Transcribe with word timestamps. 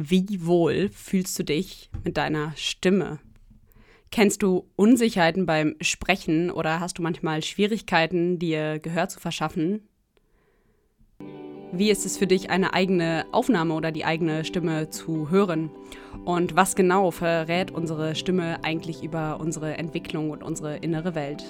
Wie 0.00 0.46
wohl 0.46 0.90
fühlst 0.90 1.36
du 1.40 1.42
dich 1.42 1.90
mit 2.04 2.18
deiner 2.18 2.52
Stimme? 2.54 3.18
Kennst 4.12 4.44
du 4.44 4.70
Unsicherheiten 4.76 5.44
beim 5.44 5.74
Sprechen 5.80 6.52
oder 6.52 6.78
hast 6.78 6.98
du 6.98 7.02
manchmal 7.02 7.42
Schwierigkeiten, 7.42 8.38
dir 8.38 8.78
Gehör 8.78 9.08
zu 9.08 9.18
verschaffen? 9.18 9.88
Wie 11.72 11.90
ist 11.90 12.06
es 12.06 12.16
für 12.16 12.28
dich, 12.28 12.48
eine 12.48 12.74
eigene 12.74 13.26
Aufnahme 13.32 13.74
oder 13.74 13.90
die 13.90 14.04
eigene 14.04 14.44
Stimme 14.44 14.88
zu 14.88 15.30
hören? 15.30 15.68
Und 16.24 16.54
was 16.54 16.76
genau 16.76 17.10
verrät 17.10 17.72
unsere 17.72 18.14
Stimme 18.14 18.62
eigentlich 18.62 19.02
über 19.02 19.40
unsere 19.40 19.78
Entwicklung 19.78 20.30
und 20.30 20.44
unsere 20.44 20.76
innere 20.76 21.16
Welt? 21.16 21.42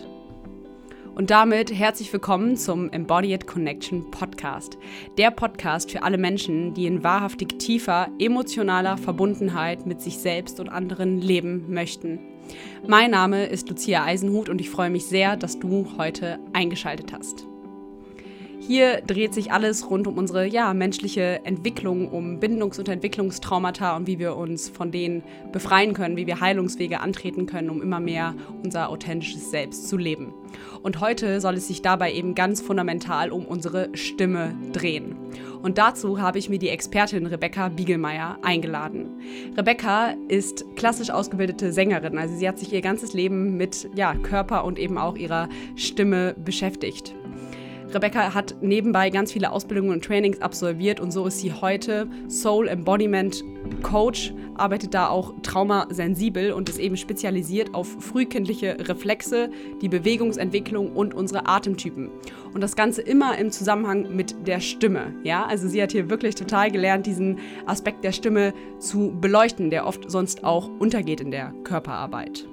Und 1.18 1.30
damit 1.30 1.72
herzlich 1.72 2.12
willkommen 2.12 2.56
zum 2.56 2.92
Embodied 2.92 3.48
Connection 3.48 4.08
Podcast. 4.08 4.78
Der 5.16 5.32
Podcast 5.32 5.90
für 5.90 6.04
alle 6.04 6.16
Menschen, 6.16 6.74
die 6.74 6.86
in 6.86 7.02
wahrhaftig 7.02 7.58
tiefer 7.58 8.08
emotionaler 8.20 8.96
Verbundenheit 8.96 9.84
mit 9.84 10.00
sich 10.00 10.18
selbst 10.18 10.60
und 10.60 10.68
anderen 10.68 11.20
leben 11.20 11.74
möchten. 11.74 12.20
Mein 12.86 13.10
Name 13.10 13.46
ist 13.46 13.68
Lucia 13.68 14.04
Eisenhut 14.04 14.48
und 14.48 14.60
ich 14.60 14.70
freue 14.70 14.90
mich 14.90 15.06
sehr, 15.06 15.36
dass 15.36 15.58
du 15.58 15.88
heute 15.98 16.38
eingeschaltet 16.52 17.12
hast. 17.12 17.48
Hier 18.68 19.00
dreht 19.00 19.32
sich 19.32 19.50
alles 19.50 19.88
rund 19.88 20.06
um 20.06 20.18
unsere 20.18 20.46
ja, 20.46 20.74
menschliche 20.74 21.40
Entwicklung, 21.44 22.10
um 22.10 22.38
Bindungs- 22.38 22.78
und 22.78 22.86
Entwicklungstraumata 22.90 23.96
und 23.96 24.06
wie 24.06 24.18
wir 24.18 24.36
uns 24.36 24.68
von 24.68 24.90
denen 24.90 25.22
befreien 25.52 25.94
können, 25.94 26.18
wie 26.18 26.26
wir 26.26 26.40
Heilungswege 26.40 27.00
antreten 27.00 27.46
können, 27.46 27.70
um 27.70 27.80
immer 27.80 27.98
mehr 27.98 28.34
unser 28.62 28.90
authentisches 28.90 29.50
Selbst 29.50 29.88
zu 29.88 29.96
leben. 29.96 30.34
Und 30.82 31.00
heute 31.00 31.40
soll 31.40 31.54
es 31.54 31.66
sich 31.66 31.80
dabei 31.80 32.12
eben 32.12 32.34
ganz 32.34 32.60
fundamental 32.60 33.32
um 33.32 33.46
unsere 33.46 33.88
Stimme 33.94 34.54
drehen. 34.74 35.16
Und 35.62 35.78
dazu 35.78 36.20
habe 36.20 36.38
ich 36.38 36.50
mir 36.50 36.58
die 36.58 36.68
Expertin 36.68 37.24
Rebecca 37.24 37.70
Biegelmeier 37.70 38.36
eingeladen. 38.42 39.18
Rebecca 39.56 40.14
ist 40.28 40.66
klassisch 40.76 41.08
ausgebildete 41.08 41.72
Sängerin, 41.72 42.18
also 42.18 42.36
sie 42.36 42.46
hat 42.46 42.58
sich 42.58 42.70
ihr 42.70 42.82
ganzes 42.82 43.14
Leben 43.14 43.56
mit 43.56 43.88
ja, 43.94 44.14
Körper 44.14 44.66
und 44.66 44.78
eben 44.78 44.98
auch 44.98 45.16
ihrer 45.16 45.48
Stimme 45.74 46.34
beschäftigt. 46.44 47.14
Rebecca 47.92 48.34
hat 48.34 48.56
nebenbei 48.60 49.08
ganz 49.08 49.32
viele 49.32 49.50
Ausbildungen 49.50 49.92
und 49.92 50.04
Trainings 50.04 50.42
absolviert 50.42 51.00
und 51.00 51.10
so 51.10 51.26
ist 51.26 51.40
sie 51.40 51.52
heute 51.52 52.06
Soul 52.28 52.68
Embodiment 52.68 53.42
Coach, 53.82 54.34
arbeitet 54.56 54.92
da 54.92 55.08
auch 55.08 55.32
traumasensibel 55.42 56.52
und 56.52 56.68
ist 56.68 56.78
eben 56.78 56.98
spezialisiert 56.98 57.74
auf 57.74 57.88
frühkindliche 58.00 58.76
Reflexe, 58.88 59.50
die 59.80 59.88
Bewegungsentwicklung 59.88 60.92
und 60.92 61.14
unsere 61.14 61.46
Atemtypen. 61.46 62.10
Und 62.52 62.60
das 62.60 62.76
Ganze 62.76 63.00
immer 63.00 63.38
im 63.38 63.50
Zusammenhang 63.50 64.14
mit 64.14 64.46
der 64.46 64.60
Stimme. 64.60 65.14
Ja, 65.22 65.46
also 65.46 65.66
sie 65.66 65.82
hat 65.82 65.92
hier 65.92 66.10
wirklich 66.10 66.34
total 66.34 66.70
gelernt, 66.70 67.06
diesen 67.06 67.38
Aspekt 67.66 68.04
der 68.04 68.12
Stimme 68.12 68.52
zu 68.78 69.16
beleuchten, 69.18 69.70
der 69.70 69.86
oft 69.86 70.10
sonst 70.10 70.44
auch 70.44 70.68
untergeht 70.78 71.20
in 71.20 71.30
der 71.30 71.54
Körperarbeit. 71.64 72.46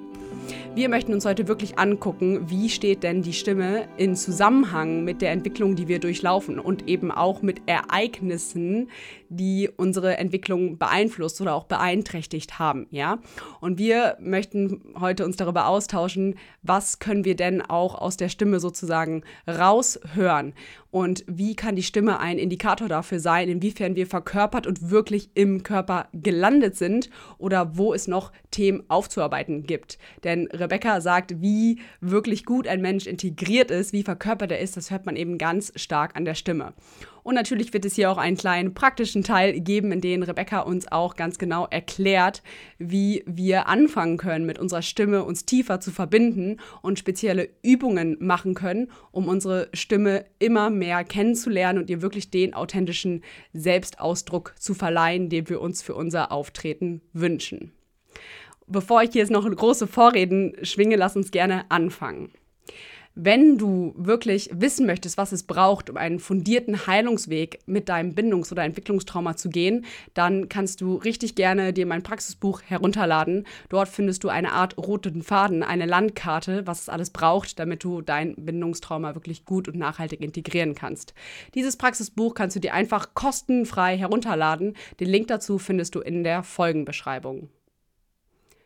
Wir 0.75 0.89
möchten 0.89 1.13
uns 1.13 1.23
heute 1.23 1.47
wirklich 1.47 1.79
angucken, 1.79 2.49
wie 2.49 2.67
steht 2.67 3.03
denn 3.03 3.21
die 3.21 3.31
Stimme 3.31 3.87
in 3.95 4.17
Zusammenhang 4.17 5.05
mit 5.05 5.21
der 5.21 5.31
Entwicklung, 5.31 5.77
die 5.77 5.87
wir 5.87 5.99
durchlaufen 5.99 6.59
und 6.59 6.89
eben 6.89 7.11
auch 7.11 7.41
mit 7.41 7.61
Ereignissen, 7.65 8.89
die 9.35 9.69
unsere 9.75 10.17
Entwicklung 10.17 10.77
beeinflusst 10.77 11.41
oder 11.41 11.55
auch 11.55 11.65
beeinträchtigt 11.65 12.59
haben, 12.59 12.87
ja? 12.91 13.19
Und 13.59 13.77
wir 13.77 14.17
möchten 14.19 14.93
heute 14.99 15.25
uns 15.25 15.37
darüber 15.37 15.67
austauschen, 15.67 16.35
was 16.61 16.99
können 16.99 17.25
wir 17.25 17.35
denn 17.35 17.61
auch 17.61 17.95
aus 17.95 18.17
der 18.17 18.29
Stimme 18.29 18.59
sozusagen 18.59 19.23
raushören 19.47 20.53
und 20.95 21.25
wie 21.27 21.57
kann 21.57 21.75
die 21.75 21.83
Stimme 21.83 22.21
ein 22.21 22.37
Indikator 22.37 22.87
dafür 22.87 23.19
sein, 23.19 23.49
inwiefern 23.49 23.97
wir 23.97 24.07
verkörpert 24.07 24.65
und 24.65 24.91
wirklich 24.91 25.29
im 25.33 25.61
Körper 25.61 26.07
gelandet 26.13 26.77
sind 26.77 27.09
oder 27.37 27.77
wo 27.77 27.93
es 27.93 28.07
noch 28.07 28.31
Themen 28.49 28.83
aufzuarbeiten 28.87 29.63
gibt. 29.63 29.97
Denn 30.23 30.47
Rebecca 30.53 31.01
sagt, 31.01 31.41
wie 31.41 31.81
wirklich 31.99 32.45
gut 32.45 32.65
ein 32.65 32.81
Mensch 32.81 33.07
integriert 33.07 33.71
ist, 33.71 33.91
wie 33.91 34.03
verkörpert 34.03 34.51
er 34.51 34.59
ist, 34.59 34.77
das 34.77 34.89
hört 34.89 35.05
man 35.05 35.17
eben 35.17 35.37
ganz 35.37 35.73
stark 35.75 36.15
an 36.15 36.23
der 36.23 36.35
Stimme. 36.35 36.73
Und 37.25 37.33
natürlich 37.33 37.73
wird 37.73 37.85
es 37.85 37.95
hier 37.95 38.11
auch 38.11 38.19
einen 38.19 38.37
kleinen 38.37 38.75
praktischen 38.75 39.23
Teil 39.23 39.59
geben, 39.59 39.91
in 39.91 39.99
dem 39.99 40.21
Rebecca 40.21 40.59
uns 40.59 40.91
auch 40.91 41.15
ganz 41.15 41.39
genau 41.39 41.65
erklärt, 41.65 42.43
wie 42.77 43.23
wir 43.25 43.67
anfangen 43.67 44.17
können, 44.17 44.45
mit 44.45 44.59
unserer 44.59 44.83
Stimme 44.83 45.23
uns 45.23 45.43
tiefer 45.43 45.79
zu 45.79 45.89
verbinden 45.89 46.57
und 46.83 46.99
spezielle 46.99 47.49
Übungen 47.63 48.15
machen 48.19 48.53
können, 48.53 48.91
um 49.11 49.27
unsere 49.27 49.69
Stimme 49.73 50.25
immer 50.37 50.69
mehr 50.69 51.03
kennenzulernen 51.03 51.79
und 51.79 51.89
ihr 51.89 52.03
wirklich 52.03 52.29
den 52.29 52.53
authentischen 52.53 53.23
Selbstausdruck 53.53 54.53
zu 54.59 54.75
verleihen, 54.75 55.27
den 55.27 55.49
wir 55.49 55.61
uns 55.61 55.81
für 55.81 55.95
unser 55.95 56.31
Auftreten 56.31 57.01
wünschen. 57.11 57.71
Bevor 58.67 59.01
ich 59.01 59.13
hier 59.13 59.21
jetzt 59.21 59.31
noch 59.31 59.49
große 59.49 59.87
Vorreden 59.87 60.53
schwinge, 60.61 60.95
lass 60.95 61.15
uns 61.15 61.31
gerne 61.31 61.65
anfangen. 61.69 62.33
Wenn 63.17 63.57
du 63.57 63.93
wirklich 63.95 64.49
wissen 64.51 64.85
möchtest, 64.85 65.17
was 65.17 65.31
es 65.31 65.43
braucht, 65.43 65.89
um 65.89 65.95
einen 65.95 66.19
fundierten 66.19 66.85
Heilungsweg 66.85 67.59
mit 67.65 67.87
deinem 67.87 68.13
Bindungs- 68.13 68.51
oder 68.51 68.65
Entwicklungstrauma 68.65 69.37
zu 69.37 69.47
gehen, 69.47 69.85
dann 70.13 70.49
kannst 70.49 70.81
du 70.81 70.95
richtig 70.95 71.35
gerne 71.35 71.71
dir 71.71 71.85
mein 71.85 72.03
Praxisbuch 72.03 72.61
herunterladen. 72.63 73.47
Dort 73.69 73.87
findest 73.87 74.25
du 74.25 74.29
eine 74.29 74.51
Art 74.51 74.77
roten 74.77 75.23
Faden, 75.23 75.63
eine 75.63 75.85
Landkarte, 75.85 76.67
was 76.67 76.81
es 76.81 76.89
alles 76.89 77.09
braucht, 77.09 77.57
damit 77.57 77.85
du 77.85 78.01
dein 78.01 78.35
Bindungstrauma 78.35 79.15
wirklich 79.15 79.45
gut 79.45 79.69
und 79.69 79.77
nachhaltig 79.77 80.19
integrieren 80.19 80.75
kannst. 80.75 81.13
Dieses 81.53 81.77
Praxisbuch 81.77 82.33
kannst 82.33 82.57
du 82.57 82.59
dir 82.59 82.73
einfach 82.73 83.13
kostenfrei 83.13 83.97
herunterladen. 83.97 84.75
Den 84.99 85.07
Link 85.07 85.27
dazu 85.27 85.57
findest 85.57 85.95
du 85.95 86.01
in 86.01 86.25
der 86.25 86.43
Folgenbeschreibung. 86.43 87.47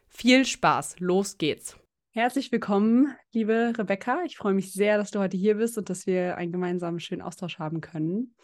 Viel 0.07 0.43
Spaß, 0.43 0.95
los 0.97 1.37
geht's! 1.37 1.77
Herzlich 2.19 2.51
willkommen, 2.51 3.15
liebe 3.31 3.71
Rebecca. 3.77 4.23
Ich 4.25 4.35
freue 4.35 4.53
mich 4.53 4.73
sehr, 4.73 4.97
dass 4.97 5.09
du 5.09 5.19
heute 5.19 5.37
hier 5.37 5.55
bist 5.55 5.77
und 5.77 5.89
dass 5.89 6.05
wir 6.05 6.35
einen 6.35 6.51
gemeinsamen 6.51 6.99
schönen 6.99 7.21
Austausch 7.21 7.59
haben 7.59 7.79
können. 7.79 8.35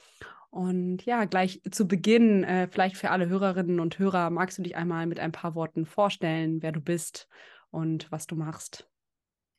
Und 0.49 1.03
ja, 1.03 1.25
gleich 1.25 1.61
zu 1.71 1.85
Beginn, 1.85 2.45
äh, 2.45 2.69
vielleicht 2.71 2.95
für 2.95 3.09
alle 3.09 3.27
Hörerinnen 3.27 3.81
und 3.81 3.99
Hörer, 3.99 4.29
magst 4.29 4.57
du 4.57 4.61
dich 4.61 4.77
einmal 4.77 5.07
mit 5.07 5.19
ein 5.19 5.33
paar 5.33 5.55
Worten 5.55 5.85
vorstellen, 5.85 6.61
wer 6.61 6.71
du 6.71 6.79
bist 6.79 7.27
und 7.69 8.09
was 8.13 8.27
du 8.27 8.37
machst? 8.37 8.89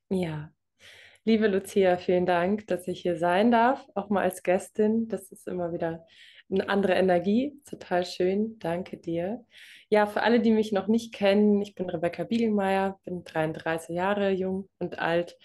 Ja, 0.08 0.50
liebe 1.24 1.46
Lucia, 1.46 1.98
vielen 1.98 2.24
Dank, 2.24 2.66
dass 2.68 2.88
ich 2.88 3.02
hier 3.02 3.18
sein 3.18 3.50
darf, 3.50 3.86
auch 3.94 4.08
mal 4.08 4.22
als 4.22 4.42
Gästin. 4.42 5.08
Das 5.08 5.30
ist 5.30 5.46
immer 5.46 5.74
wieder 5.74 6.06
eine 6.50 6.68
andere 6.68 6.94
Energie. 6.94 7.60
Total 7.68 8.04
schön. 8.04 8.58
Danke 8.58 8.96
dir. 8.96 9.44
Ja, 9.88 10.06
für 10.06 10.22
alle, 10.22 10.40
die 10.40 10.50
mich 10.50 10.72
noch 10.72 10.88
nicht 10.88 11.14
kennen, 11.14 11.60
ich 11.62 11.74
bin 11.74 11.88
Rebecca 11.88 12.24
Biegelmeier, 12.24 12.98
bin 13.04 13.24
33 13.24 13.94
Jahre 13.94 14.30
jung 14.30 14.68
und 14.78 14.98
alt 14.98 15.36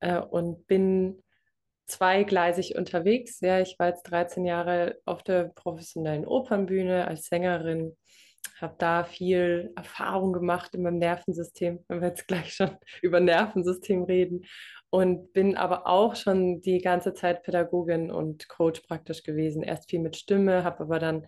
äh, 0.00 0.18
und 0.18 0.66
bin 0.66 1.22
zweigleisig 1.86 2.76
unterwegs. 2.76 3.40
Ja, 3.40 3.60
ich 3.60 3.78
war 3.78 3.88
jetzt 3.88 4.04
13 4.04 4.44
Jahre 4.44 4.98
auf 5.04 5.22
der 5.22 5.44
professionellen 5.54 6.26
Opernbühne 6.26 7.08
als 7.08 7.26
Sängerin, 7.26 7.96
habe 8.60 8.74
da 8.78 9.04
viel 9.04 9.72
Erfahrung 9.76 10.32
gemacht 10.32 10.74
in 10.74 10.82
meinem 10.82 10.98
Nervensystem, 10.98 11.84
wenn 11.88 12.00
wir 12.00 12.08
jetzt 12.08 12.26
gleich 12.26 12.54
schon 12.54 12.76
über 13.02 13.20
Nervensystem 13.20 14.04
reden 14.04 14.44
und 14.90 15.32
bin 15.32 15.56
aber 15.56 15.86
auch 15.86 16.16
schon 16.16 16.60
die 16.60 16.78
ganze 16.80 17.14
Zeit 17.14 17.42
Pädagogin 17.42 18.10
und 18.10 18.48
Coach 18.48 18.80
praktisch 18.80 19.22
gewesen. 19.22 19.62
Erst 19.62 19.90
viel 19.90 20.00
mit 20.00 20.16
Stimme, 20.16 20.64
habe 20.64 20.80
aber 20.80 20.98
dann 20.98 21.26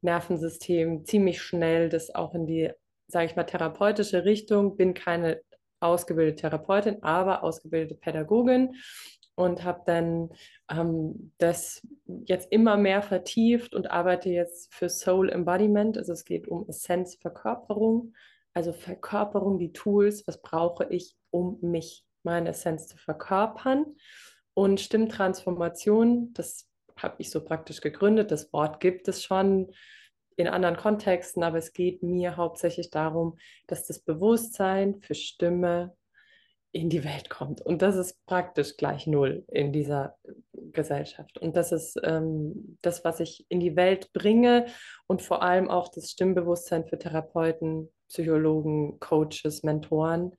Nervensystem 0.00 1.04
ziemlich 1.04 1.42
schnell 1.42 1.88
das 1.88 2.14
auch 2.14 2.34
in 2.34 2.46
die, 2.46 2.70
sage 3.06 3.26
ich 3.26 3.36
mal, 3.36 3.44
therapeutische 3.44 4.24
Richtung. 4.24 4.76
Bin 4.76 4.94
keine 4.94 5.40
ausgebildete 5.80 6.42
Therapeutin, 6.42 7.02
aber 7.02 7.42
ausgebildete 7.42 7.96
Pädagogin 7.96 8.74
und 9.34 9.64
habe 9.64 9.82
dann 9.86 10.30
ähm, 10.70 11.32
das 11.38 11.86
jetzt 12.26 12.52
immer 12.52 12.76
mehr 12.76 13.02
vertieft 13.02 13.74
und 13.74 13.90
arbeite 13.90 14.30
jetzt 14.30 14.74
für 14.74 14.88
Soul 14.88 15.30
Embodiment. 15.30 15.96
Also 15.96 16.12
es 16.12 16.24
geht 16.24 16.48
um 16.48 16.68
Essenz-Verkörperung, 16.68 18.14
also 18.54 18.72
Verkörperung, 18.72 19.58
die 19.58 19.72
Tools, 19.72 20.26
was 20.26 20.40
brauche 20.42 20.86
ich, 20.90 21.16
um 21.30 21.58
mich 21.62 22.04
meine 22.22 22.50
Essenz 22.50 22.88
zu 22.88 22.96
verkörpern. 22.96 23.96
Und 24.54 24.80
Stimmtransformation, 24.80 26.34
das 26.34 26.68
habe 26.96 27.14
ich 27.18 27.30
so 27.30 27.42
praktisch 27.42 27.80
gegründet. 27.80 28.30
Das 28.30 28.52
Wort 28.52 28.80
gibt 28.80 29.08
es 29.08 29.24
schon 29.24 29.72
in 30.36 30.46
anderen 30.46 30.76
Kontexten, 30.76 31.42
aber 31.42 31.58
es 31.58 31.72
geht 31.72 32.02
mir 32.02 32.36
hauptsächlich 32.36 32.90
darum, 32.90 33.38
dass 33.66 33.86
das 33.86 34.00
Bewusstsein 34.00 35.00
für 35.00 35.14
Stimme 35.14 35.96
in 36.72 36.88
die 36.88 37.04
Welt 37.04 37.28
kommt. 37.28 37.60
Und 37.60 37.82
das 37.82 37.96
ist 37.96 38.24
praktisch 38.26 38.76
gleich 38.78 39.06
null 39.06 39.44
in 39.48 39.72
dieser 39.72 40.16
Gesellschaft. 40.54 41.38
Und 41.38 41.56
das 41.56 41.70
ist 41.70 42.00
ähm, 42.02 42.78
das, 42.80 43.04
was 43.04 43.20
ich 43.20 43.44
in 43.50 43.60
die 43.60 43.76
Welt 43.76 44.12
bringe 44.14 44.66
und 45.06 45.20
vor 45.20 45.42
allem 45.42 45.68
auch 45.68 45.88
das 45.88 46.10
Stimmbewusstsein 46.10 46.86
für 46.86 46.98
Therapeuten, 46.98 47.90
Psychologen, 48.08 48.98
Coaches, 49.00 49.62
Mentoren, 49.62 50.34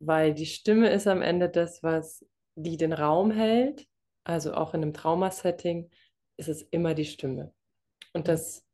weil 0.00 0.34
die 0.34 0.46
Stimme 0.46 0.90
ist 0.90 1.06
am 1.06 1.22
Ende 1.22 1.48
das, 1.48 1.82
was 1.82 2.24
die 2.56 2.76
den 2.76 2.92
Raum 2.92 3.30
hält. 3.30 3.86
Also 4.24 4.54
auch 4.54 4.74
in 4.74 4.82
einem 4.82 4.92
Traumasetting 4.92 5.88
ist 6.36 6.48
es 6.48 6.62
immer 6.62 6.94
die 6.94 7.04
Stimme. 7.04 7.54
Und 8.12 8.26
das, 8.26 8.64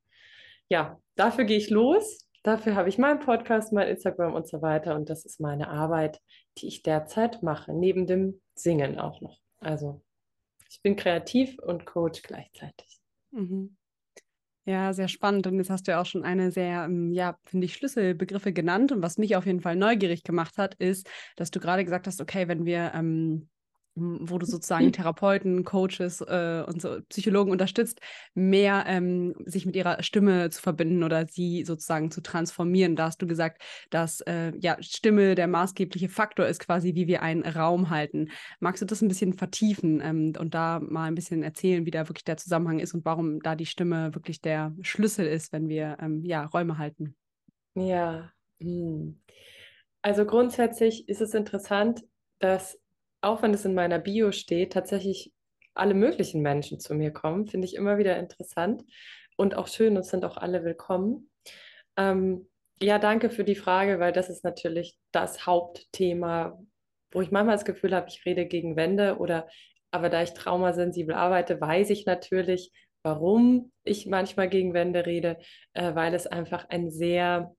ja, 0.70 0.98
dafür 1.14 1.44
gehe 1.44 1.58
ich 1.58 1.68
los. 1.68 2.26
Dafür 2.42 2.74
habe 2.74 2.88
ich 2.88 2.98
meinen 2.98 3.20
Podcast, 3.20 3.72
mein 3.72 3.88
Instagram 3.88 4.34
und 4.34 4.48
so 4.48 4.62
weiter. 4.62 4.96
Und 4.96 5.08
das 5.10 5.24
ist 5.24 5.40
meine 5.40 5.68
Arbeit, 5.68 6.20
die 6.58 6.66
ich 6.66 6.82
derzeit 6.82 7.42
mache, 7.42 7.72
neben 7.72 8.06
dem 8.06 8.40
Singen 8.54 8.98
auch 8.98 9.20
noch. 9.20 9.38
Also 9.60 10.02
ich 10.68 10.82
bin 10.82 10.96
kreativ 10.96 11.58
und 11.60 11.86
Coach 11.86 12.22
gleichzeitig. 12.22 13.00
Mhm. 13.30 13.76
Ja, 14.64 14.92
sehr 14.92 15.08
spannend. 15.08 15.46
Und 15.46 15.56
jetzt 15.56 15.70
hast 15.70 15.86
du 15.86 15.92
ja 15.92 16.00
auch 16.00 16.06
schon 16.06 16.24
eine 16.24 16.52
sehr, 16.52 16.84
ähm, 16.84 17.12
ja, 17.12 17.36
finde 17.44 17.64
ich, 17.64 17.74
Schlüsselbegriffe 17.74 18.52
genannt. 18.52 18.92
Und 18.92 19.02
was 19.02 19.18
mich 19.18 19.34
auf 19.34 19.46
jeden 19.46 19.60
Fall 19.60 19.76
neugierig 19.76 20.22
gemacht 20.22 20.56
hat, 20.56 20.74
ist, 20.76 21.08
dass 21.36 21.50
du 21.50 21.58
gerade 21.58 21.84
gesagt 21.84 22.06
hast, 22.06 22.20
okay, 22.20 22.46
wenn 22.46 22.64
wir 22.64 22.92
ähm, 22.94 23.48
wo 23.94 24.38
du 24.38 24.46
sozusagen 24.46 24.92
Therapeuten, 24.92 25.64
Coaches 25.64 26.22
äh, 26.22 26.64
und 26.66 26.80
so 26.80 27.00
Psychologen 27.10 27.50
unterstützt, 27.50 28.00
mehr 28.34 28.84
ähm, 28.86 29.34
sich 29.44 29.66
mit 29.66 29.76
ihrer 29.76 30.02
Stimme 30.02 30.48
zu 30.50 30.62
verbinden 30.62 31.02
oder 31.02 31.26
sie 31.26 31.64
sozusagen 31.64 32.10
zu 32.10 32.22
transformieren. 32.22 32.96
Da 32.96 33.06
hast 33.06 33.20
du 33.20 33.26
gesagt, 33.26 33.62
dass 33.90 34.20
äh, 34.22 34.52
ja 34.58 34.76
Stimme 34.80 35.34
der 35.34 35.46
maßgebliche 35.46 36.08
Faktor 36.08 36.46
ist, 36.46 36.60
quasi 36.60 36.94
wie 36.94 37.06
wir 37.06 37.22
einen 37.22 37.42
Raum 37.42 37.90
halten. 37.90 38.30
Magst 38.60 38.80
du 38.80 38.86
das 38.86 39.02
ein 39.02 39.08
bisschen 39.08 39.34
vertiefen 39.34 40.00
ähm, 40.02 40.32
und 40.38 40.54
da 40.54 40.80
mal 40.80 41.04
ein 41.04 41.14
bisschen 41.14 41.42
erzählen, 41.42 41.84
wie 41.84 41.90
da 41.90 42.08
wirklich 42.08 42.24
der 42.24 42.38
Zusammenhang 42.38 42.78
ist 42.78 42.94
und 42.94 43.04
warum 43.04 43.40
da 43.40 43.54
die 43.54 43.66
Stimme 43.66 44.14
wirklich 44.14 44.40
der 44.40 44.74
Schlüssel 44.80 45.26
ist, 45.26 45.52
wenn 45.52 45.68
wir 45.68 45.98
ähm, 46.00 46.24
ja 46.24 46.46
Räume 46.46 46.78
halten? 46.78 47.14
Ja, 47.74 48.30
hm. 48.60 49.20
also 50.00 50.24
grundsätzlich 50.24 51.08
ist 51.08 51.20
es 51.20 51.34
interessant, 51.34 52.04
dass 52.38 52.78
auch 53.22 53.42
wenn 53.42 53.54
es 53.54 53.64
in 53.64 53.74
meiner 53.74 53.98
Bio 53.98 54.32
steht, 54.32 54.72
tatsächlich 54.72 55.32
alle 55.74 55.94
möglichen 55.94 56.42
Menschen 56.42 56.80
zu 56.80 56.94
mir 56.94 57.12
kommen. 57.12 57.46
Finde 57.46 57.66
ich 57.66 57.74
immer 57.74 57.96
wieder 57.98 58.18
interessant 58.18 58.84
und 59.36 59.56
auch 59.56 59.68
schön 59.68 59.96
und 59.96 60.04
sind 60.04 60.24
auch 60.24 60.36
alle 60.36 60.64
willkommen. 60.64 61.30
Ähm, 61.96 62.48
ja, 62.82 62.98
danke 62.98 63.30
für 63.30 63.44
die 63.44 63.54
Frage, 63.54 64.00
weil 64.00 64.12
das 64.12 64.28
ist 64.28 64.44
natürlich 64.44 64.98
das 65.12 65.46
Hauptthema, 65.46 66.60
wo 67.12 67.20
ich 67.22 67.30
manchmal 67.30 67.56
das 67.56 67.64
Gefühl 67.64 67.94
habe, 67.94 68.08
ich 68.08 68.24
rede 68.26 68.46
gegen 68.46 68.76
Wände 68.76 69.18
oder 69.18 69.48
aber 69.92 70.08
da 70.08 70.22
ich 70.22 70.32
traumasensibel 70.32 71.14
arbeite, 71.14 71.60
weiß 71.60 71.90
ich 71.90 72.06
natürlich, 72.06 72.72
warum 73.02 73.72
ich 73.84 74.06
manchmal 74.06 74.48
gegen 74.48 74.74
Wände 74.74 75.06
rede, 75.06 75.38
äh, 75.74 75.94
weil 75.94 76.14
es 76.14 76.26
einfach 76.26 76.68
ein 76.70 76.90
sehr, 76.90 77.54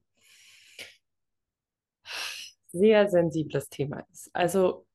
sehr 2.71 3.07
sensibles 3.07 3.69
Thema 3.69 4.05
ist. 4.11 4.31
Also 4.33 4.87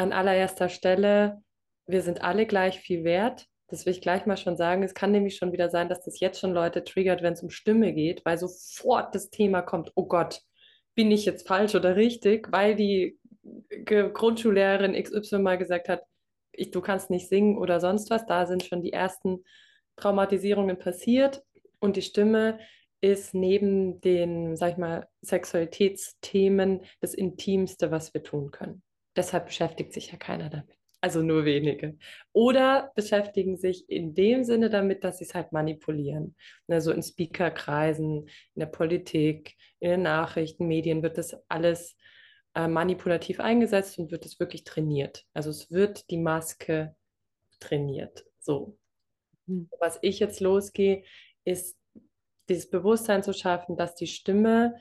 an 0.00 0.12
allererster 0.12 0.68
Stelle, 0.68 1.42
wir 1.86 2.02
sind 2.02 2.22
alle 2.22 2.46
gleich 2.46 2.80
viel 2.80 3.04
wert. 3.04 3.46
Das 3.68 3.86
will 3.86 3.92
ich 3.92 4.00
gleich 4.00 4.26
mal 4.26 4.36
schon 4.36 4.56
sagen. 4.56 4.82
Es 4.82 4.94
kann 4.94 5.12
nämlich 5.12 5.36
schon 5.36 5.52
wieder 5.52 5.68
sein, 5.68 5.88
dass 5.88 6.02
das 6.02 6.18
jetzt 6.20 6.40
schon 6.40 6.52
Leute 6.52 6.82
triggert, 6.82 7.22
wenn 7.22 7.34
es 7.34 7.42
um 7.42 7.50
Stimme 7.50 7.92
geht, 7.92 8.24
weil 8.24 8.38
sofort 8.38 9.14
das 9.14 9.30
Thema 9.30 9.62
kommt, 9.62 9.92
oh 9.94 10.06
Gott, 10.06 10.40
bin 10.94 11.10
ich 11.10 11.24
jetzt 11.24 11.46
falsch 11.46 11.74
oder 11.74 11.96
richtig, 11.96 12.50
weil 12.50 12.74
die 12.74 13.18
Grundschullehrerin 13.84 15.00
XY 15.00 15.38
mal 15.38 15.58
gesagt 15.58 15.88
hat, 15.88 16.02
ich, 16.52 16.70
du 16.70 16.80
kannst 16.80 17.10
nicht 17.10 17.28
singen 17.28 17.58
oder 17.58 17.78
sonst 17.78 18.10
was. 18.10 18.26
Da 18.26 18.46
sind 18.46 18.64
schon 18.64 18.82
die 18.82 18.92
ersten 18.92 19.44
Traumatisierungen 19.96 20.78
passiert 20.78 21.42
und 21.78 21.96
die 21.96 22.02
Stimme 22.02 22.58
ist 23.02 23.34
neben 23.34 24.00
den, 24.00 24.56
sag 24.56 24.72
ich 24.72 24.78
mal, 24.78 25.08
Sexualitätsthemen 25.22 26.84
das 27.00 27.14
Intimste, 27.14 27.90
was 27.90 28.12
wir 28.14 28.22
tun 28.22 28.50
können. 28.50 28.82
Deshalb 29.16 29.46
beschäftigt 29.46 29.92
sich 29.92 30.12
ja 30.12 30.18
keiner 30.18 30.50
damit. 30.50 30.76
Also 31.02 31.22
nur 31.22 31.46
wenige. 31.46 31.96
Oder 32.32 32.92
beschäftigen 32.94 33.56
sich 33.56 33.88
in 33.88 34.14
dem 34.14 34.44
Sinne 34.44 34.68
damit, 34.68 35.02
dass 35.02 35.18
sie 35.18 35.24
es 35.24 35.34
halt 35.34 35.50
manipulieren. 35.50 36.36
Also 36.68 36.92
in 36.92 37.02
Speakerkreisen, 37.02 38.28
in 38.28 38.60
der 38.60 38.66
Politik, 38.66 39.56
in 39.78 39.90
den 39.90 40.02
Nachrichten, 40.02 40.66
Medien 40.66 41.02
wird 41.02 41.16
das 41.16 41.36
alles 41.48 41.96
äh, 42.54 42.68
manipulativ 42.68 43.40
eingesetzt 43.40 43.98
und 43.98 44.10
wird 44.10 44.26
es 44.26 44.38
wirklich 44.38 44.64
trainiert. 44.64 45.24
Also 45.32 45.50
es 45.50 45.70
wird 45.70 46.10
die 46.10 46.18
Maske 46.18 46.94
trainiert. 47.60 48.26
So. 48.38 48.76
Mhm. 49.46 49.70
Was 49.78 49.98
ich 50.02 50.18
jetzt 50.18 50.40
losgehe, 50.40 51.04
ist 51.44 51.78
dieses 52.50 52.68
Bewusstsein 52.68 53.22
zu 53.22 53.32
schaffen, 53.32 53.76
dass 53.76 53.94
die 53.94 54.06
Stimme 54.06 54.74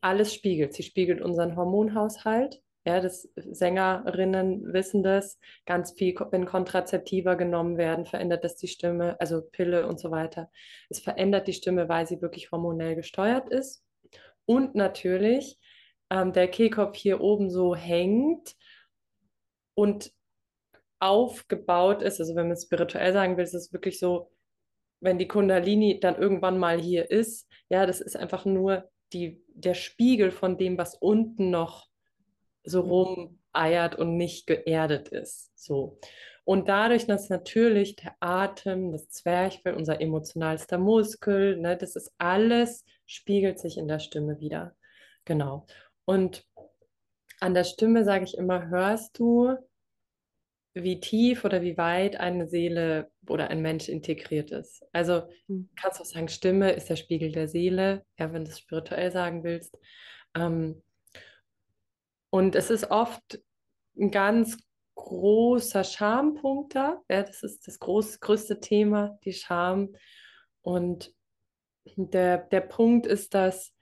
alles 0.00 0.34
spiegelt. 0.34 0.72
Sie 0.74 0.82
spiegelt 0.82 1.20
unseren 1.20 1.56
Hormonhaushalt, 1.56 2.62
ja, 2.86 3.00
das 3.00 3.28
Sängerinnen 3.36 4.72
wissen 4.72 5.02
das. 5.02 5.38
Ganz 5.64 5.92
viel, 5.92 6.14
wenn 6.30 6.44
Kontrazeptiva 6.44 7.34
genommen 7.34 7.78
werden, 7.78 8.04
verändert 8.04 8.44
das 8.44 8.56
die 8.56 8.68
Stimme, 8.68 9.18
also 9.20 9.40
Pille 9.40 9.86
und 9.86 9.98
so 9.98 10.10
weiter. 10.10 10.50
Es 10.90 11.00
verändert 11.00 11.48
die 11.48 11.54
Stimme, 11.54 11.88
weil 11.88 12.06
sie 12.06 12.20
wirklich 12.20 12.52
hormonell 12.52 12.94
gesteuert 12.94 13.48
ist. 13.48 13.84
Und 14.44 14.74
natürlich 14.74 15.58
ähm, 16.10 16.34
der 16.34 16.48
Kehlkopf 16.48 16.96
hier 16.96 17.22
oben 17.22 17.50
so 17.50 17.74
hängt 17.74 18.54
und 19.74 20.12
aufgebaut 21.00 22.02
ist. 22.02 22.20
Also 22.20 22.34
wenn 22.34 22.48
man 22.48 22.56
spirituell 22.56 23.14
sagen 23.14 23.38
will, 23.38 23.44
ist 23.44 23.54
es 23.54 23.72
wirklich 23.72 23.98
so, 23.98 24.30
wenn 25.00 25.18
die 25.18 25.28
Kundalini 25.28 26.00
dann 26.00 26.16
irgendwann 26.16 26.58
mal 26.58 26.78
hier 26.78 27.10
ist, 27.10 27.48
ja, 27.70 27.86
das 27.86 28.02
ist 28.02 28.16
einfach 28.16 28.44
nur 28.44 28.90
die, 29.14 29.42
der 29.48 29.74
Spiegel 29.74 30.30
von 30.30 30.58
dem, 30.58 30.76
was 30.76 30.94
unten 30.94 31.50
noch 31.50 31.88
so 32.64 32.80
rumeiert 32.80 33.96
und 33.96 34.16
nicht 34.16 34.46
geerdet 34.46 35.08
ist. 35.08 35.50
So. 35.54 35.98
Und 36.44 36.68
dadurch, 36.68 37.06
dass 37.06 37.30
natürlich 37.30 37.96
der 37.96 38.14
Atem, 38.20 38.92
das 38.92 39.08
Zwerchfell, 39.08 39.74
unser 39.74 40.00
emotionalster 40.00 40.78
Muskel, 40.78 41.56
ne, 41.56 41.76
das 41.76 41.96
ist 41.96 42.12
alles, 42.18 42.84
spiegelt 43.06 43.58
sich 43.58 43.78
in 43.78 43.88
der 43.88 43.98
Stimme 43.98 44.40
wieder. 44.40 44.74
Genau. 45.24 45.66
Und 46.04 46.46
an 47.40 47.54
der 47.54 47.64
Stimme 47.64 48.04
sage 48.04 48.24
ich 48.24 48.36
immer, 48.36 48.68
hörst 48.68 49.18
du, 49.18 49.56
wie 50.74 50.98
tief 50.98 51.44
oder 51.44 51.62
wie 51.62 51.78
weit 51.78 52.16
eine 52.16 52.48
Seele 52.48 53.10
oder 53.28 53.48
ein 53.48 53.62
Mensch 53.62 53.88
integriert 53.88 54.50
ist. 54.50 54.84
Also 54.92 55.22
mhm. 55.46 55.70
kannst 55.76 55.98
du 55.98 56.02
auch 56.02 56.06
sagen, 56.06 56.28
Stimme 56.28 56.72
ist 56.72 56.90
der 56.90 56.96
Spiegel 56.96 57.30
der 57.30 57.48
Seele, 57.48 58.04
ja, 58.18 58.32
wenn 58.32 58.44
du 58.44 58.50
es 58.50 58.58
spirituell 58.58 59.12
sagen 59.12 59.44
willst. 59.44 59.78
Ähm, 60.34 60.82
und 62.34 62.56
es 62.56 62.68
ist 62.68 62.90
oft 62.90 63.40
ein 63.96 64.10
ganz 64.10 64.58
großer 64.96 65.84
Schampunkt 65.84 66.74
da. 66.74 67.00
Ja, 67.08 67.22
das 67.22 67.44
ist 67.44 67.68
das 67.68 67.78
groß, 67.78 68.18
größte 68.18 68.58
Thema, 68.58 69.20
die 69.24 69.34
Scham. 69.34 69.94
Und 70.60 71.14
der, 71.94 72.38
der 72.38 72.62
Punkt 72.62 73.06
ist, 73.06 73.34
dass 73.34 73.72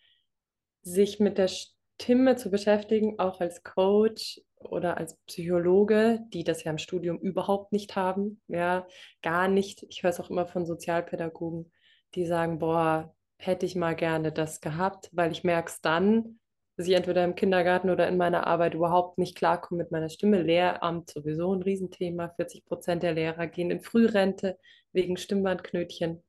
sich 0.82 1.18
mit 1.18 1.38
der 1.38 1.48
Stimme 1.48 2.36
zu 2.36 2.50
beschäftigen, 2.50 3.18
auch 3.18 3.40
als 3.40 3.62
Coach 3.62 4.42
oder 4.56 4.98
als 4.98 5.16
Psychologe, 5.24 6.20
die 6.28 6.44
das 6.44 6.62
ja 6.62 6.72
im 6.72 6.78
Studium 6.78 7.18
überhaupt 7.20 7.72
nicht 7.72 7.96
haben, 7.96 8.42
ja, 8.48 8.86
gar 9.22 9.48
nicht. 9.48 9.82
Ich 9.84 10.02
höre 10.02 10.10
es 10.10 10.20
auch 10.20 10.28
immer 10.28 10.44
von 10.44 10.66
Sozialpädagogen, 10.66 11.72
die 12.14 12.26
sagen, 12.26 12.58
boah, 12.58 13.16
hätte 13.38 13.64
ich 13.64 13.76
mal 13.76 13.96
gerne 13.96 14.30
das 14.30 14.60
gehabt, 14.60 15.08
weil 15.12 15.32
ich 15.32 15.42
merke 15.42 15.70
es 15.70 15.80
dann, 15.80 16.38
dass 16.82 16.88
ich 16.88 16.96
entweder 16.96 17.22
im 17.22 17.36
Kindergarten 17.36 17.90
oder 17.90 18.08
in 18.08 18.16
meiner 18.16 18.48
Arbeit 18.48 18.74
überhaupt 18.74 19.16
nicht 19.16 19.36
klarkomme 19.36 19.84
mit 19.84 19.92
meiner 19.92 20.08
Stimme. 20.08 20.42
Lehramt 20.42 21.10
sowieso 21.10 21.54
ein 21.54 21.62
Riesenthema. 21.62 22.30
40 22.30 22.64
Prozent 22.64 23.04
der 23.04 23.12
Lehrer 23.12 23.46
gehen 23.46 23.70
in 23.70 23.82
Frührente 23.82 24.58
wegen 24.90 25.16
Stimmbandknötchen 25.16 26.24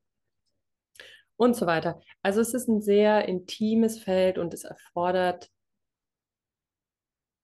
und 1.38 1.56
so 1.56 1.66
weiter. 1.66 2.00
Also 2.22 2.40
es 2.40 2.54
ist 2.54 2.68
ein 2.68 2.84
sehr 2.84 3.28
intimes 3.28 3.98
Feld 3.98 4.38
und 4.38 4.54
es 4.54 4.64
erfordert 4.64 5.50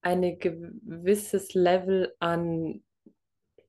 ein 0.01 0.37
gewisses 0.37 1.55
Level 1.55 2.13
an 2.19 2.83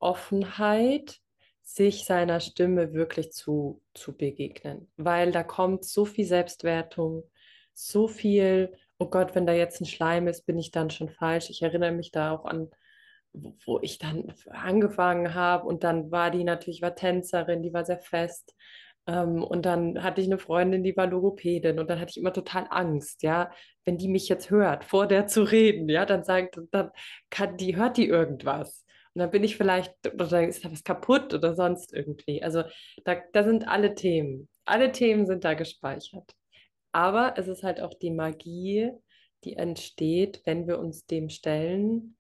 Offenheit, 0.01 1.19
sich 1.63 2.05
seiner 2.05 2.41
Stimme 2.41 2.93
wirklich 2.93 3.33
zu, 3.33 3.81
zu 3.95 4.15
begegnen, 4.15 4.91
weil 4.99 5.33
da 5.33 5.43
kommt 5.43 5.87
so 5.87 6.05
viel 6.05 6.27
Selbstwertung, 6.27 7.23
so 7.73 8.07
viel 8.07 8.77
oh 9.01 9.07
Gott, 9.07 9.35
wenn 9.35 9.47
da 9.47 9.53
jetzt 9.53 9.81
ein 9.81 9.87
Schleim 9.87 10.29
ist, 10.29 10.47
bin 10.47 10.59
ich 10.59 10.71
dann 10.71 10.91
schon 10.91 11.09
falsch. 11.09 11.51
Ich 11.51 11.63
erinnere 11.63 11.93
mich 11.93 12.13
da 12.13 12.33
auch 12.33 12.45
an, 12.45 12.71
wo 13.65 13.81
ich 13.81 13.99
dann 13.99 14.33
angefangen 14.51 15.35
habe 15.35 15.67
und 15.67 15.85
dann 15.85 16.11
war 16.11 16.31
die 16.31 16.45
natürlich, 16.45 16.83
war 16.83 16.95
Tänzerin, 16.95 17.63
die 17.63 17.73
war 17.73 17.85
sehr 17.85 17.99
fest. 17.99 18.55
Ähm, 19.07 19.43
und 19.43 19.67
dann 19.67 20.03
hatte 20.03 20.21
ich 20.21 20.27
eine 20.27 20.39
Freundin, 20.39 20.85
die 20.85 20.97
war 20.97 21.07
Logopädin 21.07 21.79
und 21.79 21.89
dann 21.89 21.99
hatte 22.01 22.11
ich 22.11 22.19
immer 22.19 22.33
total 22.33 22.67
Angst, 22.71 23.23
ja, 23.23 23.51
wenn 23.85 23.97
die 23.99 24.09
mich 24.09 24.29
jetzt 24.29 24.51
hört, 24.51 24.85
vor 24.85 25.07
der 25.07 25.27
zu 25.27 25.43
reden, 25.45 25.89
ja, 25.89 26.05
dann 26.07 26.25
sagt, 26.25 26.61
dann 26.71 26.91
kann 27.31 27.57
die, 27.57 27.77
hört 27.77 27.97
die 27.97 28.07
irgendwas. 28.09 28.85
Und 29.15 29.21
dann 29.21 29.31
bin 29.31 29.45
ich 29.45 29.57
vielleicht, 29.57 29.95
oder 30.13 30.47
ist 30.47 30.65
da 30.65 30.71
was 30.71 30.85
kaputt 30.85 31.35
oder 31.35 31.55
sonst 31.55 31.93
irgendwie. 31.93 32.43
Also 32.43 32.65
da, 33.05 33.17
da 33.33 33.45
sind 33.45 33.67
alle 33.67 33.95
Themen. 33.95 34.49
Alle 34.65 34.93
Themen 34.93 35.27
sind 35.27 35.45
da 35.45 35.55
gespeichert. 35.55 36.35
Aber 36.93 37.35
es 37.37 37.49
ist 37.49 37.63
halt 37.63 37.81
auch 37.81 37.95
die 37.95 38.11
Magie, 38.11 38.91
die 39.45 39.57
entsteht, 39.57 40.43
wenn 40.45 40.67
wir 40.67 40.79
uns 40.79 41.07
dem 41.07 41.29
stellen, 41.29 42.17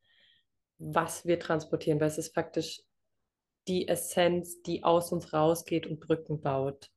was 0.79 1.27
wir 1.27 1.39
transportieren, 1.39 2.00
weil 2.00 2.09
es 2.09 2.19
ist 2.19 2.35
faktisch 2.35 2.83
die 3.69 3.89
Essenz, 3.89 4.62
die 4.62 4.85
aus 4.85 5.12
uns 5.12 5.33
rausgeht 5.33 5.87
und 5.87 6.00
Brücken 6.00 6.41
baut. 6.41 6.91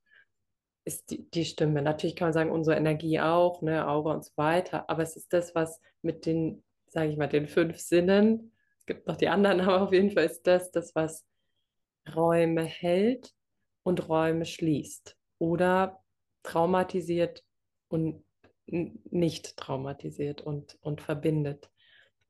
ist 0.84 1.10
die, 1.10 1.30
die 1.30 1.44
Stimme. 1.44 1.82
Natürlich 1.82 2.16
kann 2.16 2.26
man 2.26 2.32
sagen, 2.34 2.50
unsere 2.50 2.76
Energie 2.76 3.20
auch, 3.20 3.62
ne, 3.62 3.88
Aura 3.88 4.14
und 4.14 4.24
so 4.24 4.32
weiter, 4.36 4.88
aber 4.90 5.02
es 5.02 5.16
ist 5.16 5.32
das, 5.32 5.54
was 5.54 5.80
mit 6.02 6.26
den, 6.26 6.62
sage 6.88 7.10
ich 7.10 7.16
mal, 7.16 7.28
den 7.28 7.46
fünf 7.48 7.78
Sinnen, 7.78 8.52
es 8.78 8.86
gibt 8.86 9.06
noch 9.06 9.16
die 9.16 9.28
anderen, 9.28 9.60
aber 9.62 9.82
auf 9.82 9.92
jeden 9.92 10.10
Fall 10.10 10.24
ist 10.24 10.46
das 10.46 10.70
das, 10.70 10.94
was 10.94 11.24
Räume 12.14 12.64
hält 12.64 13.34
und 13.82 14.08
Räume 14.08 14.44
schließt 14.44 15.16
oder 15.38 16.02
traumatisiert 16.42 17.44
und 17.94 18.24
nicht 18.66 19.56
traumatisiert 19.56 20.40
und, 20.40 20.76
und 20.80 21.00
verbindet. 21.00 21.70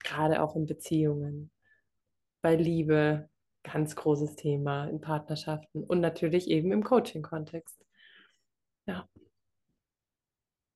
Gerade 0.01 0.43
auch 0.43 0.57
in 0.57 0.67
Beziehungen, 0.67 1.51
bei 2.43 2.55
Liebe, 2.55 3.31
ganz 3.63 3.97
großes 3.97 4.37
Thema 4.37 4.87
in 4.89 5.01
Partnerschaften 5.01 5.83
und 5.83 6.01
natürlich 6.01 6.51
eben 6.51 6.71
im 6.71 6.85
Coaching-Kontext. 6.85 7.83
Ja. 8.85 9.09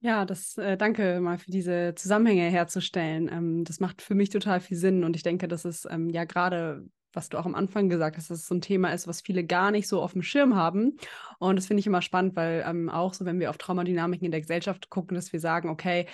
Ja, 0.00 0.24
das 0.24 0.56
äh, 0.56 0.78
danke 0.78 1.20
mal 1.20 1.38
für 1.38 1.50
diese 1.50 1.94
Zusammenhänge 1.94 2.48
herzustellen. 2.48 3.28
Ähm, 3.30 3.64
das 3.64 3.80
macht 3.80 4.00
für 4.00 4.14
mich 4.14 4.30
total 4.30 4.60
viel 4.60 4.78
Sinn 4.78 5.04
und 5.04 5.16
ich 5.16 5.22
denke, 5.22 5.48
das 5.48 5.66
ist 5.66 5.86
ähm, 5.90 6.08
ja 6.08 6.24
gerade 6.24 6.88
was 7.12 7.28
du 7.28 7.38
auch 7.38 7.46
am 7.46 7.54
Anfang 7.54 7.88
gesagt 7.88 8.16
hast, 8.16 8.30
dass 8.30 8.40
es 8.40 8.46
so 8.46 8.54
ein 8.54 8.60
Thema 8.60 8.92
ist, 8.92 9.06
was 9.06 9.20
viele 9.20 9.44
gar 9.44 9.70
nicht 9.70 9.88
so 9.88 10.02
auf 10.02 10.12
dem 10.12 10.22
Schirm 10.22 10.54
haben. 10.54 10.96
Und 11.38 11.56
das 11.56 11.66
finde 11.66 11.80
ich 11.80 11.86
immer 11.86 12.02
spannend, 12.02 12.36
weil 12.36 12.64
ähm, 12.66 12.88
auch 12.88 13.14
so, 13.14 13.24
wenn 13.24 13.40
wir 13.40 13.50
auf 13.50 13.58
Traumadynamiken 13.58 14.26
in 14.26 14.30
der 14.30 14.40
Gesellschaft 14.40 14.90
gucken, 14.90 15.14
dass 15.14 15.32
wir 15.32 15.40
sagen, 15.40 15.68
okay, 15.68 16.06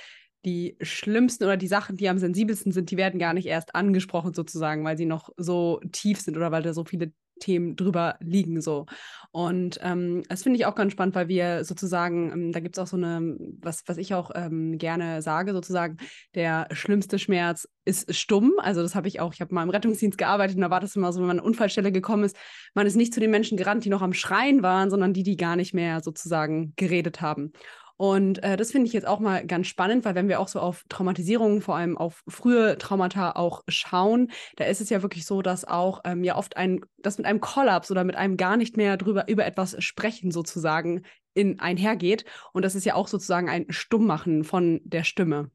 die 0.44 0.76
schlimmsten 0.80 1.44
oder 1.44 1.56
die 1.56 1.66
Sachen, 1.66 1.96
die 1.96 2.08
am 2.08 2.18
sensibelsten 2.18 2.72
sind, 2.72 2.90
die 2.90 2.96
werden 2.96 3.18
gar 3.18 3.32
nicht 3.32 3.46
erst 3.46 3.74
angesprochen 3.74 4.34
sozusagen, 4.34 4.84
weil 4.84 4.96
sie 4.96 5.06
noch 5.06 5.30
so 5.36 5.80
tief 5.90 6.20
sind 6.20 6.36
oder 6.36 6.52
weil 6.52 6.62
da 6.62 6.74
so 6.74 6.84
viele 6.84 7.12
Themen 7.40 7.76
drüber 7.76 8.16
liegen 8.20 8.60
so. 8.60 8.86
Und 9.32 9.78
ähm, 9.82 10.22
das 10.28 10.42
finde 10.42 10.58
ich 10.58 10.66
auch 10.66 10.74
ganz 10.74 10.92
spannend, 10.92 11.14
weil 11.14 11.28
wir 11.28 11.64
sozusagen, 11.64 12.32
ähm, 12.32 12.52
da 12.52 12.60
gibt 12.60 12.76
es 12.76 12.82
auch 12.82 12.86
so 12.86 12.96
eine, 12.96 13.36
was, 13.60 13.82
was 13.86 13.98
ich 13.98 14.14
auch 14.14 14.30
ähm, 14.34 14.78
gerne 14.78 15.22
sage, 15.22 15.52
sozusagen, 15.52 15.96
der 16.34 16.68
schlimmste 16.72 17.18
Schmerz 17.18 17.68
ist 17.84 18.14
stumm. 18.14 18.52
Also 18.58 18.82
das 18.82 18.94
habe 18.94 19.08
ich 19.08 19.20
auch, 19.20 19.34
ich 19.34 19.40
habe 19.40 19.54
mal 19.54 19.62
im 19.62 19.70
Rettungsdienst 19.70 20.18
gearbeitet 20.18 20.56
und 20.56 20.62
da 20.62 20.70
war 20.70 20.80
das 20.80 20.96
immer 20.96 21.12
so, 21.12 21.20
wenn 21.20 21.26
man 21.26 21.38
an 21.38 21.40
eine 21.40 21.48
Unfallstelle 21.48 21.92
gekommen 21.92 22.24
ist, 22.24 22.36
man 22.74 22.86
ist 22.86 22.96
nicht 22.96 23.12
zu 23.12 23.20
den 23.20 23.30
Menschen 23.30 23.56
gerannt, 23.58 23.84
die 23.84 23.90
noch 23.90 24.02
am 24.02 24.14
Schreien 24.14 24.62
waren, 24.62 24.90
sondern 24.90 25.12
die, 25.12 25.22
die 25.22 25.36
gar 25.36 25.56
nicht 25.56 25.74
mehr 25.74 26.00
sozusagen 26.00 26.72
geredet 26.76 27.20
haben. 27.20 27.52
Und 27.96 28.42
äh, 28.42 28.56
das 28.56 28.72
finde 28.72 28.88
ich 28.88 28.92
jetzt 28.92 29.06
auch 29.06 29.20
mal 29.20 29.46
ganz 29.46 29.68
spannend, 29.68 30.04
weil 30.04 30.14
wenn 30.14 30.28
wir 30.28 30.40
auch 30.40 30.48
so 30.48 30.58
auf 30.58 30.84
Traumatisierungen, 30.88 31.60
vor 31.60 31.76
allem 31.76 31.96
auf 31.96 32.24
frühe 32.26 32.76
Traumata 32.76 33.32
auch 33.32 33.62
schauen, 33.68 34.32
da 34.56 34.64
ist 34.64 34.80
es 34.80 34.90
ja 34.90 35.02
wirklich 35.02 35.26
so, 35.26 35.42
dass 35.42 35.64
auch 35.64 36.00
ähm, 36.04 36.24
ja 36.24 36.36
oft 36.36 36.56
ein, 36.56 36.80
das 36.98 37.18
mit 37.18 37.26
einem 37.26 37.40
Kollaps 37.40 37.90
oder 37.90 38.02
mit 38.02 38.16
einem 38.16 38.36
gar 38.36 38.56
nicht 38.56 38.76
mehr 38.76 38.96
drüber 38.96 39.28
über 39.28 39.46
etwas 39.46 39.76
sprechen 39.82 40.32
sozusagen 40.32 41.02
in 41.34 41.60
einhergeht. 41.60 42.24
Und 42.52 42.64
das 42.64 42.74
ist 42.74 42.84
ja 42.84 42.94
auch 42.94 43.06
sozusagen 43.06 43.48
ein 43.48 43.66
Stummmachen 43.68 44.42
von 44.42 44.80
der 44.84 45.04
Stimme. 45.04 45.50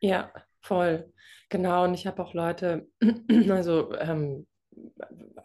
Ja, 0.00 0.30
voll. 0.60 1.12
Genau. 1.48 1.84
Und 1.84 1.94
ich 1.94 2.06
habe 2.06 2.22
auch 2.22 2.34
Leute, 2.34 2.88
also 3.48 3.92
ähm, 3.96 4.46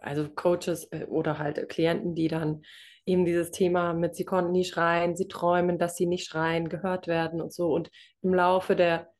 also 0.00 0.28
Coaches 0.28 0.84
äh, 0.90 1.04
oder 1.06 1.38
halt 1.38 1.68
Klienten, 1.68 2.14
die 2.14 2.28
dann 2.28 2.62
eben 3.06 3.24
dieses 3.24 3.50
Thema 3.50 3.92
mit, 3.94 4.14
sie 4.14 4.24
konnten 4.24 4.52
nie 4.52 4.64
schreien, 4.64 5.16
sie 5.16 5.28
träumen, 5.28 5.78
dass 5.78 5.96
sie 5.96 6.06
nicht 6.06 6.26
schreien, 6.26 6.68
gehört 6.68 7.08
werden 7.08 7.40
und 7.40 7.52
so. 7.52 7.72
Und 7.72 7.90
im 8.22 8.34
Laufe 8.34 8.76
der, 8.76 9.12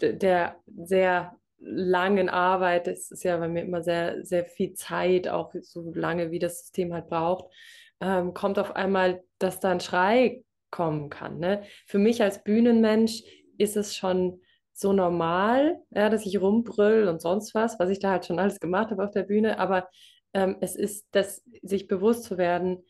der 0.00 0.56
sehr 0.66 1.36
langen 1.58 2.28
Arbeit, 2.28 2.86
das 2.86 3.10
ist 3.10 3.24
ja 3.24 3.36
bei 3.38 3.48
mir 3.48 3.62
immer 3.62 3.82
sehr, 3.82 4.24
sehr 4.24 4.44
viel 4.44 4.74
Zeit, 4.74 5.28
auch 5.28 5.52
so 5.62 5.92
lange, 5.94 6.30
wie 6.30 6.38
das 6.38 6.60
System 6.60 6.92
halt 6.92 7.08
braucht, 7.08 7.52
ähm, 8.00 8.34
kommt 8.34 8.58
auf 8.58 8.76
einmal, 8.76 9.22
dass 9.38 9.60
da 9.60 9.70
ein 9.70 9.80
Schrei 9.80 10.44
kommen 10.70 11.08
kann. 11.08 11.38
Ne? 11.38 11.62
Für 11.86 11.98
mich 11.98 12.22
als 12.22 12.42
Bühnenmensch 12.42 13.22
ist 13.58 13.76
es 13.76 13.96
schon 13.96 14.40
so 14.72 14.92
normal, 14.92 15.80
ja, 15.90 16.10
dass 16.10 16.26
ich 16.26 16.40
rumbrüll 16.40 17.08
und 17.08 17.22
sonst 17.22 17.54
was, 17.54 17.78
was 17.78 17.90
ich 17.90 18.00
da 18.00 18.10
halt 18.10 18.26
schon 18.26 18.40
alles 18.40 18.58
gemacht 18.58 18.90
habe 18.90 19.04
auf 19.04 19.12
der 19.12 19.22
Bühne, 19.22 19.58
aber 19.60 19.88
ähm, 20.32 20.56
es 20.60 20.74
ist, 20.74 21.06
das, 21.12 21.44
sich 21.62 21.86
bewusst 21.86 22.24
zu 22.24 22.36
werden, 22.36 22.84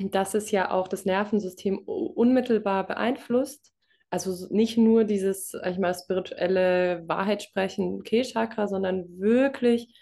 dass 0.00 0.34
es 0.34 0.50
ja 0.50 0.70
auch 0.70 0.88
das 0.88 1.04
Nervensystem 1.04 1.78
unmittelbar 1.78 2.86
beeinflusst. 2.86 3.72
Also 4.10 4.46
nicht 4.54 4.76
nur 4.76 5.04
dieses, 5.04 5.54
ich 5.66 5.78
mal, 5.78 5.94
spirituelle 5.94 7.02
Wahrheitssprechen, 7.06 8.02
Kehlchakra, 8.02 8.68
sondern 8.68 9.18
wirklich 9.18 9.94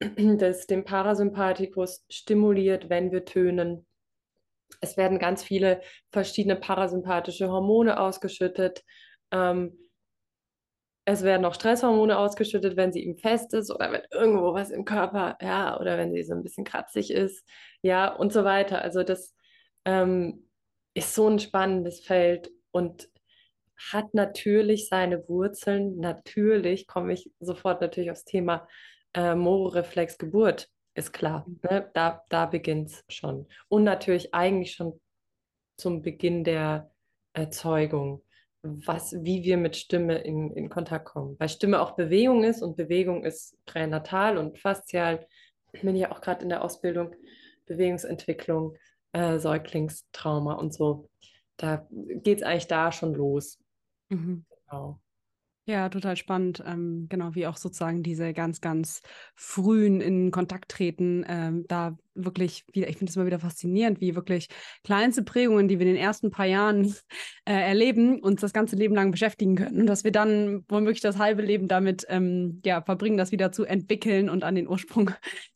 das 0.38 0.66
den 0.66 0.84
Parasympathikus 0.84 2.04
stimuliert, 2.10 2.90
wenn 2.90 3.10
wir 3.10 3.24
tönen. 3.24 3.86
Es 4.80 4.96
werden 4.96 5.18
ganz 5.18 5.42
viele 5.42 5.80
verschiedene 6.12 6.56
parasympathische 6.56 7.48
Hormone 7.48 7.98
ausgeschüttet. 7.98 8.82
Ähm, 9.32 9.78
es 11.10 11.22
werden 11.22 11.46
auch 11.46 11.54
Stresshormone 11.54 12.18
ausgeschüttet, 12.18 12.76
wenn 12.76 12.92
sie 12.92 13.02
ihm 13.02 13.16
fest 13.16 13.54
ist 13.54 13.70
oder 13.70 13.90
wenn 13.90 14.02
irgendwo 14.12 14.52
was 14.52 14.68
im 14.68 14.84
Körper, 14.84 15.38
ja, 15.40 15.80
oder 15.80 15.96
wenn 15.96 16.12
sie 16.12 16.22
so 16.22 16.34
ein 16.34 16.42
bisschen 16.42 16.64
kratzig 16.64 17.10
ist, 17.10 17.48
ja, 17.80 18.14
und 18.14 18.30
so 18.30 18.44
weiter. 18.44 18.82
Also 18.82 19.02
das 19.02 19.34
ähm, 19.86 20.46
ist 20.92 21.14
so 21.14 21.26
ein 21.26 21.38
spannendes 21.38 22.00
Feld 22.00 22.50
und 22.72 23.08
hat 23.90 24.12
natürlich 24.12 24.88
seine 24.88 25.26
Wurzeln. 25.30 25.96
Natürlich 25.98 26.86
komme 26.86 27.14
ich 27.14 27.30
sofort 27.40 27.80
natürlich 27.80 28.10
aufs 28.10 28.24
Thema 28.24 28.68
äh, 29.14 29.34
Mororeflex 29.34 30.18
Geburt, 30.18 30.68
ist 30.92 31.14
klar. 31.14 31.46
Ne? 31.62 31.90
Da, 31.94 32.22
da 32.28 32.44
beginnt 32.44 32.90
es 32.90 33.04
schon. 33.08 33.48
Und 33.68 33.84
natürlich 33.84 34.34
eigentlich 34.34 34.74
schon 34.74 35.00
zum 35.78 36.02
Beginn 36.02 36.44
der 36.44 36.90
Erzeugung 37.32 38.22
was, 38.62 39.14
wie 39.22 39.44
wir 39.44 39.56
mit 39.56 39.76
Stimme 39.76 40.18
in, 40.18 40.50
in 40.52 40.68
Kontakt 40.68 41.06
kommen. 41.06 41.36
Weil 41.38 41.48
Stimme 41.48 41.80
auch 41.80 41.92
Bewegung 41.92 42.44
ist 42.44 42.62
und 42.62 42.76
Bewegung 42.76 43.24
ist 43.24 43.56
pränatal 43.66 44.36
und 44.38 44.58
faszial. 44.58 45.26
Ich 45.72 45.82
bin 45.82 45.96
ja 45.96 46.12
auch 46.12 46.20
gerade 46.20 46.42
in 46.42 46.48
der 46.48 46.64
Ausbildung 46.64 47.14
Bewegungsentwicklung, 47.66 48.76
äh, 49.12 49.38
Säuglingstrauma 49.38 50.54
und 50.54 50.74
so. 50.74 51.08
Da 51.56 51.86
geht 51.90 52.38
es 52.38 52.42
eigentlich 52.42 52.66
da 52.66 52.92
schon 52.92 53.14
los. 53.14 53.58
Mhm. 54.08 54.44
Genau. 54.64 55.00
Ja, 55.68 55.90
total 55.90 56.16
spannend. 56.16 56.62
Ähm, 56.66 57.08
genau, 57.10 57.34
wie 57.34 57.46
auch 57.46 57.58
sozusagen 57.58 58.02
diese 58.02 58.32
ganz, 58.32 58.62
ganz 58.62 59.02
frühen 59.34 60.00
in 60.00 60.30
Kontakt 60.30 60.70
treten, 60.70 61.26
ähm, 61.28 61.66
da 61.68 61.98
wirklich 62.14 62.64
wieder, 62.72 62.88
ich 62.88 62.96
finde 62.96 63.10
es 63.10 63.16
immer 63.16 63.26
wieder 63.26 63.38
faszinierend, 63.38 64.00
wie 64.00 64.14
wirklich 64.14 64.48
kleinste 64.82 65.22
Prägungen, 65.22 65.68
die 65.68 65.78
wir 65.78 65.86
in 65.86 65.92
den 65.92 66.02
ersten 66.02 66.30
paar 66.30 66.46
Jahren 66.46 66.94
äh, 67.44 67.52
erleben, 67.52 68.18
uns 68.22 68.40
das 68.40 68.54
ganze 68.54 68.76
Leben 68.76 68.94
lang 68.94 69.10
beschäftigen 69.10 69.56
können 69.56 69.82
und 69.82 69.86
dass 69.86 70.04
wir 70.04 70.10
dann 70.10 70.64
womöglich 70.70 71.02
das 71.02 71.18
halbe 71.18 71.42
Leben 71.42 71.68
damit 71.68 72.06
ähm, 72.08 72.62
ja, 72.64 72.80
verbringen, 72.80 73.18
das 73.18 73.30
wieder 73.30 73.52
zu 73.52 73.66
entwickeln 73.66 74.30
und 74.30 74.44
an 74.44 74.54
den 74.54 74.68
Ursprung 74.68 75.10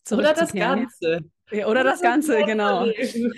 zurückzukehren. 0.05 0.11
Oder 0.21 0.35
das 0.35 0.53
Ganze. 0.53 1.31
Ja, 1.53 1.67
oder 1.67 1.85
das 1.85 2.01
Ganze, 2.01 2.43
genau. 2.45 2.87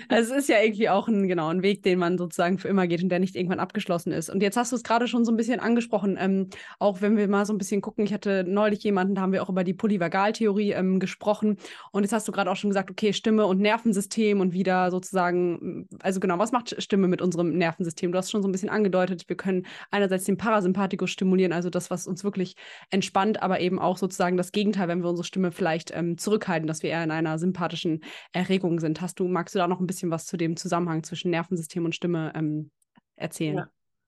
Also 0.09 0.33
es 0.33 0.43
ist 0.43 0.49
ja 0.49 0.61
irgendwie 0.61 0.89
auch 0.89 1.07
ein, 1.07 1.27
genau, 1.27 1.49
ein 1.49 1.61
Weg, 1.61 1.83
den 1.83 1.99
man 1.99 2.17
sozusagen 2.17 2.57
für 2.57 2.67
immer 2.67 2.87
geht 2.87 3.03
und 3.03 3.09
der 3.09 3.19
nicht 3.19 3.35
irgendwann 3.35 3.59
abgeschlossen 3.59 4.11
ist. 4.11 4.29
Und 4.29 4.41
jetzt 4.41 4.57
hast 4.57 4.71
du 4.71 4.75
es 4.75 4.83
gerade 4.83 5.07
schon 5.07 5.25
so 5.25 5.31
ein 5.31 5.37
bisschen 5.37 5.59
angesprochen, 5.59 6.17
ähm, 6.19 6.49
auch 6.79 7.01
wenn 7.01 7.17
wir 7.17 7.27
mal 7.27 7.45
so 7.45 7.53
ein 7.53 7.57
bisschen 7.57 7.81
gucken, 7.81 8.05
ich 8.05 8.13
hatte 8.13 8.43
neulich 8.47 8.83
jemanden, 8.83 9.15
da 9.15 9.21
haben 9.21 9.33
wir 9.33 9.43
auch 9.43 9.49
über 9.49 9.63
die 9.63 9.73
Polyvagaltheorie 9.73 10.71
ähm, 10.71 10.99
gesprochen. 10.99 11.57
Und 11.91 12.03
jetzt 12.03 12.13
hast 12.13 12.27
du 12.27 12.31
gerade 12.31 12.49
auch 12.51 12.55
schon 12.55 12.69
gesagt, 12.69 12.89
okay, 12.89 13.13
Stimme 13.13 13.45
und 13.45 13.59
Nervensystem 13.59 14.39
und 14.39 14.53
wieder 14.53 14.91
sozusagen, 14.91 15.87
also 16.01 16.19
genau, 16.19 16.39
was 16.39 16.51
macht 16.51 16.81
Stimme 16.81 17.07
mit 17.07 17.21
unserem 17.21 17.57
Nervensystem? 17.57 18.11
Du 18.11 18.17
hast 18.17 18.31
schon 18.31 18.41
so 18.41 18.47
ein 18.47 18.51
bisschen 18.51 18.69
angedeutet, 18.69 19.27
wir 19.27 19.35
können 19.35 19.65
einerseits 19.91 20.25
den 20.25 20.37
Parasympathikus 20.37 21.09
stimulieren, 21.09 21.53
also 21.53 21.69
das, 21.69 21.91
was 21.91 22.07
uns 22.07 22.23
wirklich 22.23 22.55
entspannt, 22.89 23.41
aber 23.41 23.59
eben 23.59 23.79
auch 23.79 23.97
sozusagen 23.97 24.37
das 24.37 24.51
Gegenteil, 24.51 24.87
wenn 24.87 25.01
wir 25.01 25.09
unsere 25.09 25.25
Stimme 25.25 25.51
vielleicht 25.51 25.91
ähm, 25.95 26.17
zurückhalten, 26.17 26.67
dass 26.67 26.83
wir 26.83 26.91
eher 26.91 27.03
in 27.03 27.11
einer 27.11 27.37
sympathischen 27.37 28.01
Erregungen 28.31 28.79
sind. 28.79 29.01
Hast 29.01 29.19
du, 29.19 29.27
magst 29.27 29.55
du 29.55 29.59
da 29.59 29.67
noch 29.67 29.79
ein 29.79 29.87
bisschen 29.87 30.11
was 30.11 30.25
zu 30.25 30.37
dem 30.37 30.57
Zusammenhang 30.57 31.03
zwischen 31.03 31.31
Nervensystem 31.31 31.85
und 31.85 31.95
Stimme 31.95 32.31
ähm, 32.35 32.71
erzählen? 33.15 33.67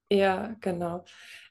Ja. 0.10 0.18
ja. 0.18 0.56
genau. 0.60 1.04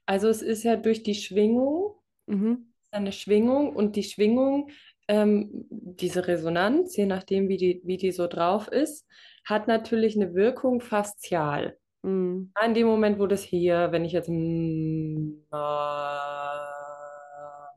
Also 0.07 0.29
es 0.29 0.43
ist 0.43 0.62
ja 0.62 0.76
durch 0.76 1.03
die 1.03 1.15
Schwingung, 1.15 1.95
mhm. 2.26 2.73
eine 2.91 3.12
Schwingung 3.12 3.75
und 3.75 3.97
die 3.97 4.05
Schwingung, 4.05 4.71
ähm, 5.09 5.67
diese 5.71 6.26
Resonanz, 6.26 6.97
je 6.97 7.07
nachdem, 7.07 7.49
wie 7.49 7.57
die, 7.57 7.81
wie 7.85 7.97
die 7.97 8.12
so 8.12 8.26
drauf 8.26 8.69
ist, 8.69 9.07
hat 9.45 9.69
natürlich 9.69 10.17
eine 10.17 10.35
Wirkung 10.35 10.81
faszial. 10.81 11.76
Mhm. 12.03 12.53
In 12.65 12.75
dem 12.75 12.87
Moment, 12.87 13.19
wo 13.19 13.26
das 13.26 13.43
hier, 13.43 13.88
wenn 13.91 14.05
ich 14.05 14.12
jetzt 14.12 14.29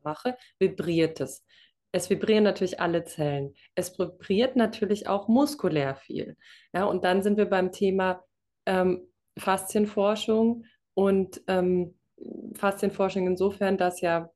mache, 0.03 0.37
vibriert 0.59 1.19
es. 1.19 1.43
Es 1.91 2.09
vibrieren 2.09 2.43
natürlich 2.43 2.79
alle 2.79 3.03
Zellen. 3.03 3.55
Es 3.75 3.97
vibriert 3.97 4.55
natürlich 4.55 5.07
auch 5.07 5.27
muskulär 5.27 5.95
viel. 5.95 6.37
Ja, 6.73 6.85
und 6.85 7.03
dann 7.03 7.23
sind 7.23 7.37
wir 7.37 7.47
beim 7.47 7.71
Thema 7.71 8.23
ähm, 8.65 9.07
Faszienforschung 9.37 10.65
und 10.93 11.41
ähm, 11.47 11.97
Faszienforschung 12.55 13.27
insofern, 13.27 13.77
dass 13.77 14.01
ja 14.01 14.29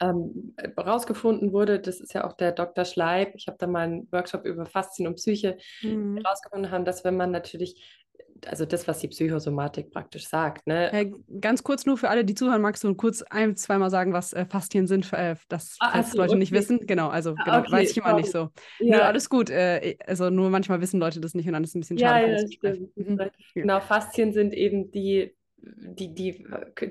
ähm, 0.00 0.54
herausgefunden 0.76 1.52
wurde, 1.52 1.80
das 1.80 2.00
ist 2.00 2.14
ja 2.14 2.26
auch 2.26 2.34
der 2.34 2.52
Dr. 2.52 2.84
Schleib, 2.84 3.34
ich 3.34 3.48
habe 3.48 3.58
da 3.58 3.66
mal 3.66 3.84
einen 3.84 4.12
Workshop 4.12 4.44
über 4.44 4.66
Faszien 4.66 5.08
und 5.08 5.16
Psyche 5.16 5.58
herausgefunden 5.80 6.70
mhm. 6.70 6.74
haben, 6.74 6.84
dass 6.84 7.04
wenn 7.04 7.16
man 7.16 7.30
natürlich 7.30 8.06
also 8.46 8.64
das, 8.64 8.86
was 8.86 9.00
die 9.00 9.08
Psychosomatik 9.08 9.90
praktisch 9.90 10.28
sagt. 10.28 10.66
Ne? 10.66 10.92
Äh, 10.92 11.12
ganz 11.40 11.62
kurz 11.62 11.86
nur 11.86 11.96
für 11.96 12.08
alle, 12.08 12.24
die 12.24 12.34
zuhören, 12.34 12.62
magst 12.62 12.84
du 12.84 12.94
kurz 12.94 13.22
ein, 13.22 13.56
zweimal 13.56 13.90
sagen, 13.90 14.12
was 14.12 14.32
äh, 14.32 14.44
Faszien 14.46 14.86
sind, 14.86 15.12
äh, 15.12 15.36
das 15.48 15.76
ah, 15.80 15.90
falls 15.92 16.12
so, 16.12 16.18
Leute 16.18 16.30
okay. 16.30 16.38
nicht 16.38 16.52
wissen. 16.52 16.80
Genau, 16.86 17.08
also 17.08 17.34
ah, 17.38 17.44
genau, 17.44 17.58
okay, 17.60 17.72
weiß 17.72 17.90
ich 17.90 17.96
immer 17.96 18.14
nicht 18.14 18.30
so. 18.30 18.50
Ja. 18.78 18.98
Nö, 18.98 19.02
alles 19.02 19.28
gut. 19.28 19.50
Äh, 19.50 19.96
also 20.06 20.30
nur 20.30 20.50
manchmal 20.50 20.80
wissen 20.80 21.00
Leute 21.00 21.20
das 21.20 21.34
nicht 21.34 21.46
und 21.46 21.52
dann 21.52 21.64
ist 21.64 21.70
es 21.70 21.74
ein 21.74 21.80
bisschen 21.80 21.98
schade. 21.98 22.26
Ja, 22.26 22.38
ja, 22.38 22.48
stimmt. 22.48 22.96
Mhm. 22.96 23.30
Genau, 23.54 23.80
Faszien 23.80 24.32
sind 24.32 24.54
eben 24.54 24.90
die, 24.90 25.34
die, 25.58 26.14
die, 26.14 26.44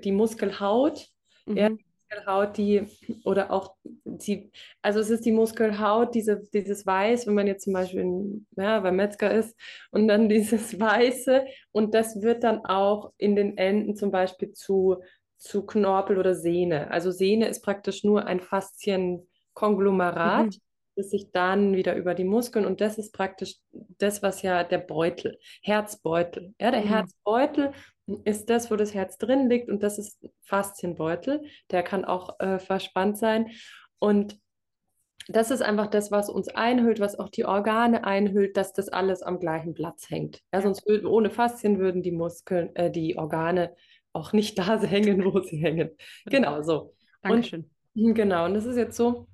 die 0.04 0.12
Muskelhaut, 0.12 1.08
mhm. 1.46 1.58
ja, 1.58 1.70
Muskelhaut, 2.10 2.58
die 2.58 2.88
oder 3.24 3.52
auch 3.52 3.76
die, 4.06 4.52
also 4.82 5.00
es 5.00 5.10
ist 5.10 5.26
die 5.26 5.32
Muskelhaut, 5.32 6.16
diese, 6.16 6.42
dieses 6.54 6.86
Weiß, 6.86 7.28
wenn 7.28 7.34
man 7.34 7.48
jetzt 7.48 7.64
zum 7.64 7.74
Beispiel 7.74 8.02
in, 8.02 8.48
ja, 8.56 8.80
beim 8.80 8.96
Metzger 8.96 9.32
ist 9.32 9.56
und 9.92 10.08
dann 10.08 10.30
dieses 10.30 10.80
Weiße 10.80 11.46
und 11.72 11.94
das 11.94 12.22
wird 12.22 12.44
dann 12.44 12.66
auch 12.66 13.12
in 13.18 13.36
den 13.36 13.58
Enden 13.58 13.96
zum 13.96 14.12
Beispiel 14.12 14.54
zu, 14.54 14.98
zu 15.38 15.66
Knorpel 15.66 16.18
oder 16.18 16.36
Sehne. 16.36 16.90
Also 16.92 17.12
Sehne 17.12 17.48
ist 17.48 17.62
praktisch 17.62 18.04
nur 18.04 18.26
ein 18.26 18.40
Faszienkonglomerat. 18.40 20.48
Mhm 20.48 20.62
das 20.98 21.12
sich 21.12 21.32
dann 21.32 21.76
wieder 21.76 21.96
über 21.96 22.16
die 22.16 22.24
Muskeln 22.24 22.66
und 22.66 22.82
das 22.82 22.98
ist 22.98 23.14
praktisch 23.14 23.58
das, 24.00 24.24
was 24.24 24.42
ja 24.42 24.64
der 24.64 24.80
Beutel, 24.80 25.38
Herzbeutel. 25.62 26.56
Ja, 26.60 26.72
der 26.72 26.82
mhm. 26.82 26.88
Herzbeutel 26.88 27.72
ist 28.24 28.50
das, 28.50 28.72
wo 28.72 28.76
das 28.76 28.94
Herz 28.94 29.18
drin 29.18 29.50
liegt 29.50 29.70
und 29.70 29.84
das 29.84 29.98
ist 29.98 30.20
Faszienbeutel. 30.44 31.44
Der 31.72 31.84
kann 31.84 32.06
auch 32.06 32.40
äh, 32.40 32.60
verspannt 32.60 33.18
sein. 33.18 33.52
Und 34.00 34.40
das 35.28 35.52
ist 35.52 35.62
einfach 35.62 35.88
das, 35.88 36.10
was 36.12 36.30
uns 36.30 36.48
einhüllt, 36.48 37.00
was 37.00 37.20
auch 37.20 37.30
die 37.30 37.44
Organe 37.44 38.06
einhüllt, 38.06 38.56
dass 38.56 38.72
das 38.72 38.88
alles 38.88 39.22
am 39.22 39.40
gleichen 39.40 39.74
Platz 39.74 40.10
hängt. 40.10 40.42
Ja, 40.54 40.62
sonst 40.62 40.88
würden, 40.88 41.06
ohne 41.06 41.30
Faszien 41.30 41.80
würden 41.80 42.02
die 42.02 42.12
Muskeln, 42.12 42.74
äh, 42.76 42.90
die 42.90 43.18
Organe 43.18 43.76
auch 44.14 44.32
nicht 44.32 44.58
da 44.58 44.82
hängen, 44.82 45.26
wo 45.26 45.42
sie 45.42 45.58
hängen. 45.58 45.92
Genau 46.26 46.62
so. 46.62 46.94
Dankeschön. 47.22 47.70
Und, 47.96 48.14
genau, 48.14 48.46
und 48.46 48.56
es 48.56 48.66
ist 48.66 48.78
jetzt 48.78 48.96
so, 48.96 49.28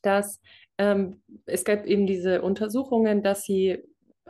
dass 0.00 0.40
ähm, 0.78 1.22
es 1.46 1.64
gab 1.64 1.84
eben 1.84 2.06
diese 2.06 2.42
Untersuchungen, 2.42 3.22
dass 3.22 3.42
sie 3.42 3.82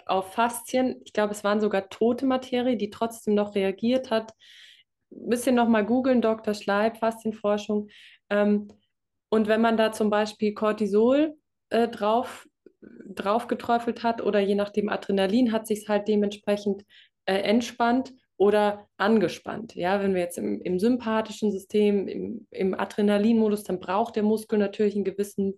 auf 0.05 0.33
Faszien, 0.33 1.01
ich 1.05 1.13
glaube, 1.13 1.33
es 1.33 1.45
waren 1.45 1.61
sogar 1.61 1.89
tote 1.89 2.27
Materie, 2.27 2.77
die 2.77 2.91
trotzdem 2.91 3.35
noch 3.35 3.55
reagiert 3.55 4.11
hat. 4.11 4.33
Ein 5.11 5.31
bisschen 5.31 5.55
nochmal 5.55 5.87
googeln, 5.87 6.21
Dr. 6.21 6.55
Schleib, 6.55 6.99
Faszienforschung. 6.99 7.89
Ähm, 8.29 8.69
und 9.29 9.49
wenn 9.49 9.61
man 9.61 9.77
da 9.77 9.93
zum 9.93 10.11
Beispiel 10.11 10.55
Cortisol 10.55 11.35
äh, 11.71 11.89
drauf, 11.89 12.47
drauf 12.81 13.47
geträufelt 13.47 14.03
hat 14.03 14.23
oder 14.23 14.41
je 14.41 14.55
nachdem 14.55 14.89
Adrenalin, 14.89 15.53
hat 15.53 15.67
sich 15.67 15.81
es 15.81 15.89
halt 15.89 16.09
dementsprechend 16.09 16.85
äh, 17.25 17.39
entspannt 17.39 18.13
oder 18.37 18.87
angespannt. 18.99 19.75
Ja, 19.75 20.03
wenn 20.03 20.15
wir 20.15 20.21
jetzt 20.21 20.39
im, 20.39 20.61
im 20.61 20.79
sympathischen 20.79 21.51
System, 21.51 22.07
im, 22.07 22.47
im 22.51 22.75
Adrenalinmodus, 22.75 23.65
dann 23.65 23.81
braucht 23.81 24.17
der 24.17 24.23
Muskel 24.23 24.59
natürlich 24.59 24.95
einen 24.95 25.05
gewissen 25.05 25.55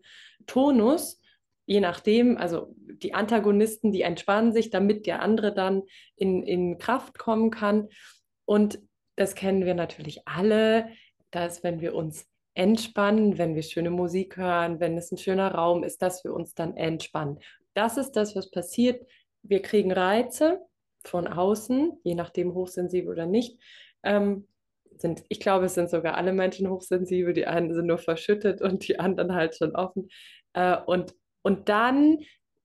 Tonus 0.47 1.21
je 1.69 1.81
nachdem, 1.81 2.39
also 2.39 2.75
die 2.79 3.13
Antagonisten, 3.13 3.93
die 3.93 4.01
entspannen 4.01 4.53
sich, 4.53 4.71
damit 4.71 5.07
der 5.07 5.21
andere 5.21 5.53
dann 5.53 5.83
in, 6.17 6.43
in 6.43 6.79
Kraft 6.79 7.19
kommen 7.19 7.51
kann. 7.51 7.89
Und 8.47 8.81
das 9.17 9.35
kennen 9.35 9.67
wir 9.67 9.75
natürlich 9.75 10.27
alle, 10.27 10.89
dass 11.31 11.63
wenn 11.63 11.83
wir 11.83 11.95
uns 11.95 12.27
entspannen, 12.55 13.37
wenn 13.37 13.55
wir 13.55 13.63
schöne 13.63 13.91
Musik 13.91 14.39
hören, 14.39 14.81
wenn 14.81 14.97
es 14.97 15.13
ein 15.13 15.19
schöner 15.19 15.55
Raum 15.55 15.85
ist, 15.85 16.01
dass 16.01 16.25
wir 16.25 16.33
uns 16.33 16.55
dann 16.55 16.75
entspannen. 16.75 17.39
Das 17.75 17.99
ist 17.99 18.13
das, 18.13 18.35
was 18.35 18.51
passiert. 18.51 19.07
Wir 19.43 19.61
kriegen 19.61 19.93
Reize 19.93 20.61
von 21.05 21.29
außen, 21.29 22.01
je 22.03 22.15
nachdem 22.15 22.55
hochsensibel 22.55 23.11
oder 23.13 23.27
nicht. 23.27 23.61
Ähm, 24.03 24.49
sind, 24.97 25.23
ich 25.29 25.39
glaube, 25.39 25.67
es 25.67 25.75
sind 25.75 25.91
sogar 25.91 26.17
alle 26.17 26.33
Menschen 26.33 26.71
hochsensibel. 26.71 27.35
Die 27.35 27.47
einen 27.47 27.75
sind 27.75 27.87
nur 27.87 27.99
verschüttet 27.99 28.63
und 28.63 28.89
die 28.89 28.99
anderen 28.99 29.35
halt 29.35 29.54
schon 29.54 29.76
offen. 29.76 30.09
Äh, 30.54 30.78
und 30.87 31.15
und 31.49 31.71
dann 31.71 32.19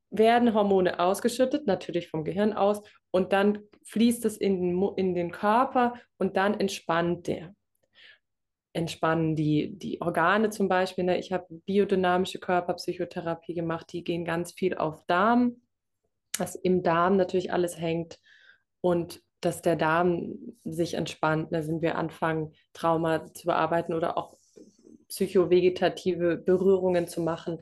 werden 0.09 0.53
Hormone 0.53 0.99
ausgeschüttet, 0.99 1.67
natürlich 1.67 2.09
vom 2.09 2.25
Gehirn 2.25 2.51
aus, 2.51 2.81
und 3.11 3.31
dann 3.31 3.59
fließt 3.85 4.25
es 4.25 4.35
in 4.35 4.59
den, 4.59 4.89
in 4.97 5.15
den 5.15 5.31
Körper 5.31 5.93
und 6.17 6.35
dann 6.35 6.59
entspannt 6.59 7.27
der. 7.27 7.55
Entspannen 8.73 9.37
die, 9.37 9.79
die 9.79 10.01
Organe 10.01 10.49
zum 10.49 10.67
Beispiel. 10.67 11.05
Ne? 11.05 11.17
Ich 11.17 11.31
habe 11.31 11.45
biodynamische 11.65 12.39
Körperpsychotherapie 12.39 13.53
gemacht, 13.53 13.93
die 13.93 14.03
gehen 14.03 14.25
ganz 14.25 14.51
viel 14.51 14.75
auf 14.75 15.05
Darm, 15.05 15.61
dass 16.37 16.55
im 16.55 16.83
Darm 16.83 17.15
natürlich 17.15 17.53
alles 17.53 17.79
hängt 17.79 18.19
und 18.81 19.21
dass 19.39 19.61
der 19.61 19.77
Darm 19.77 20.57
sich 20.65 20.95
entspannt, 20.95 21.53
ne? 21.53 21.63
sind 21.63 21.81
wir 21.81 21.97
anfangen, 21.97 22.53
Trauma 22.73 23.31
zu 23.33 23.45
bearbeiten 23.45 23.93
oder 23.93 24.17
auch 24.17 24.35
psychovegetative 25.07 26.37
Berührungen 26.37 27.07
zu 27.07 27.21
machen, 27.21 27.59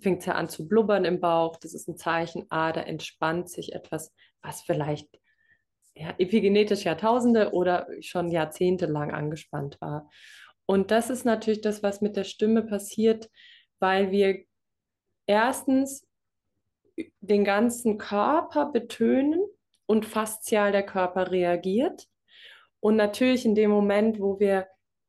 fängt 0.00 0.20
es 0.20 0.26
ja 0.26 0.34
an 0.34 0.48
zu 0.48 0.68
blubbern 0.68 1.04
im 1.04 1.20
Bauch. 1.20 1.56
Das 1.56 1.74
ist 1.74 1.88
ein 1.88 1.96
Zeichen, 1.96 2.46
ah, 2.50 2.72
da 2.72 2.82
entspannt 2.82 3.48
sich 3.48 3.72
etwas, 3.72 4.12
was 4.42 4.62
vielleicht 4.62 5.08
ja, 5.94 6.14
epigenetisch 6.18 6.84
Jahrtausende 6.84 7.52
oder 7.52 7.86
schon 8.00 8.28
jahrzehntelang 8.28 9.12
angespannt 9.12 9.80
war. 9.80 10.10
Und 10.66 10.90
das 10.90 11.10
ist 11.10 11.24
natürlich 11.24 11.60
das, 11.60 11.82
was 11.82 12.00
mit 12.00 12.16
der 12.16 12.24
Stimme 12.24 12.62
passiert, 12.62 13.30
weil 13.78 14.10
wir 14.10 14.44
erstens 15.26 16.06
den 17.20 17.44
ganzen 17.44 17.98
Körper 17.98 18.70
betönen 18.72 19.44
und 19.86 20.06
faszial 20.06 20.72
der 20.72 20.84
Körper 20.84 21.30
reagiert. 21.30 22.06
Und 22.80 22.96
natürlich 22.96 23.44
in 23.44 23.54
dem 23.54 23.70
Moment, 23.70 24.20
wo 24.20 24.38
wir 24.38 24.66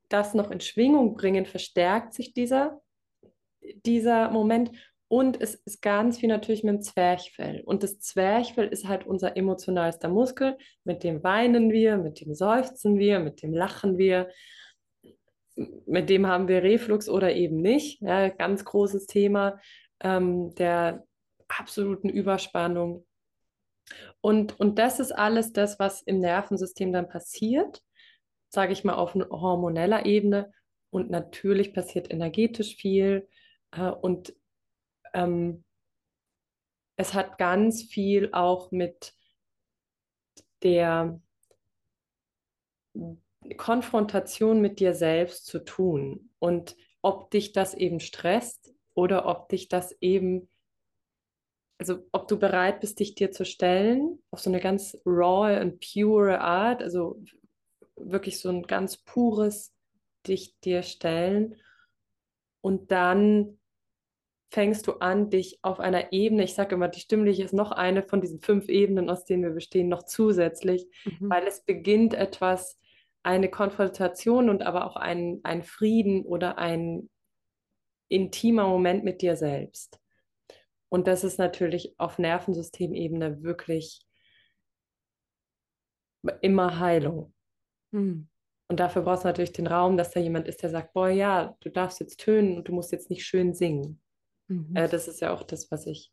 das 0.09 0.33
noch 0.33 0.51
in 0.51 0.59
Schwingung 0.59 1.15
bringen, 1.15 1.45
verstärkt 1.45 2.13
sich 2.13 2.33
dieser 2.33 2.81
dieser 3.85 4.29
Moment. 4.31 4.71
Und 5.07 5.39
es 5.39 5.55
ist 5.55 5.81
ganz 5.81 6.17
viel 6.19 6.29
natürlich 6.29 6.63
mit 6.63 6.73
dem 6.73 6.81
Zwerchfell. 6.81 7.61
Und 7.65 7.83
das 7.83 7.99
Zwerchfell 7.99 8.67
ist 8.67 8.87
halt 8.87 9.05
unser 9.05 9.37
emotionalster 9.37 10.09
Muskel. 10.09 10.57
Mit 10.83 11.03
dem 11.03 11.23
weinen 11.23 11.71
wir, 11.71 11.97
mit 11.97 12.21
dem 12.21 12.33
seufzen 12.33 12.97
wir, 12.97 13.19
mit 13.19 13.41
dem 13.43 13.53
lachen 13.53 13.97
wir. 13.97 14.29
Mit 15.85 16.09
dem 16.09 16.27
haben 16.27 16.47
wir 16.47 16.63
Reflux 16.63 17.07
oder 17.07 17.33
eben 17.33 17.61
nicht. 17.61 18.01
Ja, 18.01 18.29
ganz 18.29 18.65
großes 18.65 19.05
Thema 19.05 19.59
ähm, 20.01 20.53
der 20.55 21.05
absoluten 21.47 22.09
Überspannung. 22.09 23.05
Und, 24.21 24.59
und 24.59 24.79
das 24.79 24.99
ist 24.99 25.11
alles 25.11 25.53
das, 25.53 25.79
was 25.79 26.01
im 26.01 26.19
Nervensystem 26.19 26.91
dann 26.91 27.07
passiert, 27.07 27.83
sage 28.49 28.73
ich 28.73 28.83
mal 28.83 28.95
auf 28.95 29.13
hormoneller 29.13 30.05
Ebene. 30.05 30.51
Und 30.89 31.09
natürlich 31.09 31.73
passiert 31.73 32.11
energetisch 32.11 32.75
viel. 32.75 33.27
Äh, 33.75 33.89
und 33.89 34.35
ähm, 35.13 35.63
es 36.97 37.13
hat 37.13 37.37
ganz 37.37 37.83
viel 37.83 38.29
auch 38.31 38.71
mit 38.71 39.13
der 40.63 41.19
Konfrontation 43.57 44.61
mit 44.61 44.79
dir 44.79 44.93
selbst 44.93 45.45
zu 45.45 45.63
tun 45.63 46.31
und 46.39 46.75
ob 47.01 47.29
dich 47.29 47.51
das 47.51 47.75
eben 47.75 47.99
stresst 47.99 48.73
oder 48.95 49.27
ob 49.27 49.49
dich 49.49 49.67
das 49.67 49.95
eben, 50.01 50.49
also 51.77 52.07
ob 52.11 52.27
du 52.27 52.39
bereit 52.39 52.79
bist, 52.79 52.99
dich 52.99 53.13
dir 53.13 53.31
zu 53.31 53.45
stellen 53.45 54.23
auf 54.31 54.39
so 54.39 54.49
eine 54.49 54.59
ganz 54.59 54.97
raw 55.05 55.61
und 55.61 55.79
pure 55.79 56.39
Art, 56.39 56.81
also 56.81 57.21
wirklich 57.95 58.39
so 58.39 58.49
ein 58.49 58.63
ganz 58.63 58.97
pures 58.97 59.73
dich 60.25 60.59
dir 60.61 60.81
stellen 60.81 61.61
und 62.61 62.91
dann 62.91 63.59
fängst 64.55 64.87
du 64.87 64.93
an, 64.93 65.29
dich 65.29 65.59
auf 65.63 65.81
einer 65.81 66.13
Ebene, 66.13 66.45
ich 66.45 66.53
sage 66.53 66.75
immer, 66.75 66.87
die 66.87 67.01
stimmliche 67.01 67.43
ist 67.43 67.53
noch 67.53 67.71
eine 67.71 68.03
von 68.03 68.21
diesen 68.21 68.39
fünf 68.39 68.69
Ebenen, 68.69 69.09
aus 69.09 69.25
denen 69.25 69.43
wir 69.43 69.49
bestehen, 69.49 69.89
noch 69.89 70.03
zusätzlich, 70.03 70.87
mhm. 71.03 71.29
weil 71.29 71.45
es 71.45 71.65
beginnt 71.65 72.13
etwas, 72.13 72.79
eine 73.21 73.49
Konfrontation 73.49 74.49
und 74.49 74.63
aber 74.63 74.85
auch 74.85 74.95
ein, 74.95 75.41
ein 75.43 75.61
Frieden 75.61 76.25
oder 76.25 76.57
ein 76.57 77.09
intimer 78.07 78.65
Moment 78.65 79.03
mit 79.03 79.21
dir 79.21 79.35
selbst. 79.35 79.99
Und 80.87 81.07
das 81.07 81.25
ist 81.25 81.37
natürlich 81.37 81.93
auf 81.99 82.17
Nervensystemebene 82.17 83.43
wirklich 83.43 84.07
immer 86.39 86.79
Heilung. 86.79 87.33
Mhm. 87.91 88.29
Und 88.69 88.79
dafür 88.79 89.01
brauchst 89.01 89.25
du 89.25 89.27
natürlich 89.27 89.51
den 89.51 89.67
Raum, 89.67 89.97
dass 89.97 90.11
da 90.11 90.21
jemand 90.21 90.47
ist, 90.47 90.63
der 90.63 90.69
sagt, 90.69 90.93
boah, 90.93 91.09
ja, 91.09 91.57
du 91.59 91.69
darfst 91.69 91.99
jetzt 91.99 92.21
tönen 92.21 92.55
und 92.55 92.69
du 92.69 92.71
musst 92.71 92.93
jetzt 92.93 93.09
nicht 93.09 93.25
schön 93.25 93.53
singen. 93.53 93.99
Mhm. 94.47 94.75
Äh, 94.75 94.87
das 94.87 95.07
ist 95.07 95.21
ja 95.21 95.33
auch 95.33 95.43
das, 95.43 95.71
was 95.71 95.85
ich 95.85 96.11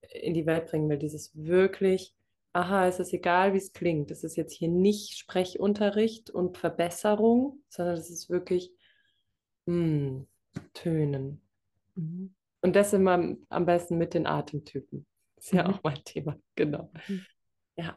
in 0.00 0.34
die 0.34 0.46
Welt 0.46 0.66
bringen 0.66 0.88
will. 0.88 0.98
Dieses 0.98 1.34
wirklich, 1.34 2.14
aha, 2.52 2.86
es 2.86 3.00
ist 3.00 3.12
egal, 3.12 3.52
wie 3.52 3.58
es 3.58 3.72
klingt. 3.72 4.10
Es 4.10 4.24
ist 4.24 4.36
jetzt 4.36 4.52
hier 4.52 4.68
nicht 4.68 5.18
Sprechunterricht 5.18 6.30
und 6.30 6.58
Verbesserung, 6.58 7.62
sondern 7.68 7.96
es 7.96 8.10
ist 8.10 8.30
wirklich 8.30 8.72
mh, 9.66 9.74
hm, 9.74 10.26
Tönen. 10.74 11.42
Mhm. 11.94 12.34
Und 12.62 12.76
das 12.76 12.92
immer 12.92 13.36
am 13.48 13.66
besten 13.66 13.98
mit 13.98 14.14
den 14.14 14.26
Atemtypen. 14.26 15.06
Ist 15.36 15.52
ja 15.52 15.64
mhm. 15.64 15.74
auch 15.74 15.82
mein 15.82 16.02
Thema, 16.04 16.36
genau. 16.54 16.90
Mhm. 17.08 17.26
Ja. 17.76 17.96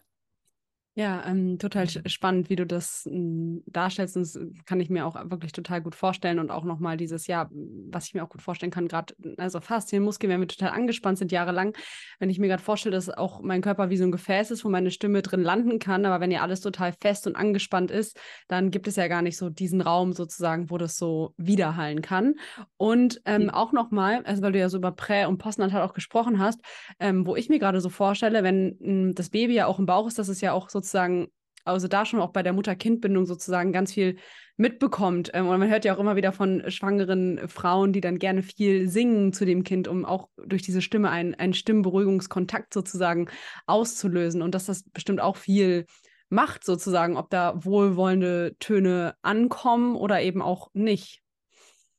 Ja, 0.95 1.23
ähm, 1.25 1.59
total 1.59 1.87
spannend, 1.87 2.49
wie 2.49 2.57
du 2.57 2.65
das 2.65 3.05
ähm, 3.05 3.63
darstellst. 3.67 4.17
Und 4.17 4.23
das 4.23 4.37
kann 4.65 4.81
ich 4.81 4.89
mir 4.89 5.05
auch 5.05 5.15
wirklich 5.29 5.53
total 5.53 5.81
gut 5.81 5.95
vorstellen. 5.95 6.39
Und 6.39 6.51
auch 6.51 6.65
nochmal 6.65 6.97
dieses, 6.97 7.27
ja, 7.27 7.49
was 7.89 8.07
ich 8.07 8.15
mir 8.15 8.23
auch 8.23 8.29
gut 8.29 8.41
vorstellen 8.41 8.71
kann, 8.71 8.87
gerade, 8.89 9.13
also 9.37 9.61
Faszienmuskeln, 9.61 10.29
wenn 10.29 10.41
wir 10.41 10.47
total 10.47 10.71
angespannt 10.71 11.19
sind, 11.19 11.31
jahrelang, 11.31 11.73
wenn 12.19 12.29
ich 12.29 12.37
mir 12.37 12.47
gerade 12.49 12.61
vorstelle, 12.61 12.95
dass 12.95 13.09
auch 13.09 13.41
mein 13.41 13.61
Körper 13.61 13.89
wie 13.89 13.95
so 13.95 14.03
ein 14.03 14.11
Gefäß 14.11 14.51
ist, 14.51 14.65
wo 14.65 14.69
meine 14.69 14.91
Stimme 14.91 15.21
drin 15.21 15.41
landen 15.41 15.79
kann. 15.79 16.05
Aber 16.05 16.19
wenn 16.19 16.31
ja 16.31 16.41
alles 16.41 16.59
total 16.59 16.91
fest 16.91 17.27
und 17.27 17.37
angespannt 17.37 17.91
ist, 17.91 18.19
dann 18.49 18.69
gibt 18.69 18.87
es 18.87 18.97
ja 18.97 19.07
gar 19.07 19.21
nicht 19.21 19.37
so 19.37 19.49
diesen 19.49 19.79
Raum 19.79 20.11
sozusagen, 20.11 20.69
wo 20.69 20.77
das 20.77 20.97
so 20.97 21.33
widerhallen 21.37 22.01
kann. 22.01 22.33
Und 22.75 23.21
ähm, 23.23 23.43
mhm. 23.43 23.49
auch 23.51 23.71
nochmal, 23.71 24.23
also 24.25 24.41
weil 24.41 24.51
du 24.51 24.59
ja 24.59 24.67
so 24.67 24.77
über 24.77 24.91
Prä- 24.91 25.27
und 25.27 25.37
Postnatal 25.37 25.83
auch 25.83 25.93
gesprochen 25.93 26.39
hast, 26.39 26.59
ähm, 26.99 27.25
wo 27.25 27.37
ich 27.37 27.47
mir 27.47 27.59
gerade 27.59 27.79
so 27.79 27.89
vorstelle, 27.89 28.43
wenn 28.43 28.75
mh, 28.81 29.13
das 29.13 29.29
Baby 29.29 29.53
ja 29.53 29.67
auch 29.67 29.79
im 29.79 29.85
Bauch 29.85 30.05
ist, 30.07 30.19
das 30.19 30.27
ist 30.27 30.41
ja 30.41 30.51
auch 30.51 30.69
sozusagen 30.69 30.78
sozusagen, 30.79 31.27
also 31.65 31.87
da 31.87 32.05
schon 32.05 32.21
auch 32.21 32.31
bei 32.31 32.43
der 32.43 32.53
Mutter-Kind-Bindung 32.53 33.25
sozusagen 33.25 33.73
ganz 33.73 33.93
viel 33.93 34.17
mitbekommt. 34.57 35.31
Ähm, 35.33 35.47
und 35.47 35.59
man 35.59 35.69
hört 35.69 35.85
ja 35.85 35.95
auch 35.95 35.99
immer 35.99 36.15
wieder 36.15 36.31
von 36.31 36.63
schwangeren 36.69 37.47
Frauen, 37.47 37.93
die 37.93 38.01
dann 38.01 38.19
gerne 38.19 38.43
viel 38.43 38.89
singen 38.89 39.33
zu 39.33 39.45
dem 39.45 39.63
Kind, 39.63 39.87
um 39.87 40.05
auch 40.05 40.29
durch 40.37 40.61
diese 40.61 40.81
Stimme 40.81 41.09
einen, 41.09 41.35
einen 41.35 41.53
Stimmberuhigungskontakt 41.53 42.73
sozusagen 42.73 43.29
auszulösen. 43.67 44.41
Und 44.41 44.55
dass 44.55 44.65
das 44.65 44.83
bestimmt 44.83 45.21
auch 45.21 45.37
viel 45.37 45.85
macht, 46.29 46.63
sozusagen, 46.63 47.17
ob 47.17 47.29
da 47.29 47.53
wohlwollende 47.63 48.55
Töne 48.59 49.15
ankommen 49.21 49.95
oder 49.95 50.21
eben 50.21 50.41
auch 50.41 50.69
nicht. 50.73 51.21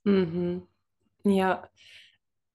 Mhm. 0.05 0.63
Ja, 1.25 1.69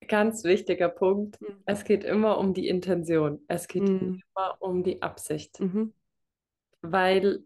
ganz 0.08 0.44
wichtiger 0.44 0.90
Punkt. 0.90 1.42
Mhm. 1.42 1.64
Es 1.66 1.84
geht 1.84 2.04
immer 2.04 2.38
um 2.38 2.54
die 2.54 2.68
Intention. 2.68 3.42
Es 3.48 3.68
geht 3.68 3.84
mhm. 3.84 4.22
immer 4.36 4.58
um 4.60 4.84
die 4.84 5.02
Absicht. 5.02 5.60
Mhm 6.88 6.92
weil, 6.92 7.40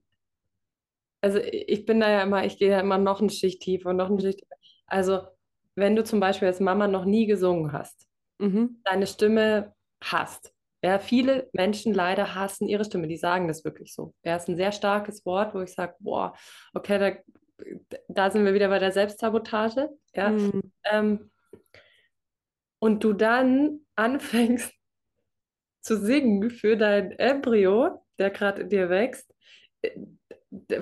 also 1.21 1.39
ich 1.39 1.85
bin 1.85 1.99
da 1.99 2.09
ja 2.09 2.23
immer, 2.23 2.45
ich 2.45 2.57
gehe 2.57 2.69
ja 2.69 2.79
immer 2.79 2.97
noch 2.97 3.21
eine 3.21 3.29
Schicht 3.29 3.61
tiefer 3.61 3.89
und 3.89 3.97
noch 3.97 4.09
eine 4.09 4.21
Schicht 4.21 4.39
tiefer. 4.39 4.55
Also, 4.87 5.21
wenn 5.75 5.95
du 5.95 6.03
zum 6.03 6.19
Beispiel 6.19 6.47
als 6.47 6.59
Mama 6.59 6.87
noch 6.87 7.05
nie 7.05 7.25
gesungen 7.25 7.71
hast, 7.71 8.07
mhm. 8.39 8.81
deine 8.83 9.07
Stimme 9.07 9.73
hast. 10.01 10.53
Ja, 10.81 10.99
viele 10.99 11.49
Menschen 11.51 11.93
leider 11.93 12.35
hassen 12.35 12.67
ihre 12.67 12.85
Stimme, 12.85 13.07
die 13.07 13.17
sagen 13.17 13.47
das 13.47 13.65
wirklich 13.65 13.93
so. 13.93 14.13
Ja, 14.23 14.37
ist 14.37 14.47
ein 14.47 14.55
sehr 14.55 14.71
starkes 14.71 15.25
Wort, 15.25 15.53
wo 15.53 15.59
ich 15.59 15.73
sage, 15.73 15.95
boah, 15.99 16.33
okay, 16.73 16.97
da, 16.97 17.65
da 18.07 18.31
sind 18.31 18.45
wir 18.45 18.53
wieder 18.53 18.69
bei 18.69 18.79
der 18.79 18.93
Selbstsabotage. 18.93 19.89
Ja. 20.13 20.29
Mhm. 20.29 20.71
Ähm, 20.85 21.31
und 22.79 23.03
du 23.03 23.11
dann 23.11 23.81
anfängst 23.95 24.73
zu 25.81 25.97
singen 25.97 26.49
für 26.49 26.77
dein 26.77 27.11
Embryo, 27.11 28.05
der 28.19 28.29
gerade 28.29 28.63
in 28.63 28.69
dir 28.69 28.89
wächst, 28.89 29.33
äh, 29.81 29.91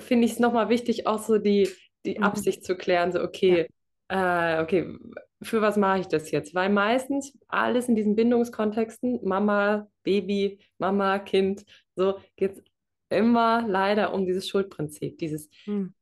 finde 0.00 0.26
ich 0.26 0.32
es 0.32 0.38
nochmal 0.38 0.68
wichtig, 0.68 1.06
auch 1.06 1.18
so 1.18 1.38
die, 1.38 1.68
die 2.04 2.18
mhm. 2.18 2.24
Absicht 2.24 2.64
zu 2.64 2.76
klären, 2.76 3.12
so 3.12 3.22
okay, 3.22 3.68
ja. 4.10 4.58
äh, 4.58 4.62
okay, 4.62 4.96
für 5.42 5.62
was 5.62 5.76
mache 5.76 6.00
ich 6.00 6.06
das 6.08 6.30
jetzt? 6.30 6.54
Weil 6.54 6.70
meistens 6.70 7.38
alles 7.46 7.88
in 7.88 7.94
diesen 7.94 8.16
Bindungskontexten, 8.16 9.20
Mama, 9.22 9.88
Baby, 10.02 10.58
Mama, 10.78 11.18
Kind, 11.18 11.64
so 11.94 12.18
geht 12.36 12.52
es 12.52 12.62
immer 13.10 13.66
leider 13.66 14.12
um 14.12 14.26
dieses 14.26 14.48
Schuldprinzip, 14.48 15.18
dieses 15.18 15.48
mhm. 15.66 15.94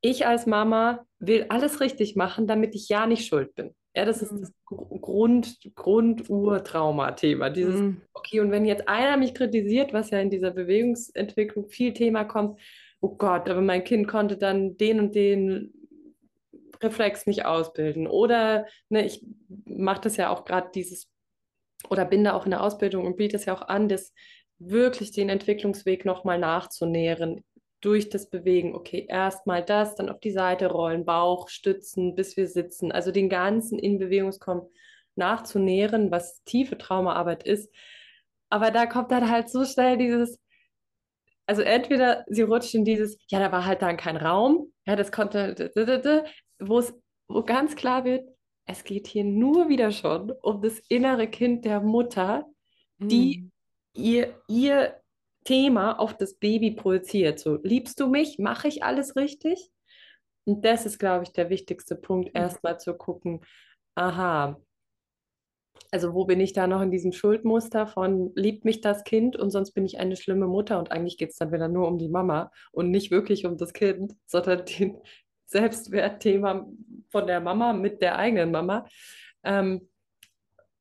ich 0.00 0.26
als 0.26 0.46
Mama 0.46 1.04
will 1.18 1.46
alles 1.48 1.80
richtig 1.80 2.16
machen, 2.16 2.46
damit 2.46 2.74
ich 2.74 2.88
ja 2.88 3.06
nicht 3.06 3.26
schuld 3.26 3.54
bin. 3.54 3.74
Ja, 3.94 4.06
das 4.06 4.22
ist 4.22 4.32
mhm. 4.32 4.40
das 4.40 4.52
Grund, 4.64 5.58
Grund-Urtrauma-Thema. 5.74 7.50
Dieses, 7.50 7.80
mhm. 7.80 8.00
okay, 8.14 8.40
und 8.40 8.50
wenn 8.50 8.64
jetzt 8.64 8.88
einer 8.88 9.16
mich 9.16 9.34
kritisiert, 9.34 9.92
was 9.92 10.10
ja 10.10 10.20
in 10.20 10.30
dieser 10.30 10.50
Bewegungsentwicklung 10.50 11.68
viel 11.68 11.92
Thema 11.92 12.24
kommt, 12.24 12.58
oh 13.00 13.16
Gott, 13.16 13.50
aber 13.50 13.60
mein 13.60 13.84
Kind 13.84 14.08
konnte 14.08 14.36
dann 14.38 14.76
den 14.76 14.98
und 14.98 15.14
den 15.14 15.74
Reflex 16.82 17.26
nicht 17.26 17.44
ausbilden. 17.44 18.06
Oder 18.06 18.66
ne, 18.88 19.04
ich 19.04 19.24
mache 19.66 20.02
das 20.02 20.16
ja 20.16 20.30
auch 20.30 20.44
gerade 20.44 20.70
dieses, 20.74 21.08
oder 21.90 22.04
bin 22.04 22.24
da 22.24 22.32
auch 22.32 22.44
in 22.44 22.52
der 22.52 22.62
Ausbildung 22.62 23.06
und 23.06 23.16
biete 23.16 23.36
es 23.36 23.44
ja 23.44 23.54
auch 23.54 23.62
an, 23.62 23.88
das 23.88 24.14
wirklich 24.58 25.10
den 25.10 25.28
Entwicklungsweg 25.28 26.04
nochmal 26.04 26.38
nachzunähren 26.38 27.44
durch 27.82 28.08
das 28.08 28.30
Bewegen, 28.30 28.74
okay, 28.74 29.06
erstmal 29.08 29.62
das, 29.62 29.96
dann 29.96 30.08
auf 30.08 30.20
die 30.20 30.30
Seite 30.30 30.68
rollen, 30.68 31.04
Bauch 31.04 31.48
stützen, 31.48 32.14
bis 32.14 32.36
wir 32.36 32.46
sitzen, 32.46 32.92
also 32.92 33.10
den 33.10 33.28
ganzen 33.28 33.78
in 33.78 33.98
Bewegungskommen 33.98 34.64
nachzunähren, 35.16 36.10
was 36.10 36.42
tiefe 36.44 36.78
Traumaarbeit 36.78 37.42
ist. 37.42 37.70
Aber 38.48 38.70
da 38.70 38.86
kommt 38.86 39.10
dann 39.10 39.28
halt 39.28 39.50
so 39.50 39.64
schnell 39.64 39.98
dieses, 39.98 40.38
also 41.46 41.62
entweder 41.62 42.24
sie 42.28 42.42
rutscht 42.42 42.74
in 42.74 42.84
dieses, 42.84 43.18
ja, 43.28 43.40
da 43.40 43.50
war 43.50 43.66
halt 43.66 43.82
dann 43.82 43.96
kein 43.96 44.16
Raum, 44.16 44.72
ja, 44.86 44.94
das 44.94 45.10
konnte, 45.10 45.72
wo 46.60 46.78
es, 46.78 46.94
wo 47.28 47.42
ganz 47.42 47.74
klar 47.74 48.04
wird, 48.04 48.28
es 48.64 48.84
geht 48.84 49.08
hier 49.08 49.24
nur 49.24 49.68
wieder 49.68 49.90
schon 49.90 50.30
um 50.42 50.62
das 50.62 50.78
innere 50.88 51.26
Kind 51.26 51.64
der 51.64 51.80
Mutter, 51.80 52.46
die 52.98 53.50
mm. 53.96 54.00
ihr, 54.00 54.34
ihr 54.46 55.01
Thema 55.44 55.98
auf 55.98 56.16
das 56.16 56.34
Baby 56.34 56.72
projiziert. 56.72 57.38
So, 57.38 57.58
liebst 57.62 58.00
du 58.00 58.06
mich? 58.06 58.38
Mache 58.38 58.68
ich 58.68 58.82
alles 58.82 59.16
richtig? 59.16 59.70
Und 60.44 60.64
das 60.64 60.86
ist, 60.86 60.98
glaube 60.98 61.24
ich, 61.24 61.32
der 61.32 61.50
wichtigste 61.50 61.96
Punkt, 61.96 62.34
mhm. 62.34 62.40
erstmal 62.40 62.78
zu 62.80 62.94
gucken, 62.94 63.40
aha, 63.94 64.60
also 65.90 66.14
wo 66.14 66.24
bin 66.24 66.40
ich 66.40 66.52
da 66.52 66.66
noch 66.66 66.80
in 66.80 66.90
diesem 66.90 67.12
Schuldmuster 67.12 67.86
von 67.86 68.32
liebt 68.34 68.64
mich 68.64 68.80
das 68.80 69.04
Kind 69.04 69.36
und 69.36 69.50
sonst 69.50 69.72
bin 69.72 69.84
ich 69.84 69.98
eine 69.98 70.16
schlimme 70.16 70.46
Mutter 70.46 70.78
und 70.78 70.90
eigentlich 70.90 71.18
geht 71.18 71.30
es 71.30 71.36
dann 71.36 71.52
wieder 71.52 71.68
nur 71.68 71.86
um 71.86 71.98
die 71.98 72.08
Mama 72.08 72.50
und 72.72 72.90
nicht 72.90 73.10
wirklich 73.10 73.44
um 73.46 73.56
das 73.56 73.72
Kind, 73.72 74.14
sondern 74.26 74.64
den 74.78 74.98
Selbstwertthema 75.46 76.66
von 77.10 77.26
der 77.26 77.40
Mama 77.40 77.72
mit 77.72 78.00
der 78.00 78.18
eigenen 78.18 78.50
Mama. 78.50 78.86
Ähm, 79.44 79.88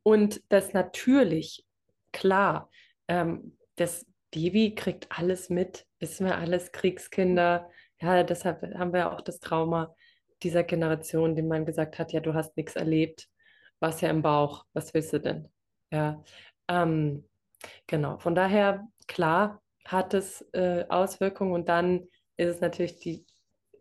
und 0.04 0.41
das 0.50 0.74
natürlich, 0.74 1.65
klar, 2.13 2.69
ähm, 3.08 3.58
das 3.76 4.06
Baby 4.32 4.76
kriegt 4.76 5.08
alles 5.12 5.50
mit, 5.50 5.86
wissen 6.00 6.26
wir 6.26 6.38
alles, 6.38 6.72
Kriegskinder. 6.72 7.70
Ja, 8.02 8.24
deshalb 8.24 8.62
haben 8.76 8.94
wir 8.94 9.12
auch 9.12 9.22
das 9.22 9.39
Trauma 9.39 9.94
dieser 10.41 10.63
Generation, 10.63 11.36
dem 11.36 11.48
man 11.48 11.65
gesagt 11.65 12.00
hat, 12.00 12.13
ja, 12.13 12.20
du 12.20 12.34
hast 12.34 12.58
nichts 12.58 12.76
erlebt, 12.76 13.28
warst 13.80 14.02
ja 14.02 14.10
im 14.10 14.22
Bauch, 14.22 14.65
was 14.74 14.94
willst 14.94 15.13
du 15.13 15.20
denn? 15.20 15.48
Ja, 15.91 16.24
ähm, 16.67 17.28
genau. 17.88 18.17
Von 18.17 18.34
daher, 18.34 18.88
klar, 19.08 19.62
hat 19.86 20.13
es 20.13 20.41
äh, 20.54 20.86
Auswirkungen 20.89 21.54
und 21.54 21.70
dann 21.70 22.08
ist 22.38 22.48
es 22.48 22.62
natürlich 22.62 22.98
die, 23.00 23.26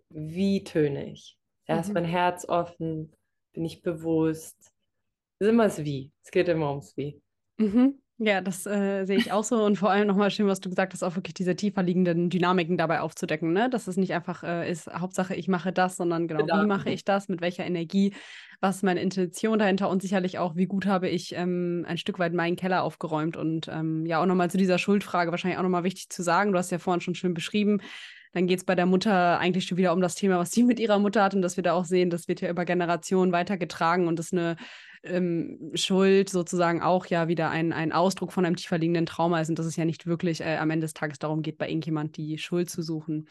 wie 0.08 0.64
töne 0.64 1.12
ich? 1.12 1.38
Ja, 1.66 1.76
mhm. 1.76 1.80
ist 1.80 1.92
mein 1.92 2.04
Herz 2.04 2.44
offen? 2.48 3.12
Bin 3.52 3.64
ich 3.64 3.82
bewusst? 3.82 4.56
Es 5.38 5.46
ist 5.46 5.50
immer 5.50 5.64
das 5.64 5.84
Wie. 5.84 6.12
Es 6.22 6.30
geht 6.30 6.48
immer 6.48 6.70
ums 6.70 6.96
Wie. 6.96 7.22
Mhm. 7.58 8.02
Ja, 8.22 8.42
das 8.42 8.66
äh, 8.66 9.06
sehe 9.06 9.16
ich 9.16 9.32
auch 9.32 9.44
so. 9.44 9.64
Und 9.64 9.76
vor 9.76 9.90
allem 9.90 10.06
nochmal 10.06 10.30
schön, 10.30 10.46
was 10.46 10.60
du 10.60 10.68
gesagt 10.68 10.92
hast, 10.92 11.02
auch 11.02 11.16
wirklich 11.16 11.32
diese 11.32 11.56
tiefer 11.56 11.82
liegenden 11.82 12.28
Dynamiken 12.28 12.76
dabei 12.76 13.00
aufzudecken, 13.00 13.54
ne? 13.54 13.70
Dass 13.70 13.86
es 13.86 13.96
nicht 13.96 14.12
einfach 14.12 14.42
äh, 14.42 14.70
ist, 14.70 14.92
Hauptsache 14.92 15.34
ich 15.34 15.48
mache 15.48 15.72
das, 15.72 15.96
sondern 15.96 16.28
genau, 16.28 16.44
genau, 16.44 16.62
wie 16.62 16.66
mache 16.66 16.90
ich 16.90 17.06
das, 17.06 17.30
mit 17.30 17.40
welcher 17.40 17.64
Energie, 17.64 18.12
was 18.60 18.76
ist 18.76 18.82
meine 18.82 19.00
Intention 19.00 19.58
dahinter? 19.58 19.88
Und 19.88 20.02
sicherlich 20.02 20.38
auch, 20.38 20.54
wie 20.54 20.66
gut 20.66 20.84
habe 20.84 21.08
ich 21.08 21.34
ähm, 21.34 21.86
ein 21.88 21.96
Stück 21.96 22.18
weit 22.18 22.34
meinen 22.34 22.56
Keller 22.56 22.82
aufgeräumt? 22.82 23.38
Und 23.38 23.68
ähm, 23.68 24.04
ja, 24.04 24.20
auch 24.20 24.26
nochmal 24.26 24.50
zu 24.50 24.58
dieser 24.58 24.76
Schuldfrage 24.76 25.30
wahrscheinlich 25.30 25.58
auch 25.58 25.62
nochmal 25.62 25.84
wichtig 25.84 26.10
zu 26.10 26.22
sagen, 26.22 26.52
du 26.52 26.58
hast 26.58 26.70
ja 26.70 26.78
vorhin 26.78 27.00
schon 27.00 27.14
schön 27.14 27.32
beschrieben, 27.32 27.80
dann 28.32 28.46
geht 28.46 28.60
es 28.60 28.64
bei 28.64 28.74
der 28.74 28.86
Mutter 28.86 29.38
eigentlich 29.38 29.66
schon 29.66 29.78
wieder 29.78 29.92
um 29.92 30.00
das 30.00 30.14
Thema, 30.14 30.38
was 30.38 30.50
sie 30.50 30.62
mit 30.64 30.80
ihrer 30.80 30.98
Mutter 30.98 31.22
hat 31.22 31.34
und 31.34 31.42
dass 31.42 31.56
wir 31.56 31.64
da 31.64 31.72
auch 31.72 31.84
sehen, 31.84 32.10
das 32.10 32.28
wird 32.28 32.40
ja 32.40 32.50
über 32.50 32.64
Generationen 32.64 33.32
weitergetragen 33.32 34.08
und 34.08 34.18
das 34.18 34.32
eine 34.32 34.56
ähm, 35.02 35.70
Schuld 35.74 36.28
sozusagen 36.28 36.82
auch 36.82 37.06
ja 37.06 37.28
wieder 37.28 37.50
ein, 37.50 37.72
ein 37.72 37.92
Ausdruck 37.92 38.32
von 38.32 38.44
einem 38.44 38.56
tiefer 38.56 38.78
liegenden 38.78 39.06
Trauma 39.06 39.40
ist 39.40 39.48
und 39.48 39.58
dass 39.58 39.66
es 39.66 39.76
ja 39.76 39.84
nicht 39.84 40.06
wirklich 40.06 40.40
äh, 40.40 40.56
am 40.56 40.70
Ende 40.70 40.84
des 40.84 40.94
Tages 40.94 41.18
darum 41.18 41.42
geht, 41.42 41.58
bei 41.58 41.68
irgendjemand 41.68 42.16
die 42.16 42.38
Schuld 42.38 42.68
zu 42.68 42.82
suchen. 42.82 43.28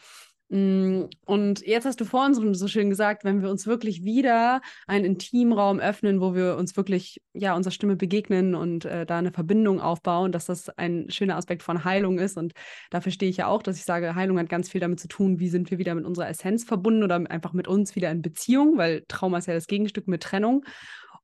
Mm, 0.52 1.04
und 1.26 1.64
jetzt 1.64 1.84
hast 1.84 2.00
du 2.00 2.04
vorhin 2.04 2.34
so, 2.34 2.66
schön 2.66 2.90
gesagt, 2.90 3.22
wenn 3.22 3.40
wir 3.40 3.50
uns 3.50 3.68
wirklich 3.68 4.02
wieder 4.02 4.60
einen 4.88 5.04
Intimraum 5.04 5.78
öffnen, 5.78 6.20
wo 6.20 6.34
wir 6.34 6.56
uns 6.56 6.76
wirklich 6.76 7.22
ja 7.32 7.54
unserer 7.54 7.70
Stimme 7.70 7.94
begegnen 7.94 8.56
und 8.56 8.84
äh, 8.84 9.06
da 9.06 9.18
eine 9.18 9.30
Verbindung 9.30 9.80
aufbauen, 9.80 10.32
dass 10.32 10.46
das 10.46 10.68
ein 10.70 11.08
schöner 11.08 11.36
Aspekt 11.36 11.62
von 11.62 11.84
Heilung 11.84 12.18
ist. 12.18 12.36
Und 12.36 12.52
dafür 12.90 13.12
stehe 13.12 13.30
ich 13.30 13.36
ja 13.36 13.46
auch, 13.46 13.62
dass 13.62 13.76
ich 13.76 13.84
sage, 13.84 14.16
Heilung 14.16 14.40
hat 14.40 14.48
ganz 14.48 14.68
viel 14.68 14.80
damit 14.80 14.98
zu 14.98 15.06
tun, 15.06 15.38
wie 15.38 15.48
sind 15.48 15.70
wir 15.70 15.78
wieder 15.78 15.94
mit 15.94 16.04
unserer 16.04 16.28
Essenz 16.28 16.64
verbunden 16.64 17.04
oder 17.04 17.14
einfach 17.30 17.52
mit 17.52 17.68
uns 17.68 17.94
wieder 17.94 18.10
in 18.10 18.20
Beziehung, 18.20 18.76
weil 18.76 19.04
Trauma 19.06 19.38
ist 19.38 19.46
ja 19.46 19.54
das 19.54 19.68
Gegenstück 19.68 20.08
mit 20.08 20.24
Trennung. 20.24 20.64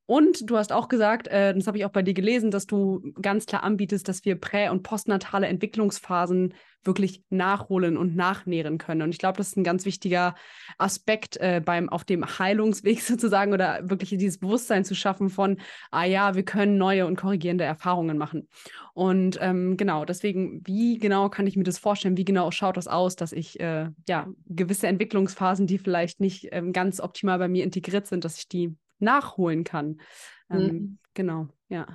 Und 0.06 0.48
du 0.48 0.56
hast 0.56 0.72
auch 0.72 0.88
gesagt, 0.88 1.26
äh, 1.28 1.52
das 1.52 1.66
habe 1.66 1.78
ich 1.78 1.84
auch 1.84 1.90
bei 1.90 2.02
dir 2.02 2.14
gelesen, 2.14 2.52
dass 2.52 2.66
du 2.66 3.12
ganz 3.20 3.44
klar 3.46 3.64
anbietest, 3.64 4.08
dass 4.08 4.24
wir 4.24 4.40
prä- 4.40 4.70
und 4.70 4.84
postnatale 4.84 5.48
Entwicklungsphasen 5.48 6.54
wirklich 6.84 7.24
nachholen 7.30 7.96
und 7.96 8.14
nachnähren 8.14 8.78
können. 8.78 9.02
Und 9.02 9.10
ich 9.10 9.18
glaube, 9.18 9.38
das 9.38 9.48
ist 9.48 9.56
ein 9.56 9.64
ganz 9.64 9.84
wichtiger 9.84 10.36
Aspekt 10.78 11.36
äh, 11.38 11.60
beim 11.64 11.88
auf 11.88 12.04
dem 12.04 12.38
Heilungsweg 12.38 13.00
sozusagen 13.02 13.52
oder 13.52 13.90
wirklich 13.90 14.10
dieses 14.10 14.38
Bewusstsein 14.38 14.84
zu 14.84 14.94
schaffen 14.94 15.28
von, 15.28 15.58
ah 15.90 16.04
ja, 16.04 16.36
wir 16.36 16.44
können 16.44 16.78
neue 16.78 17.06
und 17.06 17.16
korrigierende 17.16 17.64
Erfahrungen 17.64 18.16
machen. 18.16 18.48
Und 18.94 19.38
ähm, 19.42 19.76
genau, 19.76 20.04
deswegen, 20.04 20.62
wie 20.64 20.98
genau 20.98 21.28
kann 21.28 21.48
ich 21.48 21.56
mir 21.56 21.64
das 21.64 21.78
vorstellen? 21.78 22.16
Wie 22.16 22.24
genau 22.24 22.52
schaut 22.52 22.76
das 22.76 22.86
aus, 22.86 23.16
dass 23.16 23.32
ich 23.32 23.58
äh, 23.58 23.90
ja 24.08 24.28
gewisse 24.46 24.86
Entwicklungsphasen, 24.86 25.66
die 25.66 25.78
vielleicht 25.78 26.20
nicht 26.20 26.48
ähm, 26.52 26.72
ganz 26.72 27.00
optimal 27.00 27.38
bei 27.38 27.48
mir 27.48 27.64
integriert 27.64 28.06
sind, 28.06 28.24
dass 28.24 28.38
ich 28.38 28.48
die 28.48 28.76
nachholen 28.98 29.64
kann. 29.64 30.00
Ähm, 30.50 30.60
mhm. 30.60 30.98
Genau, 31.14 31.48
ja. 31.68 31.86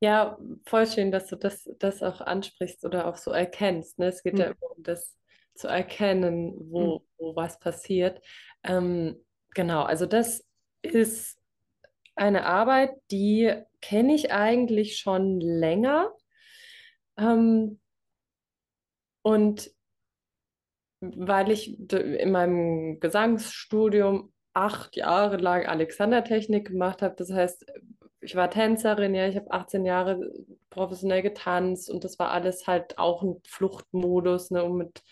Ja, 0.00 0.38
voll 0.66 0.86
schön, 0.86 1.10
dass 1.10 1.26
du 1.26 1.36
das, 1.36 1.68
das 1.78 2.02
auch 2.02 2.20
ansprichst 2.20 2.84
oder 2.84 3.06
auch 3.06 3.16
so 3.16 3.32
erkennst. 3.32 3.98
Ne? 3.98 4.06
Es 4.06 4.22
geht 4.22 4.34
mhm. 4.34 4.40
ja 4.40 4.46
immer 4.46 4.76
um 4.76 4.82
das 4.82 5.16
zu 5.54 5.66
erkennen, 5.66 6.54
wo, 6.70 6.98
mhm. 6.98 7.04
wo 7.18 7.36
was 7.36 7.58
passiert. 7.58 8.24
Ähm, 8.62 9.16
genau, 9.54 9.82
also 9.82 10.06
das 10.06 10.44
ist 10.82 11.40
eine 12.14 12.46
Arbeit, 12.46 12.92
die 13.10 13.52
kenne 13.80 14.14
ich 14.14 14.32
eigentlich 14.32 14.98
schon 14.98 15.40
länger. 15.40 16.12
Ähm, 17.16 17.80
und 19.22 19.72
weil 21.00 21.50
ich 21.50 21.78
in 21.92 22.30
meinem 22.30 23.00
Gesangsstudium 23.00 24.32
acht 24.54 24.96
Jahre 24.96 25.36
lang 25.36 25.66
Alexandertechnik 25.66 26.68
gemacht 26.68 27.02
habe. 27.02 27.14
Das 27.16 27.32
heißt, 27.32 27.66
ich 28.20 28.34
war 28.34 28.50
Tänzerin, 28.50 29.14
ja, 29.14 29.28
ich 29.28 29.36
habe 29.36 29.50
18 29.50 29.84
Jahre 29.84 30.30
professionell 30.70 31.22
getanzt 31.22 31.90
und 31.90 32.04
das 32.04 32.18
war 32.18 32.30
alles 32.30 32.66
halt 32.66 32.98
auch 32.98 33.22
ein 33.22 33.40
Fluchtmodus, 33.46 34.50
ne, 34.50 34.64
um 34.64 34.78
mit 34.78 35.02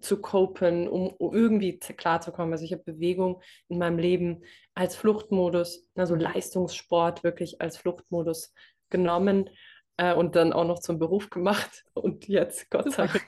zu 0.00 0.20
copen, 0.20 0.88
um, 0.88 1.08
um 1.08 1.34
irgendwie 1.34 1.78
klarzukommen. 1.78 2.52
Also 2.52 2.64
ich 2.64 2.72
habe 2.72 2.84
Bewegung 2.84 3.42
in 3.68 3.78
meinem 3.78 3.98
Leben 3.98 4.42
als 4.74 4.94
Fluchtmodus, 4.94 5.88
also 5.94 6.14
Leistungssport 6.14 7.24
wirklich 7.24 7.60
als 7.60 7.76
Fluchtmodus 7.76 8.54
genommen 8.88 9.50
äh, 9.96 10.14
und 10.14 10.36
dann 10.36 10.52
auch 10.52 10.64
noch 10.64 10.78
zum 10.78 10.98
Beruf 10.98 11.30
gemacht 11.30 11.84
und 11.94 12.28
jetzt 12.28 12.70
Gott 12.70 12.92
sei 12.92 13.06
Dank 13.06 13.26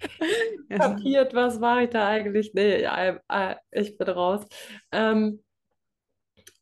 kapiert, 0.70 1.34
was 1.34 1.60
war 1.60 1.82
ich 1.82 1.90
da 1.90 2.08
eigentlich? 2.08 2.52
Nee, 2.54 2.88
ich 3.70 3.96
bin 3.96 4.08
raus. 4.08 4.46
Ähm, 4.92 5.42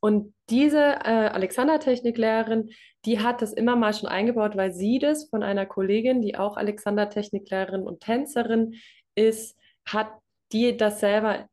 und 0.01 0.35
diese 0.51 0.79
äh, 0.79 1.29
Alexander-Techniklehrerin, 1.33 2.70
die 3.05 3.20
hat 3.20 3.42
das 3.42 3.53
immer 3.53 3.77
mal 3.77 3.94
schon 3.94 4.09
eingebaut, 4.09 4.57
weil 4.57 4.72
sie 4.72 4.99
das 4.99 5.29
von 5.29 5.42
einer 5.42 5.66
Kollegin, 5.66 6.22
die 6.22 6.37
auch 6.37 6.57
Alexander-Techniklehrerin 6.57 7.83
und 7.83 8.01
Tänzerin 8.01 8.75
ist, 9.14 9.59
hat 9.85 10.09
die 10.53 10.77
das 10.77 11.01
selber, 11.01 11.49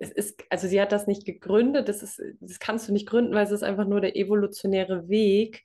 es 0.00 0.10
ist, 0.10 0.44
also 0.50 0.66
sie 0.66 0.80
hat 0.80 0.92
das 0.92 1.06
nicht 1.06 1.24
gegründet, 1.24 1.88
das, 1.88 2.02
ist, 2.02 2.20
das 2.40 2.58
kannst 2.58 2.88
du 2.88 2.92
nicht 2.92 3.08
gründen, 3.08 3.34
weil 3.34 3.44
es 3.44 3.52
ist 3.52 3.62
einfach 3.62 3.86
nur 3.86 4.00
der 4.00 4.16
evolutionäre 4.16 5.08
Weg, 5.08 5.64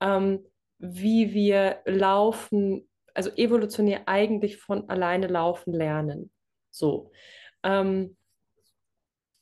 ähm, 0.00 0.44
wie 0.78 1.34
wir 1.34 1.80
laufen 1.86 2.88
also 3.18 3.30
evolutionär 3.36 4.02
eigentlich 4.06 4.58
von 4.58 4.88
alleine 4.88 5.26
laufen 5.26 5.72
lernen. 5.72 6.30
So. 6.70 7.10
Ähm, 7.64 8.16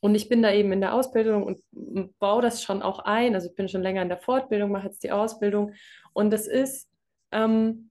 und 0.00 0.14
ich 0.14 0.30
bin 0.30 0.40
da 0.42 0.50
eben 0.50 0.72
in 0.72 0.80
der 0.80 0.94
Ausbildung 0.94 1.42
und 1.42 1.62
baue 2.18 2.40
das 2.40 2.62
schon 2.62 2.80
auch 2.80 3.00
ein. 3.00 3.34
Also 3.34 3.48
ich 3.50 3.54
bin 3.54 3.68
schon 3.68 3.82
länger 3.82 4.00
in 4.00 4.08
der 4.08 4.16
Fortbildung, 4.16 4.70
mache 4.70 4.86
jetzt 4.86 5.02
die 5.02 5.12
Ausbildung. 5.12 5.74
Und 6.14 6.30
das 6.30 6.46
ist, 6.46 6.88
ähm, 7.32 7.90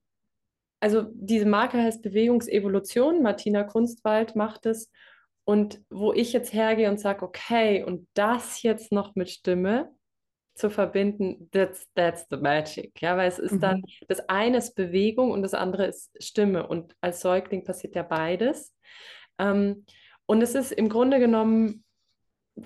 also 0.79 1.03
diese 1.13 1.45
Marke 1.45 1.77
heißt 1.77 2.01
Bewegungsevolution. 2.01 3.21
Martina 3.21 3.63
Kunstwald 3.63 4.35
macht 4.35 4.65
es. 4.65 4.91
Und 5.43 5.81
wo 5.91 6.13
ich 6.13 6.33
jetzt 6.33 6.51
hergehe 6.51 6.89
und 6.89 6.99
sage, 6.99 7.23
okay, 7.23 7.83
und 7.83 8.07
das 8.15 8.63
jetzt 8.63 8.91
noch 8.91 9.13
mit 9.13 9.29
Stimme, 9.29 9.94
zu 10.55 10.69
verbinden, 10.69 11.49
that's, 11.51 11.87
that's 11.95 12.25
the 12.29 12.37
magic. 12.37 13.01
Ja, 13.01 13.17
weil 13.17 13.27
es 13.27 13.39
ist 13.39 13.53
mhm. 13.53 13.59
dann, 13.59 13.83
das 14.07 14.27
eine 14.29 14.57
ist 14.57 14.73
Bewegung 14.75 15.31
und 15.31 15.43
das 15.43 15.53
andere 15.53 15.85
ist 15.85 16.11
Stimme. 16.23 16.65
Und 16.65 16.95
als 17.01 17.21
Säugling 17.21 17.65
passiert 17.65 17.95
ja 17.95 18.03
beides. 18.03 18.73
Ähm, 19.37 19.85
und 20.25 20.41
es 20.41 20.55
ist 20.55 20.71
im 20.71 20.89
Grunde 20.89 21.19
genommen 21.19 21.83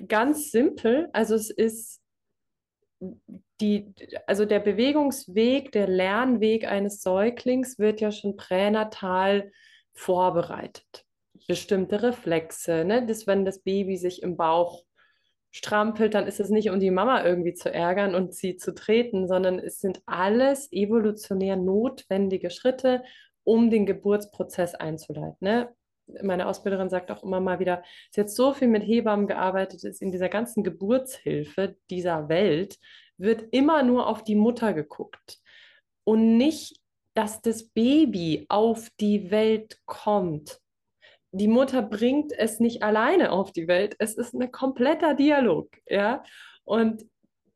ganz 0.08 0.52
simpel. 0.52 1.10
Also 1.14 1.34
es 1.34 1.50
ist 1.50 2.02
die, 3.60 3.94
also 4.28 4.46
der 4.46 4.60
Bewegungsweg, 4.60 5.72
der 5.72 5.88
Lernweg 5.88 6.66
eines 6.66 7.02
Säuglings 7.02 7.80
wird 7.80 8.02
ja 8.02 8.12
schon 8.12 8.36
pränatal 8.36 9.52
vorbereitet. 9.94 11.06
Bestimmte 11.48 12.04
Reflexe, 12.04 12.86
ne? 12.86 13.06
das, 13.06 13.26
wenn 13.26 13.46
das 13.46 13.60
Baby 13.60 13.98
sich 13.98 14.22
im 14.22 14.38
Bauch 14.38 14.84
strampelt, 15.52 16.14
dann 16.14 16.28
ist 16.28 16.40
es 16.40 16.50
nicht, 16.50 16.70
um 16.70 16.80
die 16.80 16.92
Mama 16.92 17.24
irgendwie 17.24 17.54
zu 17.54 17.74
ärgern 17.74 18.16
und 18.16 18.34
sie 18.34 18.56
zu 18.56 18.74
treten, 18.74 19.28
sondern 19.28 19.60
es 19.60 19.80
sind 19.80 20.02
alles 20.06 20.72
evolutionär 20.72 21.56
notwendige 21.56 22.50
Schritte, 22.50 23.04
um 23.44 23.70
den 23.70 23.86
Geburtsprozess 23.86 24.76
einzuleiten. 24.76 25.38
Ne? 25.40 25.70
Meine 26.22 26.48
Ausbilderin 26.48 26.90
sagt 26.90 27.12
auch 27.12 27.24
immer 27.24 27.40
mal 27.40 27.60
wieder, 27.60 27.84
sie 28.12 28.22
hat 28.22 28.30
so 28.30 28.54
viel 28.54 28.68
mit 28.68 28.84
Hebammen 28.84 29.28
gearbeitet, 29.28 29.84
ist 29.84 30.02
in 30.02 30.12
dieser 30.12 30.30
ganzen 30.30 30.64
Geburtshilfe 30.64 31.76
dieser 31.90 32.30
Welt 32.30 32.78
wird 33.18 33.48
immer 33.52 33.84
nur 33.84 34.08
auf 34.08 34.24
die 34.24 34.36
Mutter 34.36 34.74
geguckt 34.74 35.40
und 36.06 36.38
nicht, 36.38 36.80
dass 37.16 37.42
das 37.42 37.70
Baby 37.70 38.46
auf 38.50 38.90
die 39.00 39.30
Welt 39.30 39.80
kommt 39.86 40.62
die 41.32 41.48
Mutter 41.48 41.82
bringt 41.82 42.32
es 42.32 42.60
nicht 42.60 42.84
alleine 42.84 43.32
auf 43.32 43.52
die 43.52 43.68
Welt. 43.68 43.96
Es 44.00 44.16
ist 44.16 44.34
ein 44.34 44.52
kompletter 44.52 45.14
Dialog, 45.14 45.70
ja. 45.88 46.24
Und 46.64 47.06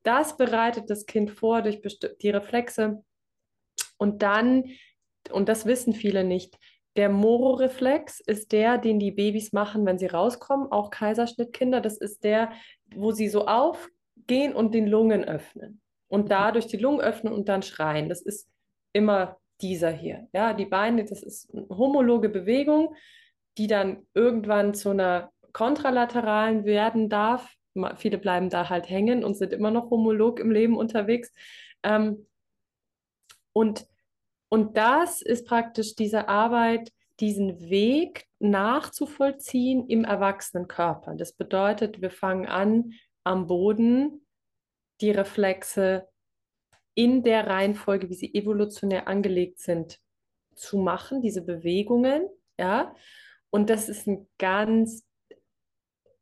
das 0.03 0.37
bereitet 0.37 0.89
das 0.89 1.05
Kind 1.05 1.31
vor 1.31 1.61
durch 1.61 1.81
die 1.81 2.29
Reflexe. 2.29 3.03
Und 3.97 4.21
dann, 4.21 4.65
und 5.31 5.49
das 5.49 5.65
wissen 5.65 5.93
viele 5.93 6.23
nicht, 6.23 6.57
der 6.95 7.09
Moro-Reflex 7.09 8.19
ist 8.19 8.51
der, 8.51 8.77
den 8.77 8.99
die 8.99 9.11
Babys 9.11 9.51
machen, 9.51 9.85
wenn 9.85 9.97
sie 9.97 10.05
rauskommen, 10.05 10.71
auch 10.71 10.91
Kaiserschnittkinder. 10.91 11.81
Das 11.81 11.97
ist 11.97 12.23
der, 12.23 12.51
wo 12.93 13.11
sie 13.11 13.29
so 13.29 13.47
aufgehen 13.47 14.53
und 14.53 14.75
den 14.75 14.87
Lungen 14.87 15.23
öffnen. 15.23 15.81
Und 16.07 16.29
dadurch 16.29 16.67
die 16.67 16.77
Lungen 16.77 17.01
öffnen 17.01 17.33
und 17.33 17.49
dann 17.49 17.63
schreien. 17.63 18.09
Das 18.09 18.21
ist 18.21 18.47
immer 18.91 19.37
dieser 19.61 19.89
hier. 19.89 20.27
Ja, 20.33 20.53
die 20.53 20.67
Beine, 20.67 21.05
das 21.05 21.23
ist 21.23 21.51
eine 21.51 21.67
homologe 21.69 22.29
Bewegung 22.29 22.93
die 23.57 23.67
dann 23.67 24.05
irgendwann 24.13 24.73
zu 24.73 24.89
einer 24.89 25.31
kontralateralen 25.51 26.65
werden 26.65 27.09
darf. 27.09 27.53
Viele 27.95 28.17
bleiben 28.17 28.49
da 28.49 28.69
halt 28.69 28.89
hängen 28.89 29.23
und 29.23 29.35
sind 29.35 29.53
immer 29.53 29.71
noch 29.71 29.89
homolog 29.89 30.39
im 30.39 30.51
Leben 30.51 30.77
unterwegs. 30.77 31.31
Ähm, 31.83 32.27
und, 33.51 33.87
und 34.49 34.77
das 34.77 35.21
ist 35.21 35.47
praktisch 35.47 35.95
diese 35.95 36.27
Arbeit, 36.27 36.91
diesen 37.19 37.69
Weg 37.69 38.25
nachzuvollziehen 38.39 39.87
im 39.87 40.03
erwachsenen 40.03 40.67
Körper. 40.67 41.15
Das 41.15 41.33
bedeutet, 41.33 42.01
wir 42.01 42.11
fangen 42.11 42.47
an, 42.47 42.93
am 43.23 43.47
Boden 43.47 44.25
die 45.01 45.11
Reflexe 45.11 46.07
in 46.95 47.23
der 47.23 47.47
Reihenfolge, 47.47 48.09
wie 48.09 48.15
sie 48.15 48.33
evolutionär 48.33 49.07
angelegt 49.07 49.59
sind, 49.59 49.99
zu 50.55 50.77
machen, 50.77 51.21
diese 51.21 51.41
Bewegungen, 51.41 52.27
ja, 52.59 52.93
und 53.53 53.69
das 53.69 53.87
ist 53.87 54.07
ein 54.07 54.27
ganz, 54.39 55.05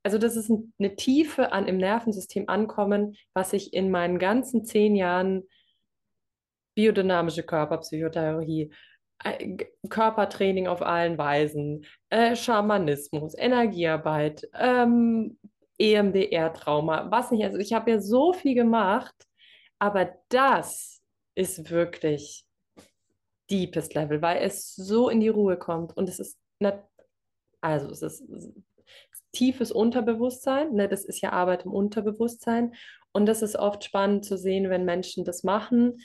also 0.04 0.18
das 0.18 0.36
ist 0.36 0.52
eine 0.52 0.96
Tiefe 0.98 1.54
an 1.54 1.66
im 1.66 1.78
Nervensystem 1.78 2.50
ankommen, 2.50 3.16
was 3.34 3.54
ich 3.54 3.74
in 3.74 3.90
meinen 3.90 4.20
ganzen 4.20 4.66
zehn 4.66 4.98
Jahren 4.98 5.44
biodynamische 6.76 7.44
Körperpsychotherapie, 7.44 8.74
äh, 9.24 9.58
Körpertraining 9.88 10.68
auf 10.68 10.82
allen 10.82 11.18
Weisen, 11.18 11.86
äh, 12.10 12.36
Schamanismus, 12.36 13.34
Energiearbeit, 13.38 14.50
ähm, 14.54 15.38
EMDR-Trauma, 15.78 17.12
was 17.12 17.32
nicht. 17.32 17.46
Also 17.46 17.60
ich 17.60 17.72
habe 17.72 17.92
ja 17.92 18.02
so 18.02 18.34
viel 18.34 18.56
gemacht, 18.56 19.16
aber 19.80 20.18
das 20.28 21.02
ist 21.36 21.70
wirklich 21.70 22.46
deepest 23.50 23.94
Level, 23.94 24.22
weil 24.22 24.44
es 24.44 24.76
so 24.76 25.08
in 25.08 25.22
die 25.22 25.30
Ruhe 25.30 25.56
kommt 25.56 25.96
und 25.96 26.10
es 26.10 26.20
ist 26.20 26.38
also 27.62 27.90
es 27.90 28.02
ist 28.02 28.24
tiefes 29.32 29.72
Unterbewusstsein, 29.72 30.74
ne? 30.74 30.88
das 30.88 31.06
ist 31.06 31.22
ja 31.22 31.32
Arbeit 31.32 31.66
im 31.66 31.74
Unterbewusstsein. 31.74 32.74
Und 33.14 33.26
das 33.26 33.42
ist 33.42 33.56
oft 33.56 33.84
spannend 33.84 34.26
zu 34.26 34.38
sehen, 34.38 34.70
wenn 34.70 34.86
Menschen 34.86 35.26
das 35.26 35.44
machen, 35.44 36.02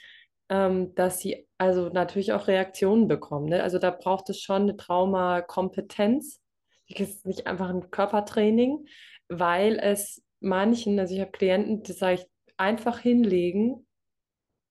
ähm, 0.49 0.95
dass 0.95 1.21
sie 1.21 1.47
also 1.59 1.89
natürlich 1.89 2.33
auch 2.33 2.49
Reaktionen 2.49 3.09
bekommen. 3.09 3.47
Ne? 3.47 3.63
Also 3.63 3.79
da 3.79 3.91
braucht 3.91 4.31
es 4.31 4.41
schon 4.41 4.63
eine 4.63 4.77
Traumakompetenz. 4.77 6.41
Das 6.89 7.09
ist 7.09 7.27
nicht 7.27 7.47
einfach 7.47 7.69
ein 7.71 7.91
Körpertraining, 7.91 8.87
weil 9.29 9.79
es 9.79 10.23
manchen, 10.41 10.99
also 10.99 11.15
ich 11.15 11.21
habe 11.21 11.33
Klienten, 11.33 11.83
die 11.83 11.93
sage 11.93 12.21
ich, 12.21 12.27
einfach 12.57 13.01
hinlegen 13.01 13.87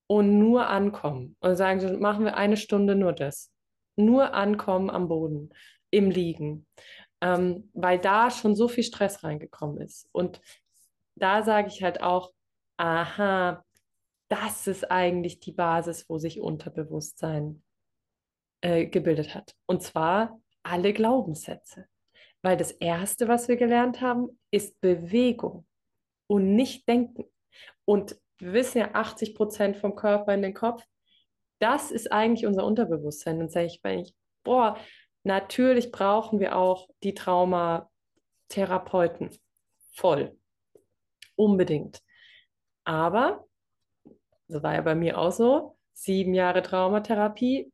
und 0.07 0.39
nur 0.39 0.67
ankommen. 0.67 1.35
Und 1.39 1.55
sagen, 1.55 1.99
machen 1.99 2.25
wir 2.25 2.37
eine 2.37 2.57
Stunde 2.57 2.95
nur 2.95 3.13
das. 3.13 3.51
Nur 3.97 4.33
ankommen 4.33 4.89
am 4.89 5.07
Boden, 5.07 5.51
im 5.95 6.09
Liegen. 6.09 6.67
Ähm, 7.21 7.69
weil 7.73 7.99
da 7.99 8.29
schon 8.29 8.55
so 8.55 8.67
viel 8.67 8.83
Stress 8.83 9.23
reingekommen 9.23 9.79
ist. 9.79 10.07
Und 10.11 10.41
da 11.15 11.43
sage 11.43 11.69
ich 11.69 11.81
halt 11.81 12.01
auch, 12.01 12.33
aha, 12.77 13.63
das 14.27 14.67
ist 14.67 14.91
eigentlich 14.91 15.39
die 15.39 15.53
Basis, 15.53 16.09
wo 16.09 16.17
sich 16.17 16.41
Unterbewusstsein 16.41 17.63
äh, 18.61 18.85
gebildet 18.85 19.33
hat. 19.33 19.55
Und 19.65 19.81
zwar 19.81 20.39
alle 20.63 20.93
Glaubenssätze. 20.93 21.87
Weil 22.41 22.57
das 22.57 22.71
Erste, 22.71 23.27
was 23.27 23.47
wir 23.47 23.55
gelernt 23.55 24.01
haben, 24.01 24.39
ist 24.51 24.79
Bewegung 24.81 25.65
und 26.27 26.55
nicht 26.55 26.87
Denken. 26.87 27.25
Und 27.85 28.19
wir 28.37 28.53
wissen 28.53 28.79
ja, 28.79 28.89
80 28.93 29.35
Prozent 29.35 29.77
vom 29.77 29.95
Körper 29.95 30.33
in 30.33 30.41
den 30.41 30.53
Kopf, 30.53 30.83
das 31.59 31.91
ist 31.91 32.11
eigentlich 32.11 32.45
unser 32.45 32.65
Unterbewusstsein. 32.65 33.39
Und 33.39 33.51
sage 33.51 33.67
ich, 33.67 33.79
ich, 33.83 34.13
boah, 34.43 34.77
natürlich 35.25 35.91
brauchen 35.91 36.39
wir 36.39 36.55
auch 36.55 36.89
die 37.03 37.13
Traumatherapeuten. 37.13 39.29
Voll. 39.93 40.37
Unbedingt. 41.35 42.01
Aber, 42.83 43.45
das 44.47 44.63
war 44.63 44.75
ja 44.75 44.81
bei 44.81 44.95
mir 44.95 45.17
auch 45.17 45.31
so, 45.31 45.77
sieben 45.93 46.33
Jahre 46.33 46.61
Traumatherapie, 46.61 47.71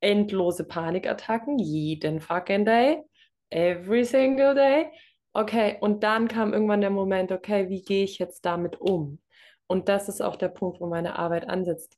endlose 0.00 0.64
Panikattacken, 0.64 1.58
jeden 1.58 2.20
fucking 2.20 2.64
day, 2.64 3.02
every 3.50 4.04
single 4.04 4.54
day. 4.54 4.90
Okay, 5.32 5.78
und 5.80 6.02
dann 6.02 6.28
kam 6.28 6.52
irgendwann 6.52 6.82
der 6.82 6.90
Moment, 6.90 7.32
okay, 7.32 7.68
wie 7.68 7.82
gehe 7.82 8.04
ich 8.04 8.18
jetzt 8.18 8.44
damit 8.44 8.80
um? 8.80 9.20
Und 9.66 9.88
das 9.88 10.08
ist 10.08 10.20
auch 10.20 10.36
der 10.36 10.48
Punkt, 10.48 10.80
wo 10.80 10.86
meine 10.86 11.18
Arbeit 11.18 11.48
ansetzt. 11.48 11.96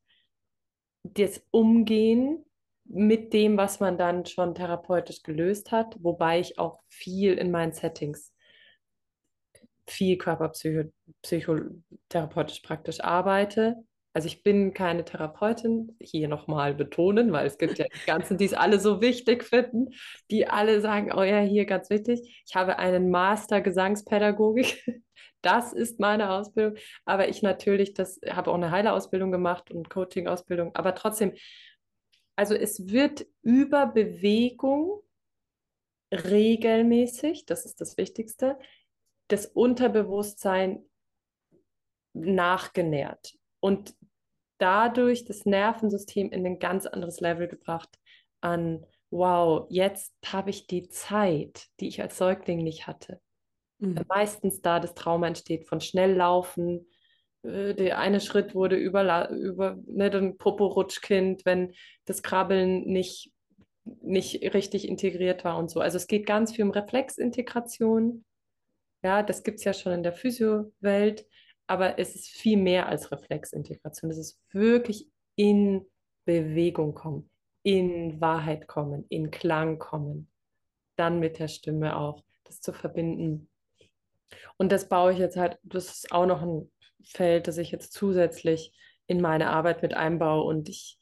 Das 1.02 1.44
Umgehen 1.50 2.44
mit 2.84 3.32
dem, 3.32 3.56
was 3.56 3.80
man 3.80 3.98
dann 3.98 4.26
schon 4.26 4.54
therapeutisch 4.54 5.22
gelöst 5.22 5.72
hat, 5.72 5.96
wobei 6.00 6.40
ich 6.40 6.58
auch 6.58 6.80
viel 6.88 7.34
in 7.34 7.50
meinen 7.50 7.72
Settings 7.72 8.32
viel 9.86 10.16
körperpsychotherapeutisch 10.16 12.60
praktisch 12.60 13.00
arbeite. 13.00 13.84
Also 14.14 14.28
ich 14.28 14.44
bin 14.44 14.72
keine 14.74 15.04
Therapeutin, 15.04 15.96
hier 16.00 16.28
nochmal 16.28 16.72
betonen, 16.74 17.32
weil 17.32 17.48
es 17.48 17.58
gibt 17.58 17.78
ja 17.78 17.86
die 17.86 18.06
ganzen, 18.06 18.38
die 18.38 18.44
es 18.44 18.54
alle 18.54 18.78
so 18.78 19.00
wichtig 19.00 19.42
finden, 19.42 19.88
die 20.30 20.46
alle 20.46 20.80
sagen, 20.80 21.12
oh 21.12 21.24
ja, 21.24 21.40
hier 21.40 21.66
ganz 21.66 21.90
wichtig. 21.90 22.44
Ich 22.46 22.54
habe 22.54 22.78
einen 22.78 23.10
Master 23.10 23.60
Gesangspädagogik. 23.60 24.82
Das 25.42 25.74
ist 25.74 26.00
meine 26.00 26.30
Ausbildung. 26.30 26.78
Aber 27.04 27.28
ich 27.28 27.42
natürlich, 27.42 27.92
das 27.92 28.18
habe 28.30 28.50
auch 28.50 28.54
eine 28.54 28.70
Heilerausbildung 28.70 29.30
gemacht 29.30 29.70
und 29.70 29.90
Coaching-Ausbildung. 29.90 30.74
Aber 30.74 30.94
trotzdem, 30.94 31.34
also 32.36 32.54
es 32.54 32.88
wird 32.88 33.26
über 33.42 33.86
Bewegung 33.86 35.00
regelmäßig, 36.12 37.46
das 37.46 37.64
ist 37.64 37.80
das 37.80 37.96
Wichtigste, 37.96 38.58
das 39.28 39.46
Unterbewusstsein 39.46 40.84
nachgenährt 42.12 43.36
und 43.60 43.96
dadurch 44.58 45.24
das 45.24 45.46
Nervensystem 45.46 46.30
in 46.30 46.46
ein 46.46 46.58
ganz 46.58 46.86
anderes 46.86 47.20
Level 47.20 47.48
gebracht 47.48 47.98
an, 48.40 48.86
wow, 49.10 49.66
jetzt 49.70 50.14
habe 50.26 50.50
ich 50.50 50.66
die 50.66 50.88
Zeit, 50.88 51.68
die 51.80 51.88
ich 51.88 52.02
als 52.02 52.18
Säugling 52.18 52.62
nicht 52.62 52.86
hatte. 52.86 53.20
Mhm. 53.78 54.04
Meistens 54.08 54.60
da 54.60 54.80
das 54.80 54.94
Trauma 54.94 55.26
entsteht 55.26 55.66
von 55.66 55.80
Schnelllaufen, 55.80 56.80
äh, 56.80 56.93
der 57.44 57.98
eine 57.98 58.20
Schritt 58.20 58.54
wurde 58.54 58.76
über, 58.76 59.28
über 59.30 59.76
ne, 59.86 60.10
ein 60.10 60.38
Popo-Rutschkind, 60.38 61.44
wenn 61.44 61.74
das 62.06 62.22
Krabbeln 62.22 62.84
nicht, 62.84 63.32
nicht 63.84 64.42
richtig 64.54 64.88
integriert 64.88 65.44
war 65.44 65.58
und 65.58 65.70
so. 65.70 65.80
Also 65.80 65.98
es 65.98 66.06
geht 66.06 66.26
ganz 66.26 66.54
viel 66.54 66.64
um 66.64 66.70
Reflexintegration. 66.70 68.24
Ja, 69.02 69.22
das 69.22 69.42
gibt 69.42 69.58
es 69.58 69.64
ja 69.64 69.74
schon 69.74 69.92
in 69.92 70.02
der 70.02 70.14
Physio-Welt, 70.14 71.26
aber 71.66 71.98
es 71.98 72.14
ist 72.14 72.28
viel 72.28 72.56
mehr 72.56 72.88
als 72.88 73.12
Reflexintegration. 73.12 74.10
Es 74.10 74.18
ist 74.18 74.40
wirklich 74.52 75.06
in 75.36 75.84
Bewegung 76.24 76.94
kommen, 76.94 77.28
in 77.62 78.22
Wahrheit 78.22 78.66
kommen, 78.68 79.04
in 79.10 79.30
Klang 79.30 79.78
kommen, 79.78 80.30
dann 80.96 81.20
mit 81.20 81.38
der 81.38 81.48
Stimme 81.48 81.98
auch, 81.98 82.24
das 82.44 82.62
zu 82.62 82.72
verbinden. 82.72 83.50
Und 84.56 84.72
das 84.72 84.88
baue 84.88 85.12
ich 85.12 85.18
jetzt 85.18 85.36
halt, 85.36 85.58
das 85.62 85.88
ist 85.88 86.12
auch 86.12 86.24
noch 86.24 86.40
ein 86.40 86.70
Feld, 87.04 87.48
das 87.48 87.58
ich 87.58 87.70
jetzt 87.70 87.92
zusätzlich 87.92 88.72
in 89.06 89.20
meine 89.20 89.50
Arbeit 89.50 89.82
mit 89.82 89.94
einbaue 89.94 90.44
und 90.44 90.68
ich 90.68 90.98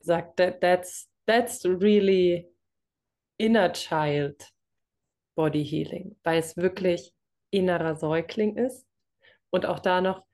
sage, 0.00 0.32
that, 0.36 0.60
that's, 0.60 1.08
that's 1.26 1.64
really 1.64 2.48
inner 3.38 3.72
child 3.72 4.52
Body 5.34 5.64
Healing, 5.64 6.16
weil 6.22 6.38
es 6.38 6.56
wirklich 6.56 7.12
innerer 7.50 7.96
Säugling 7.96 8.56
ist. 8.56 8.86
Und 9.50 9.66
auch 9.66 9.78
da 9.78 10.00
noch, 10.00 10.24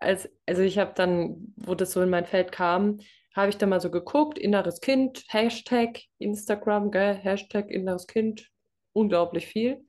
als, 0.00 0.28
also 0.46 0.62
ich 0.62 0.78
habe 0.78 0.92
dann, 0.94 1.54
wo 1.56 1.74
das 1.74 1.92
so 1.92 2.02
in 2.02 2.10
mein 2.10 2.26
Feld 2.26 2.52
kam, 2.52 3.00
habe 3.34 3.50
ich 3.50 3.58
da 3.58 3.66
mal 3.66 3.80
so 3.80 3.90
geguckt, 3.90 4.38
inneres 4.38 4.80
Kind, 4.80 5.24
Hashtag 5.28 6.02
Instagram, 6.18 6.90
gell, 6.90 7.14
Hashtag 7.14 7.70
inneres 7.70 8.06
Kind, 8.06 8.50
unglaublich 8.92 9.46
viel. 9.46 9.84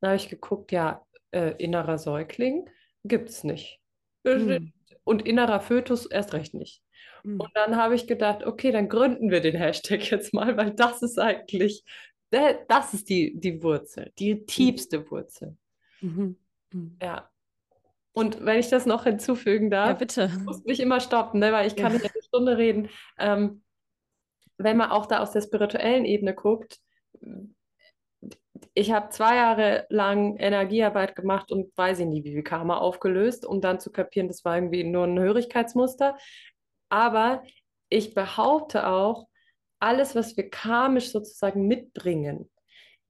Dann 0.00 0.10
habe 0.10 0.16
ich 0.16 0.28
geguckt, 0.28 0.70
ja, 0.70 1.04
äh, 1.30 1.54
innerer 1.62 1.98
Säugling 1.98 2.68
gibt 3.04 3.30
es 3.30 3.44
nicht. 3.44 3.80
Mhm. 4.24 4.72
Und 5.04 5.26
innerer 5.26 5.60
Fötus 5.60 6.06
erst 6.06 6.34
recht 6.34 6.54
nicht. 6.54 6.82
Mhm. 7.22 7.40
Und 7.40 7.50
dann 7.54 7.76
habe 7.76 7.94
ich 7.94 8.06
gedacht, 8.06 8.44
okay, 8.44 8.72
dann 8.72 8.88
gründen 8.88 9.30
wir 9.30 9.40
den 9.40 9.56
Hashtag 9.56 10.10
jetzt 10.10 10.34
mal, 10.34 10.56
weil 10.56 10.72
das 10.72 11.02
ist 11.02 11.18
eigentlich 11.18 11.84
das 12.30 12.94
ist 12.94 13.08
die, 13.08 13.38
die 13.38 13.62
Wurzel, 13.62 14.12
die 14.18 14.34
mhm. 14.34 14.46
tiefste 14.46 15.10
Wurzel. 15.10 15.56
Mhm. 16.00 16.36
Mhm. 16.72 16.98
Ja. 17.02 17.30
Und 18.12 18.44
wenn 18.44 18.58
ich 18.58 18.68
das 18.68 18.84
noch 18.84 19.04
hinzufügen 19.04 19.70
darf, 19.70 19.88
ja, 19.88 19.94
bitte. 19.94 20.30
muss 20.44 20.64
mich 20.64 20.80
immer 20.80 21.00
stoppen, 21.00 21.40
ne, 21.40 21.52
weil 21.52 21.66
ich 21.66 21.76
kann 21.76 21.92
ja. 21.92 21.98
nicht 21.98 22.12
eine 22.12 22.22
Stunde 22.22 22.58
reden. 22.58 22.88
Ähm, 23.18 23.62
wenn 24.56 24.76
man 24.76 24.90
auch 24.90 25.06
da 25.06 25.20
aus 25.20 25.30
der 25.30 25.40
spirituellen 25.40 26.04
Ebene 26.04 26.34
guckt, 26.34 26.80
ich 28.74 28.92
habe 28.92 29.10
zwei 29.10 29.36
Jahre 29.36 29.86
lang 29.90 30.36
Energiearbeit 30.36 31.14
gemacht 31.16 31.52
und 31.52 31.76
weiß 31.76 32.00
ich 32.00 32.06
nie, 32.06 32.24
wie 32.24 32.32
viel 32.32 32.42
Karma 32.42 32.78
aufgelöst, 32.78 33.44
um 33.46 33.60
dann 33.60 33.80
zu 33.80 33.90
kapieren, 33.90 34.28
das 34.28 34.44
war 34.44 34.56
irgendwie 34.56 34.84
nur 34.84 35.04
ein 35.04 35.18
Hörigkeitsmuster. 35.18 36.16
Aber 36.88 37.42
ich 37.88 38.14
behaupte 38.14 38.86
auch, 38.88 39.28
alles, 39.80 40.14
was 40.16 40.36
wir 40.36 40.50
karmisch 40.50 41.10
sozusagen 41.10 41.66
mitbringen, 41.66 42.50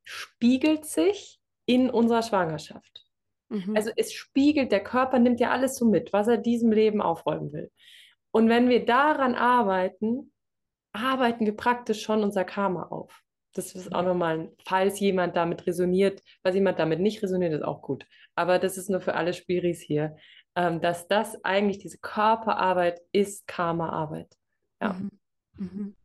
spiegelt 0.04 0.84
sich 0.84 1.40
in 1.66 1.90
unserer 1.90 2.22
Schwangerschaft. 2.22 3.06
Mhm. 3.48 3.74
Also 3.76 3.90
es 3.96 4.12
spiegelt, 4.12 4.72
der 4.72 4.84
Körper 4.84 5.18
nimmt 5.18 5.40
ja 5.40 5.50
alles 5.50 5.76
so 5.76 5.86
mit, 5.86 6.12
was 6.12 6.28
er 6.28 6.36
diesem 6.36 6.72
Leben 6.72 7.00
aufräumen 7.00 7.52
will. 7.52 7.70
Und 8.30 8.48
wenn 8.48 8.68
wir 8.68 8.84
daran 8.84 9.34
arbeiten, 9.34 10.32
arbeiten 10.92 11.46
wir 11.46 11.56
praktisch 11.56 12.02
schon 12.02 12.22
unser 12.22 12.44
Karma 12.44 12.84
auf. 12.84 13.22
Das 13.54 13.74
ist 13.74 13.94
auch 13.94 14.02
nochmal, 14.02 14.52
falls 14.64 15.00
jemand 15.00 15.36
damit 15.36 15.66
resoniert, 15.66 16.22
falls 16.42 16.54
jemand 16.54 16.78
damit 16.78 17.00
nicht 17.00 17.22
resoniert, 17.22 17.52
ist 17.52 17.64
auch 17.64 17.82
gut. 17.82 18.06
Aber 18.34 18.58
das 18.58 18.76
ist 18.76 18.90
nur 18.90 19.00
für 19.00 19.14
alle 19.14 19.32
Spiris 19.32 19.80
hier, 19.80 20.16
ähm, 20.54 20.80
dass 20.80 21.08
das 21.08 21.44
eigentlich 21.44 21.78
diese 21.78 21.98
Körperarbeit 21.98 23.00
ist 23.12 23.46
Karma-Arbeit. 23.46 24.36
Ja. 24.80 24.92
Mhm. 24.92 25.10
Mhm. 25.56 25.96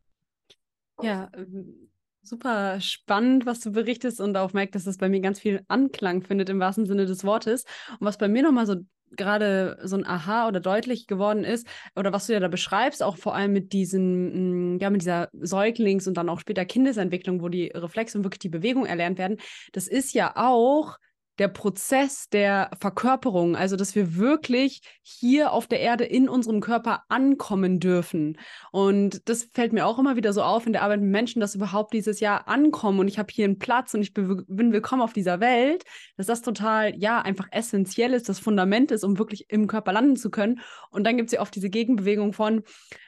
Ja, 1.02 1.30
ähm, 1.36 1.90
super 2.22 2.80
spannend, 2.80 3.46
was 3.46 3.60
du 3.60 3.72
berichtest 3.72 4.20
und 4.20 4.36
auch 4.36 4.52
merkt, 4.52 4.74
dass 4.74 4.86
es 4.86 4.98
bei 4.98 5.08
mir 5.08 5.20
ganz 5.20 5.40
viel 5.40 5.62
Anklang 5.68 6.22
findet 6.22 6.48
im 6.48 6.60
wahrsten 6.60 6.86
Sinne 6.86 7.06
des 7.06 7.24
Wortes. 7.24 7.64
Und 7.98 8.06
was 8.06 8.18
bei 8.18 8.28
mir 8.28 8.42
nochmal 8.42 8.66
so 8.66 8.76
gerade 9.16 9.78
so 9.82 9.96
ein 9.96 10.06
Aha 10.06 10.48
oder 10.48 10.60
deutlich 10.60 11.06
geworden 11.06 11.44
ist, 11.44 11.66
oder 11.96 12.12
was 12.12 12.26
du 12.26 12.32
ja 12.32 12.40
da 12.40 12.48
beschreibst, 12.48 13.02
auch 13.02 13.16
vor 13.16 13.34
allem 13.34 13.52
mit 13.52 13.72
diesen, 13.72 14.74
mm, 14.74 14.78
ja, 14.78 14.90
mit 14.90 15.02
dieser 15.02 15.28
Säuglings- 15.32 16.06
und 16.08 16.16
dann 16.16 16.28
auch 16.28 16.40
später 16.40 16.64
Kindesentwicklung, 16.64 17.42
wo 17.42 17.48
die 17.48 17.68
Reflexe 17.68 18.18
und 18.18 18.24
wirklich 18.24 18.40
die 18.40 18.48
Bewegung 18.48 18.86
erlernt 18.86 19.18
werden, 19.18 19.38
das 19.72 19.88
ist 19.88 20.12
ja 20.14 20.32
auch 20.36 20.98
der 21.38 21.48
Prozess 21.48 22.28
der 22.28 22.70
Verkörperung, 22.80 23.56
also 23.56 23.76
dass 23.76 23.94
wir 23.94 24.16
wirklich 24.16 24.82
hier 25.02 25.52
auf 25.52 25.66
der 25.66 25.80
Erde 25.80 26.04
in 26.04 26.28
unserem 26.28 26.60
Körper 26.60 27.02
ankommen 27.08 27.80
dürfen. 27.80 28.38
Und 28.70 29.28
das 29.28 29.48
fällt 29.52 29.72
mir 29.72 29.86
auch 29.86 29.98
immer 29.98 30.16
wieder 30.16 30.32
so 30.32 30.42
auf 30.42 30.66
in 30.66 30.72
der 30.72 30.82
Arbeit 30.82 31.00
mit 31.00 31.10
Menschen, 31.10 31.40
dass 31.40 31.54
überhaupt 31.54 31.92
dieses 31.92 32.20
Jahr 32.20 32.46
ankommen 32.46 33.00
und 33.00 33.08
ich 33.08 33.18
habe 33.18 33.32
hier 33.32 33.44
einen 33.46 33.58
Platz 33.58 33.94
und 33.94 34.02
ich 34.02 34.14
bin 34.14 34.72
willkommen 34.72 35.02
auf 35.02 35.12
dieser 35.12 35.40
Welt, 35.40 35.84
dass 36.16 36.26
das 36.26 36.42
total, 36.42 36.96
ja, 36.96 37.20
einfach 37.20 37.48
essentiell 37.50 38.12
ist, 38.12 38.28
das 38.28 38.38
Fundament 38.38 38.90
ist, 38.90 39.04
um 39.04 39.18
wirklich 39.18 39.50
im 39.50 39.66
Körper 39.66 39.92
landen 39.92 40.16
zu 40.16 40.30
können. 40.30 40.60
Und 40.90 41.04
dann 41.04 41.16
gibt 41.16 41.28
es 41.28 41.32
ja 41.32 41.40
oft 41.40 41.54
diese 41.54 41.70
Gegenbewegung 41.70 42.32
von, 42.32 42.62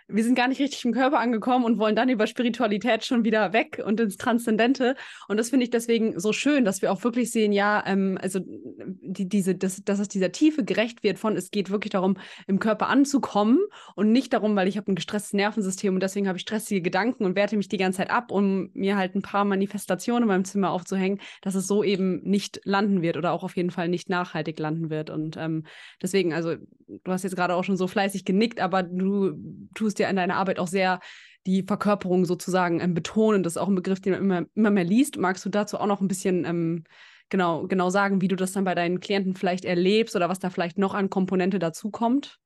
wir 0.08 0.22
sind 0.22 0.36
gar 0.36 0.46
nicht 0.48 0.60
richtig 0.60 0.84
im 0.84 0.92
Körper 0.92 1.18
angekommen 1.18 1.64
und 1.64 1.78
wollen 1.78 1.96
dann 1.96 2.08
über 2.08 2.26
Spiritualität 2.26 3.04
schon 3.04 3.24
wieder 3.24 3.52
weg 3.52 3.82
und 3.84 3.98
ins 3.98 4.16
Transzendente. 4.16 4.94
Und 5.28 5.36
das 5.36 5.50
finde 5.50 5.64
ich 5.64 5.70
deswegen 5.70 6.20
so 6.20 6.32
schön, 6.32 6.64
dass 6.64 6.80
wir 6.80 6.92
auch 6.92 7.02
wirklich 7.02 7.32
sehen, 7.32 7.52
ja, 7.52 7.82
ähm, 7.86 8.16
also 8.20 8.40
die, 8.44 9.28
diese, 9.28 9.56
dass, 9.56 9.82
dass 9.82 9.98
es 9.98 10.08
dieser 10.08 10.30
Tiefe 10.30 10.64
gerecht 10.64 11.02
wird 11.02 11.18
von, 11.18 11.36
es 11.36 11.50
geht 11.50 11.70
wirklich 11.70 11.90
darum, 11.90 12.18
im 12.46 12.60
Körper 12.60 12.88
anzukommen 12.88 13.58
und 13.96 14.12
nicht 14.12 14.32
darum, 14.32 14.54
weil 14.54 14.68
ich 14.68 14.76
habe 14.76 14.92
ein 14.92 14.94
gestresstes 14.94 15.32
Nervensystem 15.32 15.94
und 15.94 16.02
deswegen 16.02 16.28
habe 16.28 16.38
ich 16.38 16.42
stressige 16.42 16.82
Gedanken 16.82 17.24
und 17.24 17.34
werte 17.34 17.56
mich 17.56 17.68
die 17.68 17.76
ganze 17.76 17.98
Zeit 17.98 18.10
ab, 18.10 18.30
um 18.30 18.70
mir 18.74 18.96
halt 18.96 19.16
ein 19.16 19.22
paar 19.22 19.44
Manifestationen 19.44 20.22
in 20.22 20.28
meinem 20.28 20.44
Zimmer 20.44 20.70
aufzuhängen, 20.70 21.20
dass 21.42 21.56
es 21.56 21.66
so 21.66 21.82
eben 21.82 22.22
nicht 22.22 22.60
landen 22.64 23.02
wird 23.02 23.16
oder 23.16 23.32
auch 23.32 23.42
auf 23.42 23.56
jeden 23.56 23.70
Fall 23.70 23.88
nicht 23.88 24.08
nachhaltig 24.08 24.58
landen 24.60 24.88
wird. 24.88 25.10
Und 25.10 25.36
ähm, 25.36 25.64
deswegen, 26.00 26.32
also 26.32 26.54
du 26.86 27.12
hast 27.12 27.24
jetzt 27.24 27.36
gerade 27.36 27.54
auch 27.54 27.64
schon 27.64 27.76
so 27.76 27.88
fleißig 27.88 28.24
genickt, 28.24 28.60
aber 28.60 28.84
du 28.84 29.32
tust 29.74 29.95
ja 29.98 30.08
in 30.08 30.16
deiner 30.16 30.36
Arbeit 30.36 30.58
auch 30.58 30.68
sehr 30.68 31.00
die 31.46 31.62
Verkörperung 31.62 32.24
sozusagen 32.24 32.80
ähm, 32.80 32.94
betonen. 32.94 33.42
Das 33.42 33.54
ist 33.54 33.58
auch 33.58 33.68
ein 33.68 33.74
Begriff, 33.74 34.00
den 34.00 34.12
man 34.12 34.20
immer, 34.20 34.46
immer 34.54 34.70
mehr 34.70 34.84
liest. 34.84 35.16
Magst 35.16 35.44
du 35.44 35.48
dazu 35.48 35.78
auch 35.78 35.86
noch 35.86 36.00
ein 36.00 36.08
bisschen 36.08 36.44
ähm, 36.44 36.84
genau, 37.28 37.66
genau 37.66 37.90
sagen, 37.90 38.20
wie 38.20 38.28
du 38.28 38.36
das 38.36 38.52
dann 38.52 38.64
bei 38.64 38.74
deinen 38.74 39.00
Klienten 39.00 39.34
vielleicht 39.34 39.64
erlebst 39.64 40.16
oder 40.16 40.28
was 40.28 40.38
da 40.38 40.50
vielleicht 40.50 40.78
noch 40.78 40.94
an 40.94 41.10
Komponente 41.10 41.58
dazukommt? 41.58 42.38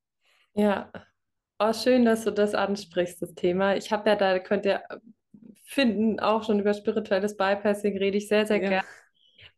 Ja, 0.55 0.91
oh, 1.59 1.73
schön, 1.73 2.05
dass 2.05 2.25
du 2.25 2.31
das 2.31 2.55
ansprichst, 2.55 3.23
das 3.23 3.35
Thema. 3.35 3.77
Ich 3.77 3.91
habe 3.93 4.09
ja 4.11 4.17
da, 4.17 4.39
könnt 4.39 4.67
ihr 4.67 4.83
finden, 5.65 6.19
auch 6.19 6.45
schon 6.45 6.59
über 6.59 6.75
spirituelles 6.75 7.37
Bypassing 7.37 7.97
rede 7.97 8.19
ich 8.19 8.29
sehr, 8.29 8.47
sehr 8.47 8.61
ja. 8.61 8.69
gerne. 8.69 8.85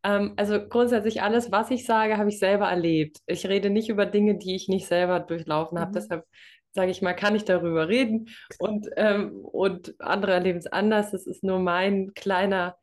Ähm, 0.03 0.33
also 0.37 0.59
grundsätzlich 0.67 1.21
alles, 1.21 1.51
was 1.51 1.71
ich 1.71 1.85
sage, 1.85 2.17
habe 2.17 2.29
ich 2.29 2.37
selber 2.37 2.69
erlebt. 2.69 3.19
Ich 3.25 3.47
rede 3.47 3.69
nicht 3.69 3.89
über 3.89 4.05
Dinge, 4.05 4.37
die 4.37 4.55
ich 4.55 4.67
nicht 4.67 4.85
selber 4.85 5.19
durchlaufen 5.19 5.79
habe. 5.79 5.91
Mhm. 5.91 5.93
Deshalb 5.95 6.25
sage 6.73 6.91
ich 6.91 7.01
mal, 7.01 7.13
kann 7.13 7.35
ich 7.35 7.45
darüber 7.45 7.87
reden 7.87 8.29
und, 8.59 8.89
ähm, 8.97 9.45
und 9.45 9.95
andere 9.99 10.33
erleben 10.33 10.59
es 10.59 10.67
anders. 10.67 11.11
Das 11.11 11.27
ist 11.27 11.43
nur 11.43 11.59
mein 11.59 12.13
kleiner 12.13 12.77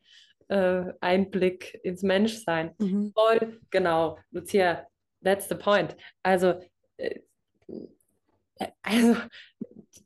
äh, 0.49 0.93
Einblick 1.01 1.79
ins 1.83 2.03
Menschsein. 2.03 2.75
Mhm. 2.79 3.13
Voll, 3.13 3.61
genau. 3.71 4.19
Lucia, 4.31 4.87
that's 5.23 5.49
the 5.49 5.55
point. 5.55 5.97
Also, 6.23 6.61
äh, 6.97 7.21
also 8.83 9.17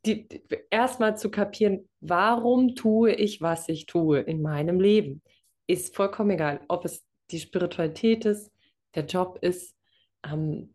die, 0.07 0.29
die, 0.29 0.43
erstmal 0.71 1.17
zu 1.17 1.31
kapieren, 1.31 1.89
warum 2.01 2.75
tue 2.75 3.13
ich, 3.13 3.41
was 3.41 3.69
ich 3.69 3.87
tue 3.87 4.21
in 4.21 4.43
meinem 4.43 4.81
Leben, 4.81 5.23
ist 5.67 5.95
vollkommen 5.95 6.31
egal, 6.31 6.61
ob 6.69 6.85
es 6.85 7.05
die 7.31 7.41
Spiritualität 7.41 8.25
ist, 8.25 8.51
der 8.95 9.05
Job 9.05 9.39
ist, 9.41 9.75
ähm, 10.25 10.75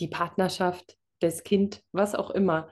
die 0.00 0.08
Partnerschaft, 0.08 0.96
das 1.20 1.42
Kind, 1.42 1.82
was 1.92 2.14
auch 2.14 2.30
immer. 2.30 2.70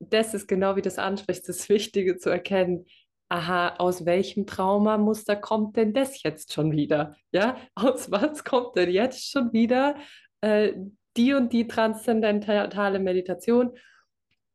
Das 0.00 0.34
ist 0.34 0.46
genau 0.46 0.76
wie 0.76 0.82
das 0.82 0.98
anspricht, 0.98 1.48
das 1.48 1.68
Wichtige 1.68 2.16
zu 2.16 2.30
erkennen. 2.30 2.86
Aha, 3.28 3.76
aus 3.76 4.04
welchem 4.04 4.46
Traumamuster 4.46 5.36
kommt 5.36 5.76
denn 5.76 5.92
das 5.92 6.22
jetzt 6.22 6.52
schon 6.52 6.72
wieder? 6.72 7.16
Ja, 7.32 7.56
aus 7.74 8.10
was 8.10 8.44
kommt 8.44 8.76
denn 8.76 8.90
jetzt 8.90 9.30
schon 9.30 9.52
wieder 9.52 9.96
äh, 10.40 10.72
die 11.16 11.32
und 11.34 11.52
die 11.52 11.66
transzendentale 11.66 12.98
Meditation? 12.98 13.76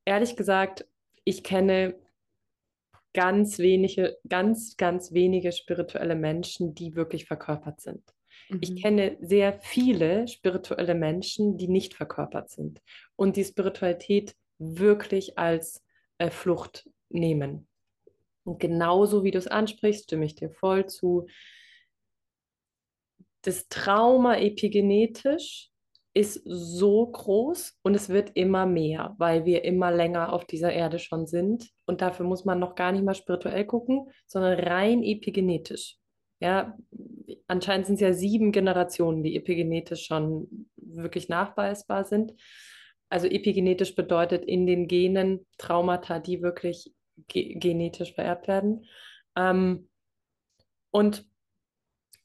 Ehrlich 0.06 0.36
gesagt, 0.36 0.88
ich 1.24 1.44
kenne 1.44 1.96
ganz 3.14 3.60
wenige, 3.60 4.18
ganz, 4.28 4.78
ganz 4.78 5.12
wenige 5.14 5.52
spirituelle 5.52 6.16
Menschen, 6.16 6.76
die 6.76 6.96
wirklich 6.96 7.26
verkörpert 7.26 7.82
sind. 7.82 8.04
Mhm. 8.50 8.60
Ich 8.62 8.82
kenne 8.82 9.18
sehr 9.22 9.54
viele 9.62 10.28
spirituelle 10.28 10.96
Menschen, 10.96 11.58
die 11.58 11.68
nicht 11.68 11.94
verkörpert 11.94 12.50
sind 12.50 12.82
und 13.16 13.36
die 13.36 13.46
Spiritualität 13.46 14.36
wirklich 14.58 15.38
als 15.38 15.84
äh, 16.18 16.30
Flucht 16.30 16.90
nehmen. 17.10 17.68
Und 18.44 18.60
genauso 18.60 19.24
wie 19.24 19.32
du 19.32 19.38
es 19.38 19.48
ansprichst, 19.48 20.06
stimme 20.06 20.26
ich 20.26 20.36
dir 20.36 20.50
voll 20.50 20.88
zu. 20.88 21.28
Das 23.44 23.68
Trauma 23.70 24.38
epigenetisch 24.38 25.70
ist 26.14 26.42
so 26.46 27.06
groß 27.08 27.78
und 27.84 27.96
es 27.96 28.10
wird 28.10 28.32
immer 28.36 28.66
mehr, 28.66 29.16
weil 29.18 29.46
wir 29.46 29.64
immer 29.64 29.92
länger 29.92 30.34
auf 30.34 30.46
dieser 30.46 30.74
Erde 30.74 31.00
schon 31.00 31.28
sind. 31.28 31.70
Und 31.86 32.02
dafür 32.02 32.26
muss 32.26 32.44
man 32.44 32.60
noch 32.60 32.76
gar 32.76 32.92
nicht 32.92 33.04
mal 33.04 33.14
spirituell 33.14 33.66
gucken, 33.66 34.12
sondern 34.26 34.60
rein 34.60 35.04
epigenetisch. 35.04 35.98
Ja, 36.40 36.78
anscheinend 37.48 37.88
sind 37.88 37.96
es 37.96 38.02
ja 38.02 38.14
sieben 38.14 38.52
Generationen, 38.52 39.24
die 39.24 39.36
epigenetisch 39.36 40.06
schon 40.06 40.70
wirklich 40.78 41.30
nachweisbar 41.30 42.06
sind. 42.06 42.34
Also 43.10 43.28
epigenetisch 43.28 43.96
bedeutet 43.96 44.46
in 44.46 44.66
den 44.66 44.88
Genen 44.88 45.46
Traumata, 45.58 46.20
die 46.20 46.42
wirklich 46.42 46.94
ge 47.28 47.56
genetisch 47.56 48.14
vererbt 48.14 48.48
werden. 48.48 48.86
Ähm, 49.36 49.90
und 50.92 51.26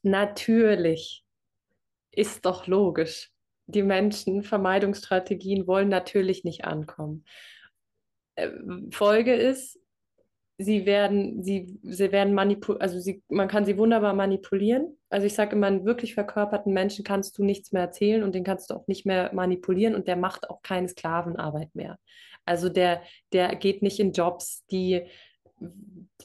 natürlich 0.03 1.25
ist 2.11 2.45
doch 2.45 2.67
logisch, 2.67 3.31
die 3.67 3.83
Menschen, 3.83 4.43
Vermeidungsstrategien 4.43 5.67
wollen 5.67 5.89
natürlich 5.89 6.43
nicht 6.43 6.65
ankommen. 6.65 7.25
Äh, 8.35 8.51
Folge 8.91 9.33
ist, 9.33 9.79
sie 10.57 10.85
werden, 10.85 11.43
sie, 11.43 11.79
sie 11.83 12.11
werden 12.11 12.33
manipuliert, 12.33 12.81
also 12.81 12.99
sie, 12.99 13.21
man 13.29 13.47
kann 13.47 13.65
sie 13.65 13.77
wunderbar 13.77 14.13
manipulieren. 14.13 14.97
Also 15.09 15.27
ich 15.27 15.33
sage 15.33 15.55
immer, 15.55 15.67
einen 15.67 15.85
wirklich 15.85 16.13
verkörperten 16.13 16.73
Menschen 16.73 17.03
kannst 17.03 17.37
du 17.37 17.43
nichts 17.43 17.71
mehr 17.71 17.83
erzählen 17.83 18.23
und 18.23 18.35
den 18.35 18.43
kannst 18.43 18.69
du 18.69 18.75
auch 18.75 18.87
nicht 18.87 19.05
mehr 19.05 19.33
manipulieren 19.33 19.95
und 19.95 20.07
der 20.07 20.15
macht 20.15 20.49
auch 20.49 20.61
keine 20.61 20.87
Sklavenarbeit 20.87 21.75
mehr. 21.75 21.97
Also 22.45 22.69
der, 22.69 23.01
der 23.33 23.55
geht 23.55 23.81
nicht 23.81 23.99
in 23.99 24.13
Jobs, 24.13 24.65
die, 24.67 25.03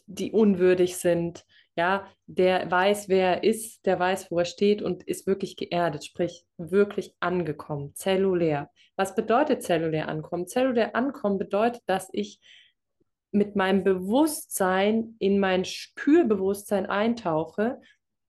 die 0.07 0.33
unwürdig 0.33 0.97
sind. 0.97 1.45
Ja, 1.77 2.07
der 2.27 2.71
weiß, 2.71 3.09
wer 3.09 3.37
er 3.37 3.45
ist, 3.45 3.87
der 3.87 3.99
weiß, 3.99 4.31
wo 4.31 4.39
er 4.39 4.45
steht 4.45 4.83
und 4.83 5.03
ist 5.05 5.27
wirklich 5.27 5.57
geerdet, 5.57 6.05
sprich 6.05 6.45
wirklich 6.59 7.15
angekommen, 7.21 7.95
zellulär. 7.95 8.71
Was 8.97 9.15
bedeutet 9.15 9.63
zellulär 9.63 10.09
ankommen? 10.09 10.47
Zellulär 10.47 10.95
ankommen 10.95 11.39
bedeutet, 11.39 11.83
dass 11.87 12.09
ich 12.13 12.41
mit 13.33 13.57
meinem 13.57 13.85
Bewusstsein 13.85 15.15
in 15.19 15.39
mein 15.39 15.65
Spürbewusstsein 15.65 16.87
eintauche, 16.87 17.81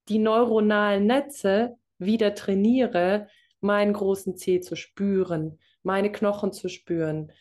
die 0.09 0.19
neuronalen 0.19 1.05
Netze 1.05 1.77
wieder 1.97 2.35
trainiere, 2.35 3.27
meinen 3.61 3.93
großen 3.93 4.37
Zeh 4.37 4.59
zu 4.59 4.75
spüren, 4.75 5.59
meine 5.83 6.11
Knochen 6.11 6.51
zu 6.51 6.69
spüren. 6.69 7.31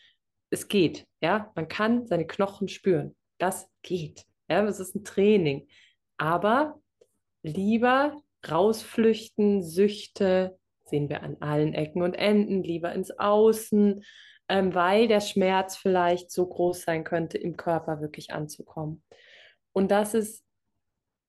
Es 0.49 0.67
geht, 0.67 1.07
ja, 1.21 1.51
man 1.55 1.67
kann 1.67 2.05
seine 2.05 2.27
Knochen 2.27 2.67
spüren. 2.67 3.15
Das 3.37 3.69
geht. 3.81 4.25
Ja, 4.49 4.63
das 4.63 4.79
ist 4.79 4.95
ein 4.95 5.03
Training. 5.03 5.67
Aber 6.17 6.79
lieber 7.41 8.21
rausflüchten, 8.49 9.63
Süchte 9.63 10.57
sehen 10.85 11.09
wir 11.09 11.23
an 11.23 11.37
allen 11.39 11.73
Ecken 11.73 12.01
und 12.01 12.13
Enden, 12.13 12.63
lieber 12.63 12.91
ins 12.93 13.11
Außen, 13.17 14.03
ähm, 14.51 14.75
weil 14.75 15.07
der 15.07 15.21
Schmerz 15.21 15.77
vielleicht 15.77 16.29
so 16.29 16.45
groß 16.45 16.81
sein 16.81 17.05
könnte, 17.05 17.37
im 17.37 17.55
Körper 17.55 18.01
wirklich 18.01 18.33
anzukommen. 18.33 19.01
Und 19.71 19.91
das 19.91 20.13
ist, 20.13 20.43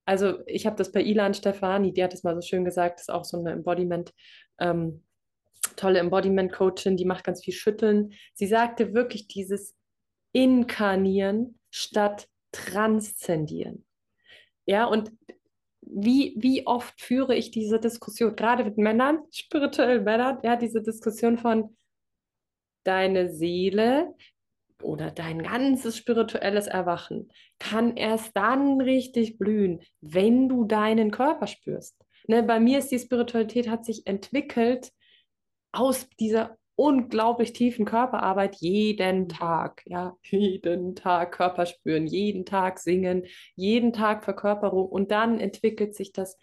also 0.04 0.44
ich 0.46 0.66
habe 0.66 0.74
das 0.74 0.90
bei 0.90 1.02
Ilan 1.02 1.32
Stefani, 1.32 1.92
die 1.92 2.02
hat 2.02 2.12
es 2.12 2.24
mal 2.24 2.34
so 2.34 2.40
schön 2.40 2.64
gesagt, 2.64 2.98
ist 2.98 3.12
auch 3.12 3.24
so 3.24 3.38
eine 3.38 3.52
Embodiment, 3.52 4.12
ähm, 4.58 5.04
tolle 5.76 6.00
Embodiment-Coachin, 6.00 6.96
die 6.96 7.04
macht 7.04 7.22
ganz 7.22 7.44
viel 7.44 7.54
Schütteln. 7.54 8.12
Sie 8.34 8.48
sagte 8.48 8.92
wirklich 8.92 9.28
dieses 9.28 9.76
Inkarnieren 10.32 11.60
statt 11.70 12.28
Transzendieren. 12.50 13.86
Ja, 14.66 14.86
und 14.86 15.12
wie, 15.80 16.34
wie 16.38 16.66
oft 16.66 17.00
führe 17.00 17.36
ich 17.36 17.52
diese 17.52 17.78
Diskussion, 17.78 18.34
gerade 18.34 18.64
mit 18.64 18.78
Männern, 18.78 19.20
spirituellen 19.30 20.02
Männern, 20.02 20.40
ja, 20.42 20.56
diese 20.56 20.82
Diskussion 20.82 21.38
von, 21.38 21.76
deine 22.84 23.30
Seele 23.30 24.14
oder 24.82 25.10
dein 25.10 25.42
ganzes 25.42 25.96
spirituelles 25.96 26.66
Erwachen 26.66 27.30
kann 27.58 27.96
erst 27.96 28.36
dann 28.36 28.80
richtig 28.80 29.38
blühen, 29.38 29.80
wenn 30.00 30.48
du 30.48 30.64
deinen 30.64 31.10
Körper 31.10 31.46
spürst. 31.46 31.96
Ne, 32.26 32.42
bei 32.42 32.60
mir 32.60 32.78
ist 32.78 32.90
die 32.90 32.98
Spiritualität 32.98 33.68
hat 33.68 33.84
sich 33.84 34.06
entwickelt 34.06 34.92
aus 35.72 36.08
dieser 36.20 36.56
unglaublich 36.74 37.52
tiefen 37.52 37.84
Körperarbeit 37.84 38.56
jeden 38.56 39.28
Tag, 39.28 39.82
ja, 39.86 40.16
jeden 40.22 40.94
Tag 40.94 41.32
Körper 41.32 41.66
spüren, 41.66 42.06
jeden 42.06 42.44
Tag 42.44 42.78
singen, 42.78 43.24
jeden 43.54 43.92
Tag 43.92 44.24
Verkörperung 44.24 44.88
und 44.88 45.10
dann 45.10 45.38
entwickelt 45.38 45.94
sich 45.94 46.12
das 46.12 46.38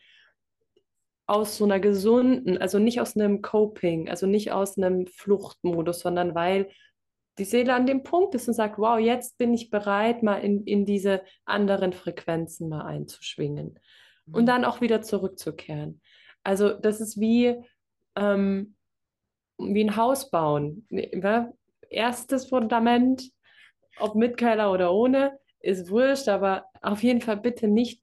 aus 1.30 1.58
so 1.58 1.66
einer 1.66 1.80
gesunden, 1.80 2.58
also 2.58 2.80
nicht 2.80 3.00
aus 3.00 3.16
einem 3.16 3.42
Coping, 3.44 4.10
also 4.10 4.26
nicht 4.26 4.52
aus 4.52 4.78
einem 4.78 5.06
Fluchtmodus, 5.06 6.00
sondern 6.00 6.34
weil 6.34 6.70
die 7.38 7.46
Seele 7.46 7.74
an 7.76 7.86
dem 7.86 8.02
Punkt 8.02 8.34
ist 8.34 8.48
und 8.48 8.56
sagt, 8.56 8.80
wow, 8.80 9.00
jetzt 9.00 9.38
bin 9.38 9.54
ich 9.54 9.70
bereit, 9.70 10.24
mal 10.24 10.38
in, 10.38 10.64
in 10.66 10.86
diese 10.86 11.22
anderen 11.46 11.94
Frequenzen 11.94 12.68
mal 12.68 12.82
einzuschwingen 12.82 13.80
mhm. 14.26 14.34
und 14.34 14.46
dann 14.48 14.66
auch 14.66 14.82
wieder 14.82 15.04
zurückzukehren. 15.04 16.02
Also 16.44 16.74
das 16.74 17.00
ist 17.00 17.20
wie, 17.20 17.56
ähm, 18.16 18.76
wie 19.60 19.84
ein 19.84 19.96
Haus 19.96 20.32
bauen. 20.32 20.88
Ne, 20.90 21.54
erstes 21.90 22.48
Fundament, 22.48 23.30
ob 24.00 24.16
mit 24.16 24.36
Keller 24.36 24.72
oder 24.72 24.92
ohne, 24.92 25.38
ist 25.60 25.92
wurscht, 25.92 26.28
aber 26.28 26.66
auf 26.82 27.04
jeden 27.04 27.22
Fall 27.22 27.38
bitte 27.38 27.68
nicht 27.68 28.02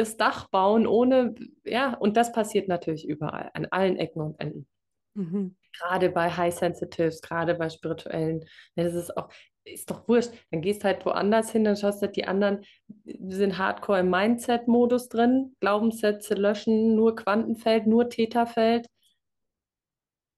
das 0.00 0.16
Dach 0.16 0.48
bauen 0.48 0.86
ohne, 0.86 1.34
ja, 1.64 1.94
und 1.94 2.16
das 2.16 2.32
passiert 2.32 2.68
natürlich 2.68 3.06
überall, 3.08 3.50
an 3.54 3.66
allen 3.66 3.96
Ecken 3.96 4.20
und 4.20 4.40
Enden. 4.40 4.66
Mhm. 5.14 5.56
Gerade 5.78 6.10
bei 6.10 6.30
High 6.30 6.54
Sensitives, 6.54 7.20
gerade 7.22 7.54
bei 7.54 7.68
Spirituellen. 7.68 8.44
Das 8.74 8.94
ist 8.94 9.16
auch, 9.16 9.28
ist 9.64 9.90
doch 9.90 10.08
wurscht. 10.08 10.32
Dann 10.50 10.62
gehst 10.62 10.84
halt 10.84 11.04
woanders 11.06 11.52
hin, 11.52 11.64
dann 11.64 11.76
schaust 11.76 12.02
du 12.02 12.06
halt, 12.06 12.16
die 12.16 12.24
anderen 12.24 12.64
sind 13.04 13.58
hardcore 13.58 14.00
im 14.00 14.10
Mindset-Modus 14.10 15.08
drin, 15.08 15.54
Glaubenssätze 15.60 16.34
löschen, 16.34 16.96
nur 16.96 17.14
Quantenfeld, 17.14 17.86
nur 17.86 18.08
Täterfeld. 18.08 18.88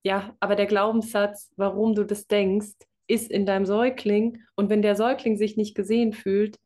Ja, 0.05 0.35
aber 0.41 0.57
der 0.57 0.67
Glaubenssatz, 0.67 1.53
warum 1.57 1.95
du 1.95 2.05
das 2.05 2.27
denkst, 2.27 2.75
ist 3.07 3.31
in 3.31 3.47
deinem 3.47 3.67
Säugling. 3.67 4.43
Und 4.57 4.69
wenn 4.69 4.83
der 4.83 4.97
Säugling 4.97 5.37
sich 5.37 5.57
nicht 5.57 5.75
gesehen 5.75 6.13
fühlt, 6.13 6.59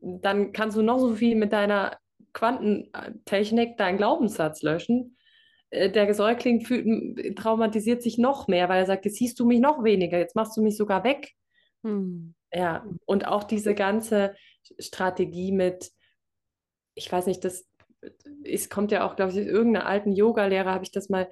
dann 0.00 0.52
kannst 0.52 0.76
du 0.76 0.82
noch 0.82 0.98
so 0.98 1.14
viel 1.14 1.36
mit 1.36 1.52
deiner 1.52 1.98
Quantentechnik 2.32 3.76
deinen 3.76 3.98
Glaubenssatz 3.98 4.62
löschen. 4.62 5.16
Äh, 5.70 5.90
der 5.90 6.12
Säugling 6.14 6.60
fühlt, 6.60 7.36
traumatisiert 7.36 8.02
sich 8.02 8.18
noch 8.18 8.48
mehr, 8.48 8.68
weil 8.68 8.80
er 8.80 8.86
sagt, 8.86 9.04
jetzt 9.04 9.16
siehst 9.16 9.38
du 9.40 9.46
mich 9.46 9.60
noch 9.60 9.84
weniger, 9.84 10.18
jetzt 10.18 10.36
machst 10.36 10.56
du 10.56 10.62
mich 10.62 10.76
sogar 10.76 11.04
weg. 11.04 11.32
Hm. 11.82 12.34
Ja, 12.52 12.86
und 13.04 13.26
auch 13.26 13.44
diese 13.44 13.74
ganze 13.74 14.34
Strategie 14.78 15.52
mit, 15.52 15.90
ich 16.94 17.10
weiß 17.10 17.26
nicht, 17.26 17.44
das 17.44 17.68
es 18.44 18.70
kommt 18.70 18.92
ja 18.92 19.06
auch, 19.06 19.16
glaube 19.16 19.32
ich, 19.32 19.38
irgendeiner 19.38 19.86
alten 19.86 20.12
Yoga-Lehrer 20.12 20.72
habe 20.72 20.84
ich 20.84 20.92
das 20.92 21.08
mal 21.08 21.30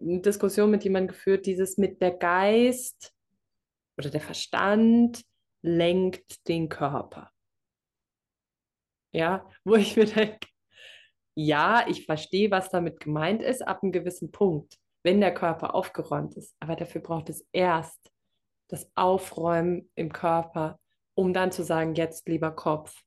eine 0.00 0.20
Diskussion 0.20 0.70
mit 0.70 0.84
jemandem 0.84 1.08
geführt, 1.08 1.46
dieses 1.46 1.78
mit 1.78 2.00
der 2.02 2.12
Geist 2.12 3.14
oder 3.96 4.10
der 4.10 4.20
Verstand 4.20 5.22
lenkt 5.62 6.48
den 6.48 6.68
Körper. 6.68 7.30
Ja, 9.12 9.48
wo 9.64 9.74
ich 9.74 9.96
mir 9.96 10.06
denke, 10.06 10.46
ja, 11.34 11.86
ich 11.88 12.06
verstehe, 12.06 12.50
was 12.50 12.70
damit 12.70 13.00
gemeint 13.00 13.42
ist, 13.42 13.66
ab 13.66 13.82
einem 13.82 13.92
gewissen 13.92 14.30
Punkt, 14.30 14.78
wenn 15.02 15.20
der 15.20 15.32
Körper 15.32 15.74
aufgeräumt 15.74 16.36
ist. 16.36 16.54
Aber 16.60 16.76
dafür 16.76 17.00
braucht 17.00 17.30
es 17.30 17.46
erst 17.52 18.10
das 18.68 18.90
Aufräumen 18.94 19.90
im 19.94 20.12
Körper, 20.12 20.78
um 21.14 21.32
dann 21.32 21.52
zu 21.52 21.62
sagen, 21.62 21.94
jetzt 21.94 22.28
lieber 22.28 22.50
Kopf. 22.50 23.02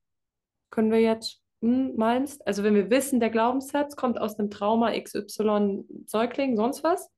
Können 0.71 0.91
wir 0.91 0.99
jetzt, 0.99 1.41
hm, 1.61 1.95
meinst? 1.95 2.45
Also 2.47 2.63
wenn 2.63 2.75
wir 2.75 2.89
wissen, 2.89 3.19
der 3.19 3.29
Glaubenssatz 3.29 3.95
kommt 3.95 4.19
aus 4.19 4.39
einem 4.39 4.49
Trauma 4.49 4.91
XY 4.99 5.85
Säugling, 6.05 6.57
sonst 6.57 6.83
was, 6.83 7.09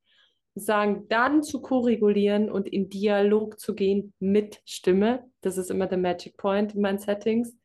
sagen, 0.54 1.06
dann 1.08 1.42
zu 1.42 1.60
koregulieren 1.60 2.50
und 2.50 2.68
in 2.68 2.88
Dialog 2.88 3.60
zu 3.60 3.74
gehen 3.74 4.14
mit 4.18 4.62
Stimme. 4.64 5.30
Das 5.42 5.58
ist 5.58 5.70
immer 5.70 5.86
der 5.86 5.98
Magic 5.98 6.36
Point 6.36 6.74
in 6.74 6.80
meinen 6.80 6.98
Settings 6.98 7.56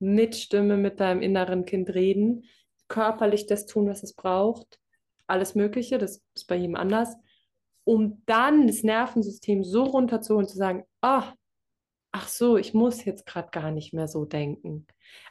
mit 0.00 0.34
Stimme, 0.34 0.76
mit 0.76 0.98
deinem 0.98 1.22
inneren 1.22 1.64
Kind 1.64 1.94
reden, 1.94 2.44
körperlich 2.88 3.46
das 3.46 3.66
tun, 3.66 3.88
was 3.88 4.02
es 4.02 4.14
braucht, 4.14 4.80
alles 5.26 5.54
Mögliche, 5.54 5.98
das 5.98 6.22
ist 6.34 6.48
bei 6.48 6.56
jedem 6.56 6.74
anders, 6.74 7.16
um 7.84 8.22
dann 8.26 8.66
das 8.66 8.82
Nervensystem 8.82 9.62
so 9.62 9.84
runterzuholen, 9.84 10.48
zu 10.48 10.56
sagen, 10.56 10.84
oh, 11.02 11.22
ach 12.12 12.28
so, 12.28 12.56
ich 12.56 12.74
muss 12.74 13.04
jetzt 13.04 13.26
gerade 13.26 13.50
gar 13.50 13.70
nicht 13.70 13.94
mehr 13.94 14.08
so 14.08 14.24
denken. 14.24 14.86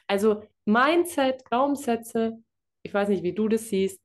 Also 0.08 0.44
Mindset, 0.66 1.46
Glaubenssätze, 1.46 2.42
ich 2.84 2.94
weiß 2.94 3.10
nicht, 3.10 3.24
wie 3.24 3.34
du 3.34 3.48
das 3.48 3.68
siehst, 3.70 4.02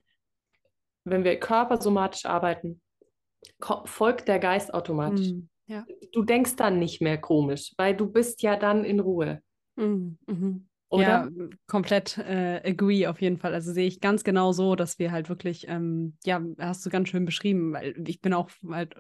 wenn 1.05 1.25
wir 1.25 1.39
körpersomatisch 1.39 2.25
arbeiten, 2.25 2.81
folgt 3.85 4.27
der 4.27 4.39
Geist 4.39 4.73
automatisch. 4.73 5.29
Mm, 5.29 5.49
ja. 5.67 5.85
Du 6.13 6.23
denkst 6.23 6.57
dann 6.57 6.79
nicht 6.79 7.01
mehr 7.01 7.19
komisch, 7.19 7.75
weil 7.77 7.95
du 7.95 8.11
bist 8.11 8.43
ja 8.43 8.57
dann 8.57 8.85
in 8.85 9.01
Ruhe. 9.01 9.43
Mhm. 9.77 10.65
Oder? 10.91 11.03
Ja, 11.03 11.29
komplett 11.67 12.19
äh, 12.19 12.61
agree 12.65 13.07
auf 13.09 13.21
jeden 13.21 13.39
Fall. 13.39 13.53
Also 13.53 13.73
sehe 13.73 13.87
ich 13.87 14.01
ganz 14.01 14.23
genau 14.23 14.53
so, 14.53 14.77
dass 14.77 14.99
wir 15.01 15.11
halt 15.11 15.29
wirklich, 15.29 15.67
ähm, 15.69 16.17
ja, 16.25 16.41
hast 16.59 16.87
du 16.87 16.91
ganz 16.91 17.09
schön 17.09 17.25
beschrieben, 17.25 17.73
weil 17.73 17.95
ich 18.07 18.21
bin 18.21 18.33
auch 18.33 18.49
halt, 18.71 18.95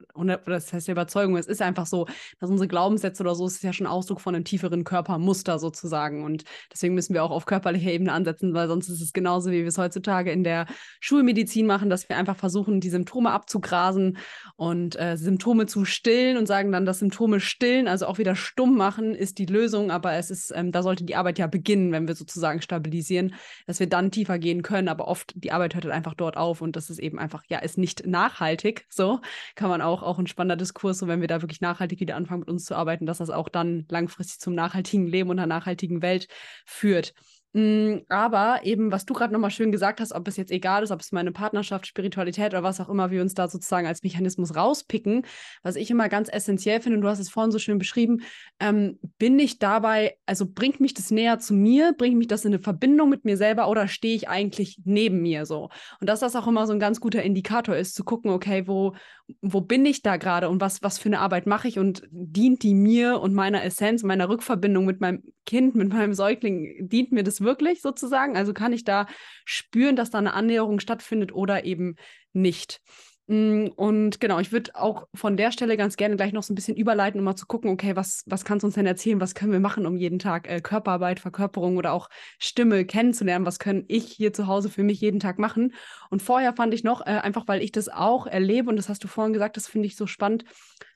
das 0.47 0.72
heißt 0.72 0.89
Überzeugung, 0.89 1.37
es 1.37 1.47
ist 1.47 1.62
einfach 1.62 1.87
so, 1.87 2.07
dass 2.41 2.51
unsere 2.51 2.66
Glaubenssätze 2.66 3.22
oder 3.22 3.37
so, 3.37 3.47
ist 3.47 3.62
ja 3.62 3.72
schon 3.72 3.87
Ausdruck 3.87 4.20
von 4.20 4.35
einem 4.35 4.45
tieferen 4.45 4.82
Körpermuster 4.82 5.61
sozusagen. 5.61 6.24
Und 6.24 6.45
deswegen 6.72 6.95
müssen 6.95 7.14
wir 7.14 7.22
auch 7.22 7.30
auf 7.30 7.47
körperlicher 7.47 7.93
Ebene 7.93 8.12
ansetzen, 8.12 8.55
weil 8.55 8.66
sonst 8.66 8.89
ist 8.89 9.01
es 9.01 9.12
genauso, 9.12 9.51
wie 9.53 9.61
wir 9.61 9.68
es 9.68 9.78
heutzutage 9.78 10.32
in 10.32 10.43
der 10.43 10.66
Schulmedizin 10.99 11.66
machen, 11.66 11.91
dass 11.91 12.09
wir 12.09 12.16
einfach 12.16 12.37
versuchen, 12.37 12.80
die 12.80 12.91
Symptome 12.91 13.30
abzugrasen 13.30 14.18
und 14.57 14.99
äh, 14.99 15.16
Symptome 15.16 15.66
zu 15.66 15.85
stillen 15.85 16.39
und 16.39 16.47
sagen 16.47 16.72
dann, 16.72 16.87
dass 16.87 16.99
Symptome 16.99 17.39
stillen, 17.39 17.87
also 17.87 18.07
auch 18.07 18.18
wieder 18.18 18.35
stumm 18.35 18.76
machen, 18.76 19.14
ist 19.14 19.39
die 19.39 19.47
Lösung. 19.47 19.93
Aber 19.93 20.14
es 20.14 20.30
ist, 20.30 20.53
ähm, 20.55 20.72
da 20.72 20.82
sollte 20.82 21.05
die 21.05 21.14
Arbeit 21.14 21.39
ja 21.39 21.47
beginnen 21.47 21.74
beginnen, 21.75 21.93
wenn 21.93 22.07
wir 22.07 22.14
sozusagen 22.14 22.62
stabilisieren, 22.62 23.35
dass 23.66 23.81
wir 23.81 23.89
dann 23.89 24.11
tiefer 24.11 24.39
gehen 24.39 24.62
können. 24.62 24.89
Aber 24.89 25.09
oft 25.09 25.33
die 25.35 25.51
Arbeit 25.51 25.75
hört 25.75 25.85
halt 25.85 25.95
einfach 25.95 26.14
dort 26.14 26.37
auf 26.37 26.61
und 26.61 26.77
das 26.77 26.89
ist 26.89 27.01
eben 27.01 27.18
einfach, 27.18 27.43
ja, 27.49 27.59
ist 27.59 27.79
nicht 27.79 28.07
nachhaltig. 28.07 28.87
So 28.89 29.20
kann 29.57 29.68
man 29.68 29.83
auch, 29.83 30.03
auch 30.03 30.18
ein 30.18 30.27
spannender 30.29 30.57
Diskurs, 30.57 30.99
so 30.99 31.09
wenn 31.09 31.20
wir 31.20 31.29
da 31.29 31.43
wirklich 31.43 31.61
nachhaltig 31.61 32.01
wieder 32.01 32.16
anfangen 32.16 32.41
mit 32.41 32.49
uns 32.49 32.64
zu 32.64 32.77
arbeiten, 32.77 33.07
dass 33.07 33.18
das 33.18 33.31
auch 33.31 33.49
dann 33.49 33.87
langfristig 33.89 34.41
zum 34.41 34.55
nachhaltigen 34.55 35.07
Leben 35.07 35.31
und 35.31 35.39
einer 35.39 35.47
nachhaltigen 35.47 36.01
Welt 36.01 36.29
führt. 36.64 37.12
Mm, 37.57 37.99
aber 38.09 38.63
eben, 38.65 38.91
was 38.91 39.07
du 39.07 39.15
gerade 39.15 39.33
nochmal 39.33 39.53
schön 39.53 39.71
gesagt 39.71 40.01
hast, 40.01 40.13
ob 40.13 40.27
es 40.27 40.37
jetzt 40.37 40.51
egal 40.51 40.83
ist, 40.83 40.91
ob 40.91 41.01
es 41.01 41.13
meine 41.13 41.31
Partnerschaft, 41.31 41.87
Spiritualität 41.87 42.49
oder 42.53 42.65
was 42.65 42.81
auch 42.81 42.89
immer 42.89 43.13
wir 43.13 43.23
uns 43.23 43.35
da 43.35 43.47
sozusagen 43.47 43.87
als 43.87 44.03
Mechanismus 44.03 44.57
rauspicken, 44.57 45.25
was 45.63 45.77
ich 45.77 45.89
immer 45.89 46.09
ganz 46.09 46.29
essentiell 46.29 46.81
finde, 46.81 46.97
und 46.97 47.03
du 47.03 47.09
hast 47.09 47.21
es 47.21 47.31
vorhin 47.31 47.53
so 47.53 47.61
schön 47.61 47.79
beschrieben, 47.79 48.23
ähm, 48.59 48.99
bin 49.19 49.39
ich 49.39 49.61
dabei, 49.61 50.17
also 50.27 50.47
bringt 50.53 50.81
mich 50.81 50.95
das 50.95 51.13
näher 51.13 51.39
zu 51.39 51.55
mir, 51.55 51.95
bringt 51.97 52.19
mich 52.19 52.27
das 52.27 52.45
in 52.45 52.53
eine 52.53 52.61
Verbindung 52.61 53.09
mit 53.09 53.25
mir 53.25 53.37
selber 53.37 53.69
oder 53.69 53.87
stehe 53.87 54.17
ich 54.17 54.29
eigentlich 54.29 54.81
neben 54.85 55.23
mir 55.23 55.47
so? 55.47 55.69
Und 56.01 56.09
dass 56.09 56.19
das 56.19 56.35
auch 56.35 56.49
immer 56.49 56.67
so 56.67 56.73
ein 56.73 56.81
ganz 56.81 56.99
guter 56.99 57.23
Indikator 57.23 57.77
ist, 57.77 57.95
zu 57.95 58.03
gucken, 58.03 58.33
okay, 58.33 58.67
wo, 58.67 58.97
wo 59.43 59.61
bin 59.61 59.87
ich 59.87 60.03
da 60.03 60.17
gerade 60.17 60.49
und 60.49 60.61
was, 60.61 60.83
was 60.83 60.99
für 60.99 61.09
eine 61.09 61.21
Arbeit 61.21 61.47
mache 61.47 61.69
ich 61.69 61.79
und 61.79 62.03
dient 62.11 62.65
die 62.65 62.75
mir 62.75 63.21
und 63.21 63.33
meiner 63.33 63.63
Essenz, 63.63 64.03
meiner 64.03 64.29
Rückverbindung 64.29 64.85
mit 64.87 65.01
meinem 65.01 65.23
Kind, 65.47 65.77
mit 65.77 65.93
meinem 65.93 66.15
Säugling, 66.15 66.89
dient 66.89 67.13
mir 67.13 67.23
das 67.23 67.43
wirklich 67.45 67.82
sozusagen? 67.82 68.36
Also 68.36 68.53
kann 68.53 68.72
ich 68.72 68.84
da 68.84 69.07
spüren, 69.45 69.97
dass 69.97 70.11
da 70.11 70.18
eine 70.18 70.34
Annäherung 70.34 70.80
stattfindet 70.80 71.32
oder 71.32 71.64
eben 71.64 71.97
nicht? 72.32 72.80
Mm, 73.26 73.68
und 73.76 74.20
genau, 74.20 74.38
ich 74.38 74.53
würde 74.53 74.72
auch 74.74 75.09
von 75.14 75.38
der 75.38 75.51
Stelle 75.51 75.78
ganz 75.78 75.97
gerne 75.97 76.16
gleich 76.16 76.34
noch 76.34 76.42
so 76.42 76.53
ein 76.53 76.57
bisschen 76.57 76.76
überleiten, 76.76 77.20
um 77.20 77.24
mal 77.24 77.36
zu 77.36 77.47
gucken, 77.47 77.70
okay, 77.70 77.97
was, 77.97 78.22
was 78.26 78.45
kannst 78.45 78.64
du 78.64 78.66
uns 78.66 78.74
denn 78.74 78.86
erzählen? 78.86 79.20
Was 79.20 79.34
können 79.34 79.53
wir 79.53 79.61
machen, 79.61 79.86
um 79.86 79.97
jeden 79.97 80.18
Tag 80.18 80.49
äh, 80.49 80.61
Körperarbeit, 80.61 81.20
Verkörperung 81.20 81.78
oder 81.78 81.92
auch 81.92 82.11
Stimme 82.38 82.84
kennenzulernen? 82.84 83.47
Was 83.47 83.59
können 83.59 83.84
ich 83.88 84.07
hier 84.12 84.34
zu 84.34 84.47
Hause 84.47 84.68
für 84.68 84.82
mich 84.82 85.01
jeden 85.01 85.20
Tag 85.20 85.38
machen? 85.38 85.72
Und 86.11 86.20
vorher 86.20 86.53
fand 86.53 86.74
ich 86.74 86.84
noch, 86.84 87.01
äh, 87.01 87.20
einfach 87.20 87.49
weil 87.49 87.62
ich 87.62 87.72
das 87.72 87.88
auch 87.88 88.26
erlebe, 88.26 88.68
und 88.68 88.76
das 88.76 88.90
hast 88.90 89.03
du 89.03 89.09
vorhin 89.09 89.32
gesagt, 89.32 89.57
das 89.57 89.68
finde 89.68 89.86
ich 89.86 89.97
so 89.97 90.07
spannend. 90.07 90.45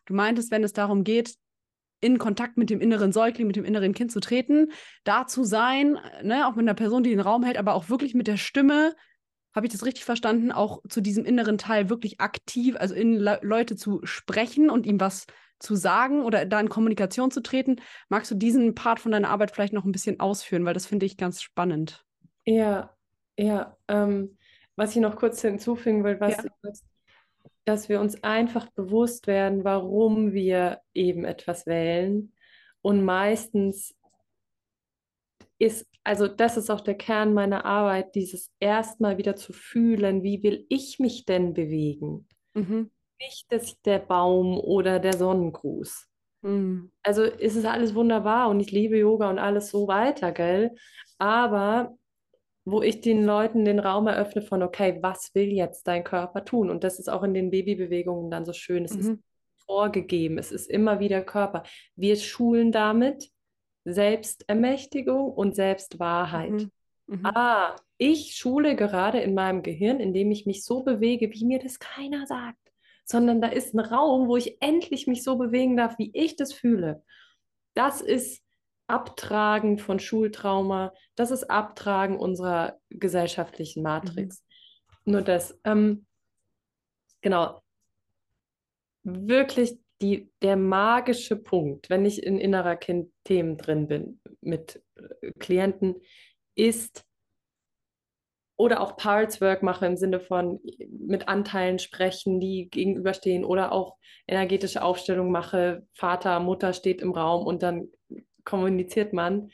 Du 0.04 0.12
meintest, 0.12 0.50
wenn 0.50 0.64
es 0.64 0.74
darum 0.74 1.04
geht, 1.04 1.34
in 2.00 2.18
Kontakt 2.18 2.56
mit 2.56 2.70
dem 2.70 2.80
inneren 2.80 3.12
Säugling, 3.12 3.46
mit 3.46 3.56
dem 3.56 3.64
inneren 3.64 3.94
Kind 3.94 4.12
zu 4.12 4.20
treten, 4.20 4.72
da 5.04 5.26
zu 5.26 5.44
sein, 5.44 5.98
ne, 6.22 6.46
auch 6.46 6.54
mit 6.54 6.64
einer 6.64 6.74
Person, 6.74 7.02
die 7.02 7.10
den 7.10 7.20
Raum 7.20 7.42
hält, 7.42 7.56
aber 7.56 7.74
auch 7.74 7.88
wirklich 7.88 8.14
mit 8.14 8.26
der 8.26 8.36
Stimme, 8.36 8.94
habe 9.54 9.66
ich 9.66 9.72
das 9.72 9.84
richtig 9.84 10.04
verstanden, 10.04 10.52
auch 10.52 10.82
zu 10.88 11.00
diesem 11.00 11.24
inneren 11.24 11.58
Teil 11.58 11.88
wirklich 11.88 12.20
aktiv, 12.20 12.76
also 12.78 12.94
in 12.94 13.14
Le 13.14 13.40
Leute 13.42 13.76
zu 13.76 14.00
sprechen 14.04 14.70
und 14.70 14.86
ihm 14.86 15.00
was 15.00 15.26
zu 15.58 15.74
sagen 15.74 16.22
oder 16.22 16.46
da 16.46 16.60
in 16.60 16.68
Kommunikation 16.68 17.30
zu 17.30 17.42
treten. 17.42 17.76
Magst 18.08 18.30
du 18.30 18.36
diesen 18.36 18.74
Part 18.74 19.00
von 19.00 19.10
deiner 19.10 19.30
Arbeit 19.30 19.50
vielleicht 19.50 19.72
noch 19.72 19.84
ein 19.84 19.92
bisschen 19.92 20.20
ausführen, 20.20 20.64
weil 20.64 20.74
das 20.74 20.86
finde 20.86 21.06
ich 21.06 21.16
ganz 21.16 21.42
spannend. 21.42 22.04
Ja, 22.44 22.94
ja. 23.36 23.76
Ähm, 23.88 24.38
was 24.76 24.94
ich 24.94 25.02
noch 25.02 25.16
kurz 25.16 25.40
hinzufügen 25.42 26.04
will, 26.04 26.20
was 26.20 26.36
ja. 26.36 26.42
du 26.42 26.48
sagst, 26.62 26.84
dass 27.68 27.90
wir 27.90 28.00
uns 28.00 28.22
einfach 28.24 28.70
bewusst 28.70 29.26
werden, 29.26 29.62
warum 29.62 30.32
wir 30.32 30.80
eben 30.94 31.26
etwas 31.26 31.66
wählen. 31.66 32.32
Und 32.80 33.04
meistens 33.04 33.94
ist, 35.58 35.86
also 36.02 36.28
das 36.28 36.56
ist 36.56 36.70
auch 36.70 36.80
der 36.80 36.94
Kern 36.94 37.34
meiner 37.34 37.66
Arbeit, 37.66 38.14
dieses 38.14 38.50
erstmal 38.58 39.18
wieder 39.18 39.36
zu 39.36 39.52
fühlen, 39.52 40.22
wie 40.22 40.42
will 40.42 40.64
ich 40.70 40.98
mich 40.98 41.26
denn 41.26 41.52
bewegen? 41.52 42.26
Mhm. 42.54 42.90
Nicht 43.20 43.46
das, 43.50 43.78
der 43.82 43.98
Baum 43.98 44.58
oder 44.58 44.98
der 44.98 45.18
Sonnengruß. 45.18 46.08
Mhm. 46.40 46.90
Also 47.02 47.24
ist 47.24 47.56
es 47.56 47.66
alles 47.66 47.94
wunderbar 47.94 48.48
und 48.48 48.60
ich 48.60 48.70
liebe 48.70 48.96
Yoga 48.96 49.28
und 49.28 49.38
alles 49.38 49.68
so 49.68 49.88
weiter, 49.88 50.32
gell? 50.32 50.74
Aber 51.18 51.97
wo 52.70 52.82
ich 52.82 53.00
den 53.00 53.24
Leuten 53.24 53.64
den 53.64 53.78
Raum 53.78 54.06
eröffne 54.06 54.42
von, 54.42 54.62
okay, 54.62 54.98
was 55.00 55.34
will 55.34 55.48
jetzt 55.52 55.86
dein 55.86 56.04
Körper 56.04 56.44
tun? 56.44 56.70
Und 56.70 56.84
das 56.84 56.98
ist 56.98 57.08
auch 57.08 57.22
in 57.22 57.34
den 57.34 57.50
Babybewegungen 57.50 58.30
dann 58.30 58.44
so 58.44 58.52
schön. 58.52 58.84
Es 58.84 58.94
mhm. 58.94 59.00
ist 59.00 59.12
vorgegeben, 59.64 60.38
es 60.38 60.52
ist 60.52 60.70
immer 60.70 61.00
wieder 61.00 61.22
Körper. 61.22 61.62
Wir 61.96 62.16
schulen 62.16 62.72
damit 62.72 63.30
Selbstermächtigung 63.84 65.32
und 65.32 65.54
Selbstwahrheit. 65.54 66.50
Mhm. 66.50 66.70
Mhm. 67.06 67.26
Ah, 67.26 67.76
ich 67.96 68.36
schule 68.36 68.76
gerade 68.76 69.20
in 69.20 69.34
meinem 69.34 69.62
Gehirn, 69.62 69.98
indem 69.98 70.30
ich 70.30 70.46
mich 70.46 70.64
so 70.64 70.82
bewege, 70.84 71.32
wie 71.32 71.46
mir 71.46 71.58
das 71.58 71.78
keiner 71.78 72.26
sagt, 72.26 72.58
sondern 73.04 73.40
da 73.40 73.48
ist 73.48 73.74
ein 73.74 73.80
Raum, 73.80 74.28
wo 74.28 74.36
ich 74.36 74.60
endlich 74.60 75.06
mich 75.06 75.24
so 75.24 75.36
bewegen 75.36 75.76
darf, 75.76 75.98
wie 75.98 76.10
ich 76.12 76.36
das 76.36 76.52
fühle. 76.52 77.02
Das 77.74 78.00
ist 78.02 78.42
Abtragen 78.88 79.78
von 79.78 80.00
Schultrauma, 80.00 80.92
das 81.14 81.30
ist 81.30 81.44
Abtragen 81.44 82.18
unserer 82.18 82.78
gesellschaftlichen 82.90 83.82
Matrix. 83.82 84.42
Mhm. 85.04 85.12
Nur 85.12 85.22
das, 85.22 85.58
ähm, 85.64 86.06
genau, 87.20 87.62
wirklich 89.02 89.78
die, 90.00 90.30
der 90.42 90.56
magische 90.56 91.36
Punkt, 91.36 91.90
wenn 91.90 92.04
ich 92.04 92.22
in 92.22 92.38
innerer 92.38 92.76
Kind-Themen 92.76 93.56
drin 93.56 93.88
bin 93.88 94.20
mit 94.40 94.82
äh, 94.96 95.32
Klienten, 95.38 95.96
ist 96.54 97.04
oder 98.56 98.80
auch 98.80 98.96
Parts 98.96 99.40
Work 99.40 99.62
mache 99.62 99.86
im 99.86 99.96
Sinne 99.96 100.18
von 100.18 100.60
mit 100.90 101.28
Anteilen 101.28 101.78
sprechen, 101.78 102.40
die 102.40 102.68
gegenüberstehen 102.68 103.44
oder 103.44 103.72
auch 103.72 103.96
energetische 104.26 104.82
Aufstellung 104.82 105.30
mache, 105.30 105.86
Vater, 105.94 106.40
Mutter 106.40 106.72
steht 106.72 107.00
im 107.00 107.12
Raum 107.12 107.46
und 107.46 107.62
dann 107.62 107.88
kommuniziert 108.48 109.12
man. 109.12 109.52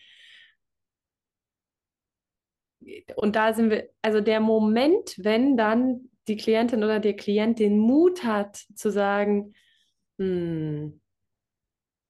Und 3.17 3.35
da 3.35 3.53
sind 3.53 3.71
wir, 3.71 3.91
also 4.03 4.21
der 4.21 4.41
Moment, 4.41 5.15
wenn 5.19 5.57
dann 5.57 6.11
die 6.29 6.37
Klientin 6.37 6.85
oder 6.85 7.01
der 7.01 7.17
Klient 7.17 7.59
den 7.59 7.79
Mut 7.79 8.25
hat 8.25 8.57
zu 8.75 8.91
sagen, 8.91 9.55
hm, 10.19 11.01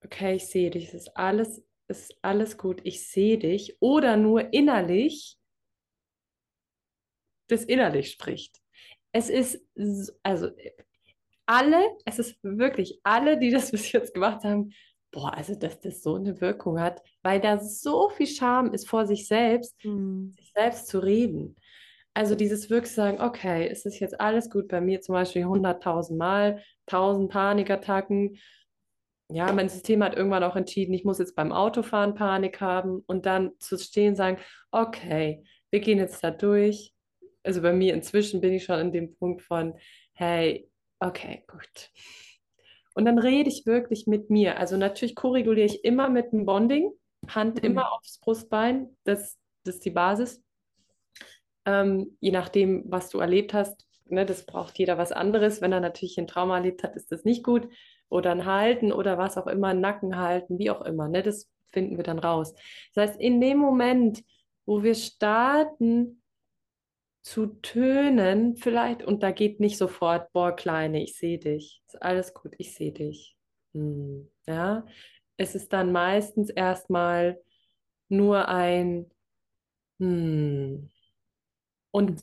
okay, 0.05 0.37
ich 0.37 0.47
sehe 0.47 0.71
dich, 0.71 0.89
es 0.89 0.95
ist 0.95 1.17
alles, 1.17 1.65
es 1.89 2.11
ist 2.11 2.19
alles 2.23 2.59
gut, 2.59 2.81
ich 2.85 3.09
sehe 3.09 3.39
dich, 3.39 3.77
oder 3.81 4.17
nur 4.17 4.53
innerlich 4.53 5.39
das 7.49 7.65
innerlich 7.65 8.11
spricht. 8.11 8.61
Es 9.13 9.29
ist, 9.29 9.65
also 10.23 10.51
alle, 11.47 11.83
es 12.05 12.19
ist 12.19 12.39
wirklich 12.43 13.01
alle, 13.05 13.39
die 13.39 13.51
das 13.51 13.71
bis 13.71 13.93
jetzt 13.93 14.15
gemacht 14.15 14.45
haben, 14.45 14.73
boah, 15.15 15.33
also 15.33 15.55
dass 15.55 15.81
das 15.81 16.03
so 16.03 16.17
eine 16.17 16.41
Wirkung 16.41 16.81
hat, 16.81 17.01
weil 17.23 17.41
da 17.41 17.59
so 17.59 18.09
viel 18.11 18.27
Scham 18.27 18.73
ist 18.73 18.89
vor 18.89 19.07
sich 19.07 19.29
selbst, 19.29 19.77
mhm. 19.85 20.33
sich 20.33 20.53
selbst 20.53 20.89
zu 20.89 20.99
reden. 20.99 21.57
Also 22.15 22.35
dieses 22.35 22.69
wirklich 22.69 22.93
sagen, 22.93 23.21
okay, 23.21 23.69
es 23.69 23.87
ist 23.87 24.01
jetzt 24.01 24.21
alles 24.21 24.51
gut 24.51 24.69
bei 24.69 24.81
mir, 24.81 25.01
zum 25.01 25.15
Beispiel 25.15 25.45
100.000 25.45 26.17
Mal, 26.17 26.63
1000 26.87 27.31
Panikattacken. 27.31 28.39
Ja, 29.31 29.53
mein 29.53 29.69
System 29.69 30.03
hat 30.03 30.17
irgendwann 30.17 30.45
auch 30.45 30.57
entschieden, 30.57 30.95
ich 30.95 31.05
muss 31.05 31.19
jetzt 31.19 31.37
beim 31.37 31.53
Autofahren 31.53 32.15
Panik 32.15 32.61
haben 32.61 33.03
und 33.07 33.25
dann 33.25 33.53
zu 33.59 33.79
stehen 33.79 34.17
sagen, 34.17 34.39
okay, 34.71 35.45
wir 35.71 35.81
gehen 35.81 35.99
jetzt 35.99 36.23
da 36.23 36.31
durch, 36.31 36.93
also 37.45 37.63
bei 37.63 37.73
mir 37.73 37.95
inzwischen 37.95 38.41
bin 38.41 38.53
ich 38.53 38.65
schon 38.65 38.81
in 38.81 38.93
dem 38.93 39.15
Punkt 39.15 39.43
von, 39.43 39.75
hey, 40.13 40.69
okay, 40.99 41.45
gut. 41.47 41.91
Und 42.95 43.05
dann 43.05 43.19
rede 43.19 43.49
ich 43.49 43.67
wirklich 43.67 44.07
mit 44.07 44.31
mir. 44.31 44.59
Also 44.59 44.77
natürlich 44.77 45.15
korreguliere 45.15 45.67
ich 45.67 45.85
immer 45.85 46.09
mit 46.09 46.33
dem 46.33 46.47
Bonding, 46.47 46.91
Hand 47.29 47.63
mhm. 47.63 47.71
immer 47.71 47.93
aufs 47.93 48.19
Brustbein, 48.21 48.97
das, 49.05 49.37
das 49.65 49.77
ist 49.77 49.85
die 49.85 49.91
Basis. 49.91 50.43
Ähm, 51.67 52.17
je 52.21 52.31
nachdem, 52.31 52.85
was 52.87 53.11
du 53.11 53.19
erlebt 53.19 53.55
hast, 53.55 53.87
ne, 54.07 54.25
das 54.27 54.47
braucht 54.47 54.79
jeder 54.79 54.99
was 54.99 55.13
anderes. 55.13 55.61
Wenn 55.61 55.73
er 55.73 55.81
natürlich 55.81 56.19
ein 56.19 56.27
Trauma 56.27 56.57
erlebt 56.57 56.83
hat, 56.83 56.97
ist 56.97 57.11
das 57.11 57.25
nicht 57.25 57.43
gut. 57.43 57.69
Oder 58.09 58.31
ein 58.33 58.45
Halten 58.45 58.93
oder 58.93 59.19
was 59.19 59.37
auch 59.39 59.47
immer, 59.47 59.75
Nacken 59.75 60.17
halten, 60.19 60.59
wie 60.59 60.71
auch 60.71 60.83
immer. 60.83 61.09
Ne, 61.09 61.23
das 61.23 61.51
finden 61.73 61.97
wir 61.97 62.05
dann 62.05 62.19
raus. 62.19 62.55
Das 62.95 63.11
heißt, 63.11 63.21
in 63.21 63.41
dem 63.41 63.59
Moment, 63.59 64.23
wo 64.67 64.83
wir 64.83 64.95
starten, 64.95 66.23
zu 67.25 67.47
tönen, 67.63 68.57
vielleicht, 68.57 69.03
und 69.03 69.23
da 69.23 69.31
geht 69.33 69.59
nicht 69.59 69.79
sofort, 69.79 70.31
boah, 70.33 70.55
Kleine, 70.55 71.03
ich 71.03 71.17
sehe 71.17 71.39
dich. 71.39 71.83
Ist 71.89 72.03
alles 72.03 72.35
gut, 72.35 72.55
ich 72.59 72.75
sehe 72.75 72.93
dich. 72.93 73.37
Hm, 73.73 74.31
ja, 74.47 74.87
es 75.39 75.55
ist 75.55 75.73
dann 75.73 75.91
meistens 75.91 76.51
erstmal 76.51 77.41
nur 78.09 78.49
ein 78.49 79.11
hm. 80.01 80.91
Und 81.91 82.23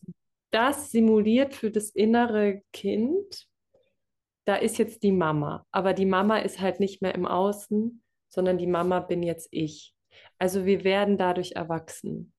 das 0.52 0.92
simuliert 0.92 1.56
für 1.56 1.72
das 1.72 1.90
innere 1.90 2.62
Kind, 2.74 3.48
da 4.46 4.56
ist 4.56 4.78
jetzt 4.78 5.04
die 5.04 5.12
Mama, 5.12 5.66
aber 5.72 5.94
die 5.94 6.06
Mama 6.06 6.40
ist 6.40 6.60
halt 6.60 6.80
nicht 6.80 7.02
mehr 7.02 7.16
im 7.16 7.26
Außen, 7.26 8.04
sondern 8.28 8.58
die 8.58 8.68
Mama 8.68 9.00
bin 9.00 9.24
jetzt 9.24 9.48
ich. 9.52 9.96
Also 10.38 10.66
wir 10.66 10.84
werden 10.84 11.18
dadurch 11.18 11.54
erwachsen. 11.54 12.34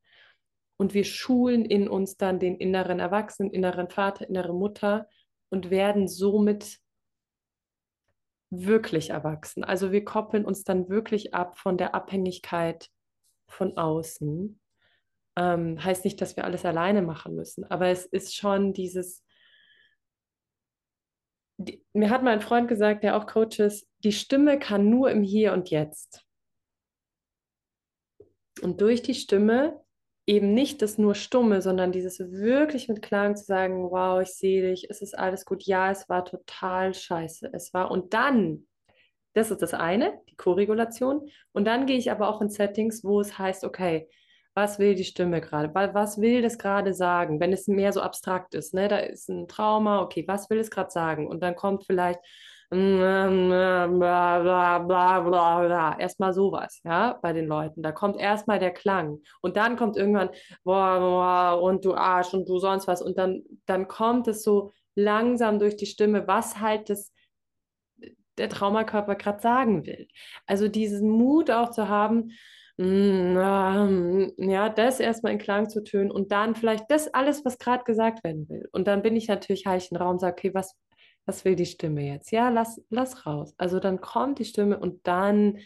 Und 0.83 0.95
wir 0.95 1.05
schulen 1.05 1.65
in 1.65 1.87
uns 1.87 2.17
dann 2.17 2.41
den 2.41 2.57
inneren 2.57 2.99
Erwachsenen, 2.99 3.53
inneren 3.53 3.89
Vater, 3.89 4.29
innere 4.29 4.53
Mutter 4.53 5.09
und 5.49 5.71
werden 5.71 6.09
somit 6.09 6.81
wirklich 8.51 9.11
erwachsen. 9.11 9.63
Also 9.63 9.93
wir 9.93 10.05
koppeln 10.05 10.45
uns 10.45 10.65
dann 10.65 10.89
wirklich 10.89 11.35
ab 11.35 11.57
von 11.57 11.79
der 11.79 11.95
Abhängigkeit 11.95 12.91
von 13.47 13.77
außen. 13.77 14.61
Ähm, 15.37 15.85
heißt 15.85 16.05
nicht, 16.05 16.21
dass 16.21 16.37
wir 16.37 16.43
alles 16.43 16.65
alleine 16.65 17.01
machen 17.01 17.37
müssen, 17.37 17.63
aber 17.71 17.87
es 17.87 18.05
ist 18.05 18.35
schon 18.35 18.73
dieses, 18.73 19.25
die, 21.59 21.87
mir 21.93 22.11
hat 22.11 22.25
mein 22.25 22.41
Freund 22.41 22.67
gesagt, 22.67 23.05
der 23.05 23.17
auch 23.17 23.29
Coach 23.29 23.61
ist, 23.61 23.89
die 23.99 24.11
Stimme 24.11 24.59
kann 24.59 24.91
nur 24.91 25.13
im 25.13 25.23
Hier 25.23 25.53
und 25.53 25.71
Jetzt. 25.71 26.27
Und 28.63 28.81
durch 28.81 29.01
die 29.03 29.15
Stimme 29.15 29.81
eben 30.27 30.55
nicht 30.55 30.83
das 30.83 30.99
nur 30.99 31.15
Stumme, 31.15 31.63
sondern 31.63 31.93
dieses 31.93 32.21
wirklich 32.21 32.89
mit 32.89 33.03
Klang 33.03 33.37
zu 33.37 33.45
sagen, 33.45 33.91
wow, 33.91 34.21
ich 34.23 34.35
sehe 34.35 34.71
dich, 34.71 34.89
es 34.89 35.03
ist 35.03 35.19
alles 35.19 35.45
gut, 35.45 35.65
ja, 35.65 35.91
es 35.91 36.09
war 36.09 36.25
total 36.25 36.95
scheiße, 36.95 37.51
es 37.53 37.75
war 37.75 37.91
und 37.91 38.15
dann, 38.15 38.67
das 39.35 39.51
ist 39.51 39.63
das 39.63 39.75
eine, 39.75 40.21
die 40.29 40.37
Korregulation 40.37 41.29
und 41.53 41.65
dann 41.65 41.87
gehe 41.87 41.99
ich 41.99 42.11
aber 42.11 42.29
auch 42.29 42.41
in 42.41 42.51
Settings, 42.51 43.03
wo 43.03 43.21
es 43.21 43.37
heißt, 43.39 43.65
okay, 43.65 44.09
was 44.55 44.79
will 44.79 44.95
die 44.95 45.05
Stimme 45.05 45.41
gerade, 45.41 45.75
was 45.75 46.21
will 46.21 46.43
das 46.43 46.59
gerade 46.59 46.95
sagen, 46.95 47.41
wenn 47.41 47.53
es 47.53 47.67
mehr 47.67 47.93
so 47.93 48.01
abstrakt 48.01 48.55
ist, 48.55 48.75
ne, 48.75 48.87
da 48.89 48.99
ist 48.99 49.29
ein 49.29 49.49
Trauma, 49.49 50.03
okay, 50.03 50.25
was 50.29 50.51
will 50.51 50.59
es 50.59 50.71
gerade 50.71 50.91
sagen? 50.91 51.27
Und 51.27 51.43
dann 51.43 51.57
kommt 51.57 51.85
vielleicht 51.85 52.21
erstmal 55.99 56.33
sowas, 56.33 56.81
ja, 56.85 57.19
bei 57.23 57.33
den 57.33 57.47
Leuten. 57.47 57.83
Da 57.83 57.93
kommt 57.93 58.19
erstmal 58.19 58.59
der 58.59 58.73
Klang 58.73 59.21
und 59.41 59.57
dann 59.57 59.77
kommt 59.77 59.97
irgendwann 59.97 60.31
boah, 60.65 61.61
und 61.61 61.85
du 61.85 61.95
Arsch 61.95 62.35
und 62.35 62.49
du 62.49 62.59
sonst 62.59 62.89
was 62.89 63.03
und 63.03 63.19
dann, 63.19 63.43
dann 63.67 63.89
kommt 63.89 64.29
es 64.29 64.43
so 64.43 64.73
langsam 64.95 65.59
durch 65.59 65.77
die 65.77 65.87
Stimme, 65.87 66.27
was 66.27 66.61
halt 66.61 66.91
das 66.91 67.13
der 68.39 68.49
Traumakörper 68.49 69.15
gerade 69.15 69.41
sagen 69.41 69.85
will. 69.87 70.09
Also 70.47 70.69
diesen 70.69 71.11
Mut 71.11 71.51
auch 71.51 71.71
zu 71.71 71.89
haben, 71.89 72.31
ja, 72.79 74.69
das 74.71 74.99
erstmal 74.99 75.33
in 75.33 75.39
Klang 75.39 75.69
zu 75.69 75.85
tönen 75.85 76.11
und 76.11 76.33
dann 76.33 76.55
vielleicht 76.55 76.91
das 76.91 77.13
alles, 77.13 77.45
was 77.45 77.59
gerade 77.59 77.85
gesagt 77.85 78.25
werden 78.25 78.49
will. 78.49 78.69
Und 78.73 78.89
dann 78.89 79.03
bin 79.03 79.15
ich 79.15 79.29
natürlich 79.29 79.67
heilig 79.67 79.91
im 79.91 79.99
Raum 79.99 80.13
und 80.13 80.21
sage, 80.21 80.33
okay, 80.39 80.55
was, 80.55 80.75
was 81.27 81.45
will 81.45 81.57
die 81.57 81.67
Stimme 81.67 82.03
jetzt? 82.03 82.31
Ja, 82.33 82.49
lass, 82.49 82.83
lass 82.91 83.27
raus. 83.27 83.55
Also 83.57 83.79
dann 83.81 84.01
kommt 84.01 84.39
die 84.39 84.45
Stimme 84.45 84.79
und 84.79 85.07
dann 85.07 85.59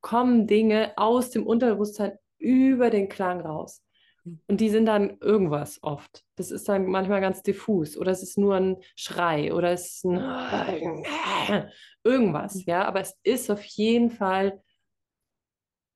kommen 0.00 0.46
Dinge 0.46 0.92
aus 0.96 1.30
dem 1.30 1.46
Unterbewusstsein 1.46 2.18
über 2.38 2.90
den 2.90 3.08
Klang 3.08 3.40
raus. 3.40 3.82
Hm. 4.22 4.40
Und 4.46 4.60
die 4.60 4.70
sind 4.70 4.86
dann 4.86 5.18
irgendwas 5.20 5.82
oft. 5.82 6.24
Das 6.36 6.50
ist 6.50 6.68
dann 6.68 6.86
manchmal 6.86 7.20
ganz 7.20 7.42
diffus 7.42 7.96
oder 7.96 8.12
es 8.12 8.22
ist 8.22 8.38
nur 8.38 8.54
ein 8.56 8.76
Schrei 8.94 9.52
oder 9.52 9.72
es 9.72 9.96
ist 9.96 10.04
ein 10.04 10.18
irgendwas, 12.04 12.54
hm. 12.54 12.62
ja. 12.66 12.84
Aber 12.84 13.00
es 13.00 13.18
ist 13.22 13.50
auf 13.50 13.64
jeden 13.64 14.10
Fall, 14.10 14.62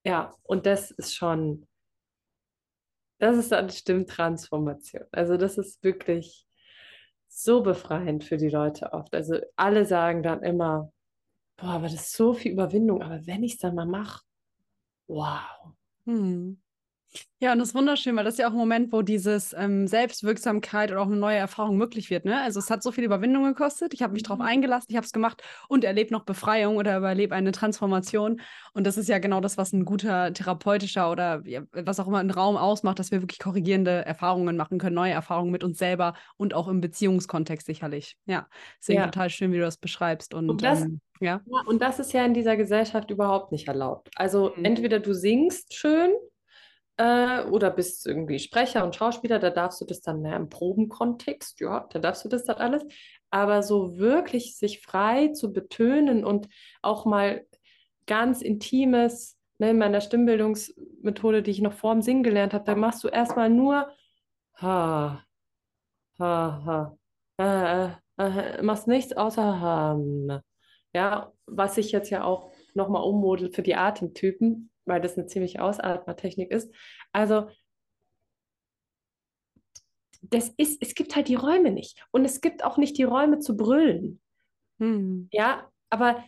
ja, 0.05 0.35
und 0.43 0.67
das 0.67 0.91
ist 0.91 1.15
schon, 1.15 1.67
das 3.19 3.37
ist 3.37 3.53
eine 3.53 3.71
Stimmtransformation. 3.71 5.05
Also 5.13 5.37
das 5.37 5.59
ist 5.59 5.83
wirklich, 5.85 6.47
so 7.45 7.63
befreiend 7.63 8.25
für 8.25 8.37
die 8.37 8.49
Leute 8.49 8.93
oft. 8.93 9.15
Also 9.15 9.37
alle 9.57 9.85
sagen 9.87 10.23
dann 10.23 10.43
immer, 10.43 10.93
boah, 11.59 11.71
aber 11.71 11.85
das 11.85 11.95
ist 11.95 12.15
so 12.15 12.35
viel 12.35 12.53
Überwindung. 12.53 13.03
Aber 13.03 13.27
wenn 13.27 13.45
ich 13.45 13.55
es 13.55 13.59
dann 13.59 13.75
mal 13.77 13.87
mache, 13.87 14.23
wow. 15.09 15.75
Hm. 16.07 16.61
Ja, 17.43 17.53
und 17.53 17.59
das 17.59 17.69
ist 17.69 17.75
wunderschön, 17.75 18.15
weil 18.17 18.25
das 18.25 18.35
ist 18.35 18.39
ja 18.39 18.49
auch 18.49 18.53
ein 18.53 18.59
Moment, 18.59 18.93
wo 18.93 19.01
dieses 19.01 19.55
ähm, 19.55 19.87
Selbstwirksamkeit 19.87 20.91
oder 20.91 21.01
auch 21.01 21.07
eine 21.07 21.17
neue 21.17 21.39
Erfahrung 21.39 21.77
möglich 21.79 22.11
wird. 22.11 22.27
Ne? 22.27 22.41
Also 22.41 22.61
es 22.61 22.71
hat 22.71 22.83
so 22.83 22.93
viel 22.93 23.03
Überwindung 23.03 23.45
gekostet. 23.45 23.95
Ich 23.95 24.03
habe 24.03 24.13
mich 24.13 24.23
mhm. 24.23 24.29
darauf 24.29 24.41
eingelassen, 24.41 24.87
ich 24.91 24.97
habe 24.97 25.07
es 25.07 25.13
gemacht 25.13 25.43
und 25.67 25.83
erlebe 25.83 26.13
noch 26.13 26.25
Befreiung 26.25 26.77
oder 26.77 26.97
überlebe 26.99 27.35
eine 27.35 27.53
Transformation. 27.53 28.43
Und 28.75 28.87
das 28.87 28.99
ist 28.99 29.09
ja 29.09 29.19
genau 29.19 29.41
das, 29.41 29.57
was 29.57 29.73
ein 29.73 29.87
guter 29.87 30.33
therapeutischer 30.35 31.11
oder 31.11 31.43
ja, 31.47 31.63
was 31.73 31.99
auch 31.99 32.07
immer 32.07 32.19
ein 32.19 32.31
Raum 32.31 32.57
ausmacht, 32.57 32.99
dass 32.99 33.11
wir 33.11 33.23
wirklich 33.23 33.39
korrigierende 33.39 34.05
Erfahrungen 34.05 34.57
machen 34.57 34.79
können, 34.79 34.95
neue 34.95 35.13
Erfahrungen 35.13 35.51
mit 35.51 35.65
uns 35.65 35.79
selber 35.79 36.15
und 36.37 36.53
auch 36.53 36.69
im 36.69 36.83
Beziehungskontext 36.83 37.67
sicherlich. 37.67 38.19
Ja, 38.27 38.49
deswegen 38.79 39.01
ja. 39.01 39.07
total 39.07 39.31
schön, 39.31 39.51
wie 39.51 39.57
du 39.57 39.65
das 39.65 39.79
beschreibst. 39.79 40.35
Und, 40.35 40.51
und 40.51 40.63
das, 40.63 40.83
ähm, 40.83 41.01
ja. 41.21 41.41
ja. 41.45 41.63
Und 41.67 41.81
das 41.81 41.99
ist 41.99 42.13
ja 42.13 42.23
in 42.25 42.35
dieser 42.35 42.59
Gesellschaft 42.59 43.11
überhaupt 43.11 43.51
nicht 43.51 43.67
erlaubt. 43.67 44.11
Also 44.15 44.53
mhm. 44.57 44.65
entweder 44.67 45.01
du 45.01 45.15
singst 45.15 45.75
schön 45.75 46.11
äh, 47.01 47.45
oder 47.45 47.71
bist 47.71 48.07
irgendwie 48.07 48.39
Sprecher 48.39 48.85
und 48.85 48.95
Schauspieler, 48.95 49.39
da 49.39 49.49
darfst 49.49 49.81
du 49.81 49.87
das 49.87 50.03
dann 50.03 50.21
mehr 50.21 50.37
im 50.37 50.51
Probenkontext, 50.51 51.59
ja, 51.61 51.89
da 51.91 51.99
darfst 51.99 52.25
du 52.27 52.29
das 52.29 52.45
dann 52.45 52.59
alles. 52.59 52.85
Aber 53.31 53.63
so 53.63 53.97
wirklich 53.97 54.59
sich 54.59 54.83
frei 54.83 55.29
zu 55.29 55.51
betönen 55.53 56.25
und 56.27 56.49
auch 56.83 57.07
mal 57.07 57.47
ganz 58.07 58.43
Intimes, 58.43 59.39
ne, 59.59 59.71
in 59.71 59.79
meiner 59.79 60.03
Stimmbildungsmethode, 60.03 61.43
die 61.43 61.53
ich 61.53 61.63
noch 61.63 61.73
vor 61.73 61.95
dem 61.95 62.03
Singen 62.03 62.23
gelernt 62.23 62.53
habe, 62.53 62.65
da 62.65 62.75
machst 62.75 63.03
du 63.03 63.09
erstmal 63.09 63.49
nur 63.49 63.89
ha, 64.57 65.25
ha, 66.19 66.63
ha, 66.67 66.99
äh, 67.39 67.87
äh, 67.87 68.59
äh, 68.59 68.63
machst 68.63 68.89
nichts 68.89 69.17
außer 69.17 69.61
ha. 69.61 69.99
Ja, 70.93 71.33
was 71.47 71.79
ich 71.79 71.93
jetzt 71.93 72.11
ja 72.11 72.25
auch 72.25 72.51
nochmal 72.75 73.05
ummodel 73.05 73.53
für 73.53 73.63
die 73.63 73.77
Atemtypen, 73.77 74.71
weil 74.91 75.01
das 75.01 75.17
eine 75.17 75.27
ziemlich 75.27 75.61
Ausatmertechnik 75.61 76.51
ist. 76.51 76.75
Also 77.13 77.49
das 80.23 80.51
ist, 80.57 80.83
es 80.83 80.95
gibt 80.95 81.17
halt 81.17 81.29
die 81.29 81.37
Räume 81.37 81.71
nicht. 81.71 82.05
Und 82.11 82.25
es 82.25 82.41
gibt 82.41 82.63
auch 82.65 82.77
nicht 82.77 82.99
die 82.99 83.05
Räume 83.05 83.39
zu 83.39 83.57
brüllen. 83.57 84.21
Hm. 84.79 85.29
Ja, 85.33 85.71
aber 85.89 86.23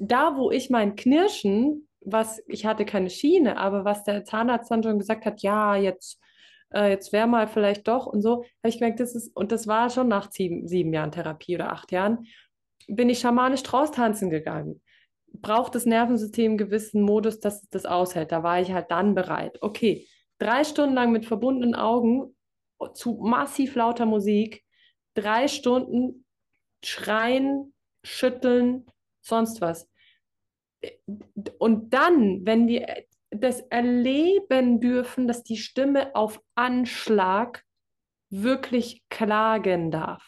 da, 0.00 0.36
wo 0.36 0.50
ich 0.50 0.68
mein 0.68 0.96
Knirschen, 0.96 1.88
was, 2.00 2.42
ich 2.46 2.66
hatte 2.66 2.84
keine 2.84 3.10
Schiene, 3.10 3.56
aber 3.56 3.84
was 3.84 4.04
der 4.04 4.24
Zahnarzt 4.24 4.70
dann 4.70 4.82
schon 4.82 4.98
gesagt 4.98 5.24
hat, 5.24 5.42
ja, 5.42 5.76
jetzt, 5.76 6.20
äh, 6.70 6.90
jetzt 6.90 7.12
wäre 7.12 7.26
mal 7.26 7.48
vielleicht 7.48 7.88
doch 7.88 8.06
und 8.06 8.22
so, 8.22 8.44
habe 8.62 8.68
ich 8.68 8.78
gemerkt, 8.78 9.00
das 9.00 9.14
ist, 9.14 9.34
und 9.34 9.52
das 9.52 9.66
war 9.66 9.90
schon 9.90 10.08
nach 10.08 10.30
sieben, 10.30 10.68
sieben 10.68 10.92
Jahren 10.92 11.12
Therapie 11.12 11.54
oder 11.54 11.72
acht 11.72 11.90
Jahren, 11.92 12.26
bin 12.86 13.10
ich 13.10 13.20
schamanisch 13.20 13.62
tanzen 13.62 14.30
gegangen. 14.30 14.80
Braucht 15.32 15.74
das 15.74 15.86
Nervensystem 15.86 16.52
einen 16.52 16.58
gewissen 16.58 17.02
Modus, 17.02 17.40
dass 17.40 17.62
es 17.62 17.68
das 17.70 17.86
aushält. 17.86 18.32
Da 18.32 18.42
war 18.42 18.60
ich 18.60 18.72
halt 18.72 18.90
dann 18.90 19.14
bereit. 19.14 19.58
Okay, 19.62 20.06
drei 20.38 20.64
Stunden 20.64 20.94
lang 20.94 21.12
mit 21.12 21.26
verbundenen 21.26 21.74
Augen 21.74 22.36
zu 22.94 23.18
massiv 23.22 23.74
lauter 23.74 24.06
Musik, 24.06 24.64
drei 25.14 25.48
Stunden 25.48 26.24
schreien, 26.84 27.74
schütteln, 28.04 28.86
sonst 29.20 29.60
was. 29.60 29.88
Und 31.58 31.92
dann, 31.92 32.46
wenn 32.46 32.68
wir 32.68 32.86
das 33.30 33.60
erleben 33.62 34.80
dürfen, 34.80 35.26
dass 35.26 35.42
die 35.42 35.56
Stimme 35.56 36.14
auf 36.14 36.40
Anschlag 36.54 37.64
wirklich 38.30 39.02
klagen 39.08 39.90
darf. 39.90 40.27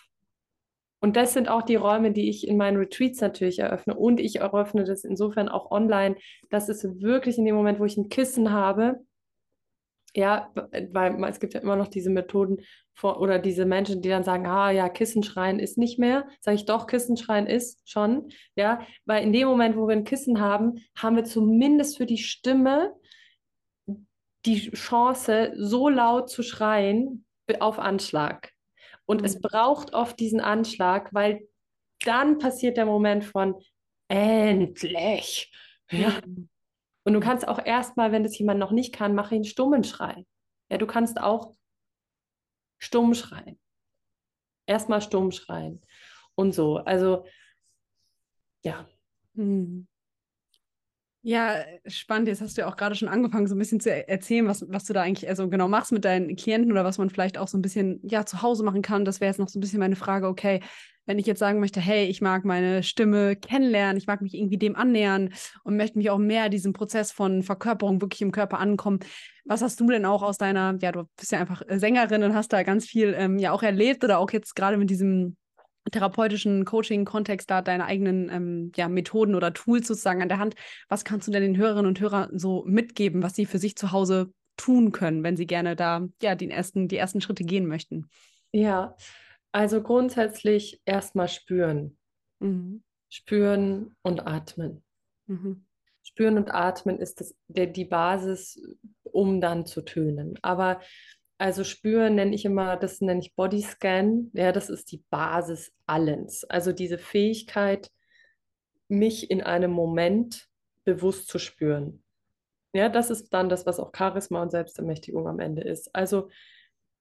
Und 1.00 1.16
das 1.16 1.32
sind 1.32 1.48
auch 1.48 1.62
die 1.62 1.76
Räume, 1.76 2.12
die 2.12 2.28
ich 2.28 2.46
in 2.46 2.56
meinen 2.56 2.76
Retreats 2.76 3.20
natürlich 3.20 3.58
eröffne. 3.58 3.94
Und 3.94 4.20
ich 4.20 4.36
eröffne 4.36 4.84
das 4.84 5.04
insofern 5.04 5.48
auch 5.48 5.70
online. 5.70 6.16
Das 6.50 6.68
ist 6.68 6.84
wirklich 7.00 7.38
in 7.38 7.46
dem 7.46 7.54
Moment, 7.54 7.80
wo 7.80 7.86
ich 7.86 7.96
ein 7.96 8.10
Kissen 8.10 8.52
habe, 8.52 9.00
ja, 10.14 10.50
weil 10.90 11.22
es 11.24 11.40
gibt 11.40 11.54
ja 11.54 11.60
immer 11.60 11.76
noch 11.76 11.88
diese 11.88 12.10
Methoden 12.10 12.58
vor, 12.94 13.20
oder 13.20 13.38
diese 13.38 13.64
Menschen, 13.64 14.02
die 14.02 14.08
dann 14.08 14.24
sagen, 14.24 14.46
ah 14.46 14.70
ja, 14.70 14.88
Kissenschreien 14.88 15.58
ist 15.58 15.78
nicht 15.78 15.98
mehr. 15.98 16.26
Sage 16.40 16.56
ich 16.56 16.64
doch, 16.64 16.86
Kissenschreien 16.86 17.46
ist 17.46 17.88
schon. 17.88 18.28
Ja, 18.56 18.80
weil 19.04 19.22
in 19.22 19.32
dem 19.32 19.46
Moment, 19.48 19.76
wo 19.76 19.86
wir 19.86 19.94
ein 19.94 20.04
Kissen 20.04 20.40
haben, 20.40 20.84
haben 20.96 21.16
wir 21.16 21.24
zumindest 21.24 21.96
für 21.96 22.06
die 22.06 22.18
Stimme 22.18 22.92
die 24.46 24.70
Chance, 24.72 25.52
so 25.54 25.88
laut 25.88 26.28
zu 26.30 26.42
schreien 26.42 27.24
auf 27.60 27.78
Anschlag. 27.78 28.52
Und 29.10 29.22
mhm. 29.22 29.24
es 29.24 29.40
braucht 29.40 29.92
oft 29.92 30.20
diesen 30.20 30.38
Anschlag, 30.38 31.12
weil 31.12 31.48
dann 32.04 32.38
passiert 32.38 32.76
der 32.76 32.86
Moment 32.86 33.24
von 33.24 33.60
endlich. 34.06 35.52
Ja. 35.90 36.20
Mhm. 36.24 36.48
Und 37.02 37.14
du 37.14 37.18
kannst 37.18 37.48
auch 37.48 37.58
erstmal, 37.58 38.12
wenn 38.12 38.22
das 38.22 38.38
jemand 38.38 38.60
noch 38.60 38.70
nicht 38.70 38.94
kann, 38.94 39.16
mach 39.16 39.32
ihn 39.32 39.42
stummen 39.42 39.82
schreien. 39.82 40.28
Ja, 40.70 40.78
du 40.78 40.86
kannst 40.86 41.20
auch 41.20 41.56
stumm 42.78 43.14
schreien. 43.14 43.58
Erstmal 44.66 45.02
stumm 45.02 45.32
schreien. 45.32 45.84
Und 46.36 46.52
so. 46.52 46.76
Also, 46.76 47.26
ja. 48.62 48.86
Hm. 49.34 49.88
Ja, 51.22 51.64
spannend. 51.86 52.28
Jetzt 52.28 52.40
hast 52.40 52.56
du 52.56 52.62
ja 52.62 52.68
auch 52.68 52.76
gerade 52.76 52.94
schon 52.94 53.08
angefangen, 53.08 53.46
so 53.46 53.54
ein 53.54 53.58
bisschen 53.58 53.78
zu 53.80 53.90
erzählen, 53.90 54.46
was, 54.46 54.64
was 54.70 54.84
du 54.84 54.94
da 54.94 55.02
eigentlich 55.02 55.28
also 55.28 55.50
genau 55.50 55.68
machst 55.68 55.92
mit 55.92 56.06
deinen 56.06 56.34
Klienten 56.34 56.72
oder 56.72 56.82
was 56.82 56.96
man 56.96 57.10
vielleicht 57.10 57.36
auch 57.36 57.48
so 57.48 57.58
ein 57.58 57.62
bisschen 57.62 58.00
ja 58.04 58.24
zu 58.24 58.40
Hause 58.40 58.64
machen 58.64 58.80
kann. 58.80 59.04
Das 59.04 59.20
wäre 59.20 59.28
jetzt 59.30 59.38
noch 59.38 59.48
so 59.50 59.58
ein 59.58 59.60
bisschen 59.60 59.80
meine 59.80 59.96
Frage. 59.96 60.28
Okay, 60.28 60.60
wenn 61.04 61.18
ich 61.18 61.26
jetzt 61.26 61.38
sagen 61.40 61.60
möchte, 61.60 61.80
hey, 61.80 62.06
ich 62.06 62.22
mag 62.22 62.46
meine 62.46 62.82
Stimme 62.82 63.36
kennenlernen, 63.36 63.98
ich 63.98 64.06
mag 64.06 64.22
mich 64.22 64.32
irgendwie 64.32 64.56
dem 64.56 64.76
annähern 64.76 65.30
und 65.62 65.76
möchte 65.76 65.98
mich 65.98 66.08
auch 66.08 66.18
mehr 66.18 66.48
diesem 66.48 66.72
Prozess 66.72 67.12
von 67.12 67.42
Verkörperung 67.42 68.00
wirklich 68.00 68.22
im 68.22 68.32
Körper 68.32 68.58
ankommen. 68.58 69.00
Was 69.44 69.60
hast 69.60 69.78
du 69.80 69.86
denn 69.88 70.06
auch 70.06 70.22
aus 70.22 70.38
deiner, 70.38 70.78
ja, 70.80 70.92
du 70.92 71.04
bist 71.16 71.32
ja 71.32 71.40
einfach 71.40 71.62
Sängerin 71.68 72.22
und 72.22 72.34
hast 72.34 72.52
da 72.52 72.62
ganz 72.62 72.86
viel 72.86 73.14
ähm, 73.18 73.38
ja 73.38 73.52
auch 73.52 73.62
erlebt 73.62 74.04
oder 74.04 74.18
auch 74.20 74.30
jetzt 74.30 74.54
gerade 74.56 74.78
mit 74.78 74.88
diesem 74.88 75.36
therapeutischen 75.90 76.64
Coaching-Kontext 76.64 77.50
da 77.50 77.62
deine 77.62 77.86
eigenen 77.86 78.28
ähm, 78.30 78.72
ja, 78.76 78.88
Methoden 78.88 79.34
oder 79.34 79.52
Tools 79.52 79.86
sozusagen 79.86 80.22
an 80.22 80.28
der 80.28 80.38
Hand. 80.38 80.54
Was 80.88 81.04
kannst 81.04 81.28
du 81.28 81.32
denn 81.32 81.42
den 81.42 81.56
Hörerinnen 81.56 81.86
und 81.86 82.00
Hörern 82.00 82.38
so 82.38 82.64
mitgeben, 82.66 83.22
was 83.22 83.34
sie 83.34 83.46
für 83.46 83.58
sich 83.58 83.76
zu 83.76 83.92
Hause 83.92 84.32
tun 84.56 84.92
können, 84.92 85.22
wenn 85.22 85.36
sie 85.36 85.46
gerne 85.46 85.76
da 85.76 86.06
ja 86.22 86.34
die 86.34 86.50
ersten, 86.50 86.88
die 86.88 86.96
ersten 86.96 87.20
Schritte 87.20 87.44
gehen 87.44 87.66
möchten? 87.66 88.08
Ja, 88.52 88.96
also 89.52 89.82
grundsätzlich 89.82 90.80
erstmal 90.84 91.28
spüren. 91.28 91.96
Mhm. 92.40 92.82
Spüren 93.08 93.96
und 94.02 94.26
atmen. 94.26 94.82
Mhm. 95.26 95.64
Spüren 96.02 96.36
und 96.36 96.52
atmen 96.52 96.98
ist 96.98 97.20
das, 97.20 97.34
der, 97.48 97.66
die 97.66 97.84
Basis, 97.84 98.62
um 99.02 99.40
dann 99.40 99.66
zu 99.66 99.82
tönen. 99.82 100.38
Aber 100.42 100.80
also 101.40 101.64
spüren 101.64 102.16
nenne 102.16 102.34
ich 102.34 102.44
immer, 102.44 102.76
das 102.76 103.00
nenne 103.00 103.20
ich 103.20 103.34
Bodyscan. 103.34 104.30
Ja, 104.34 104.52
das 104.52 104.68
ist 104.68 104.92
die 104.92 105.02
Basis 105.08 105.72
allens. 105.86 106.44
Also 106.44 106.72
diese 106.72 106.98
Fähigkeit, 106.98 107.90
mich 108.88 109.30
in 109.30 109.40
einem 109.40 109.70
Moment 109.70 110.50
bewusst 110.84 111.28
zu 111.28 111.38
spüren. 111.38 112.02
Ja, 112.74 112.90
das 112.90 113.08
ist 113.08 113.30
dann 113.30 113.48
das, 113.48 113.64
was 113.64 113.80
auch 113.80 113.90
Charisma 113.96 114.42
und 114.42 114.50
Selbstermächtigung 114.50 115.26
am 115.26 115.40
Ende 115.40 115.62
ist. 115.62 115.94
Also 115.94 116.28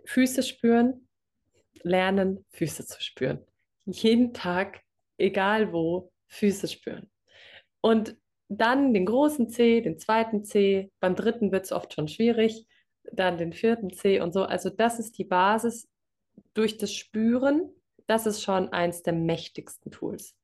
Füße 0.05 0.41
spüren, 0.43 1.09
lernen, 1.83 2.45
Füße 2.51 2.85
zu 2.85 3.03
spüren. 3.03 3.45
Jeden 3.87 4.33
Tag, 4.33 4.79
egal 5.17 5.73
wo, 5.73 6.13
Füße 6.27 6.69
spüren. 6.69 7.11
Und 7.81 8.15
dann 8.47 8.93
den 8.93 9.05
großen 9.05 9.49
C, 9.49 9.81
den 9.81 9.99
zweiten 9.99 10.45
C, 10.45 10.93
beim 11.01 11.17
dritten 11.17 11.51
wird 11.51 11.65
es 11.65 11.73
oft 11.73 11.93
schon 11.93 12.07
schwierig 12.07 12.68
dann 13.12 13.38
den 13.38 13.53
vierten 13.53 13.91
C 13.91 14.20
und 14.20 14.34
so. 14.34 14.43
Also 14.43 14.70
das 14.70 14.99
ist 14.99 15.18
die 15.18 15.24
Basis 15.24 15.88
durch 16.53 16.78
das 16.78 16.93
Spüren. 16.93 17.70
Das 18.07 18.26
ist 18.26 18.41
schon 18.41 18.70
eins 18.70 19.03
der 19.03 19.14
mächtigsten 19.14 19.91
Tools. 19.91 20.36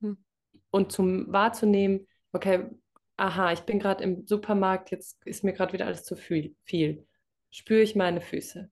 Hm. 0.00 0.22
Und 0.70 0.92
zum 0.92 1.32
wahrzunehmen, 1.32 2.06
okay, 2.32 2.70
aha, 3.16 3.52
ich 3.52 3.60
bin 3.60 3.78
gerade 3.78 4.02
im 4.04 4.26
Supermarkt, 4.26 4.90
jetzt 4.90 5.24
ist 5.26 5.44
mir 5.44 5.52
gerade 5.52 5.72
wieder 5.72 5.86
alles 5.86 6.04
zu 6.04 6.16
viel, 6.16 6.56
viel. 6.64 7.06
Spüre 7.50 7.82
ich 7.82 7.96
meine 7.96 8.20
Füße. 8.20 8.70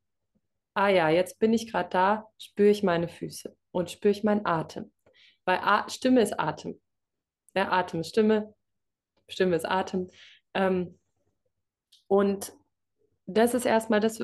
Ah 0.75 0.89
ja, 0.89 1.09
jetzt 1.09 1.39
bin 1.39 1.53
ich 1.53 1.71
gerade 1.71 1.91
da, 1.91 2.29
spüre 2.39 2.71
ich 2.71 2.83
meine 2.83 3.09
Füße 3.09 3.57
und 3.73 3.91
spüre 3.91 4.13
ich 4.13 4.23
meinen 4.23 4.47
Atem. 4.47 4.93
Weil 5.45 5.59
A 5.59 5.89
Stimme 5.89 6.23
ist 6.23 6.39
Atem. 6.39 6.81
Ja, 7.55 7.73
Atem 7.73 8.01
ist 8.01 8.11
Stimme, 8.11 8.55
Stimme 9.29 9.57
ist 9.57 9.65
Atem. 9.65 10.09
Ähm, 10.55 10.99
und 12.07 12.53
das 13.29 13.55
ist 13.55 13.67
erstmal 13.67 14.01
das, 14.01 14.23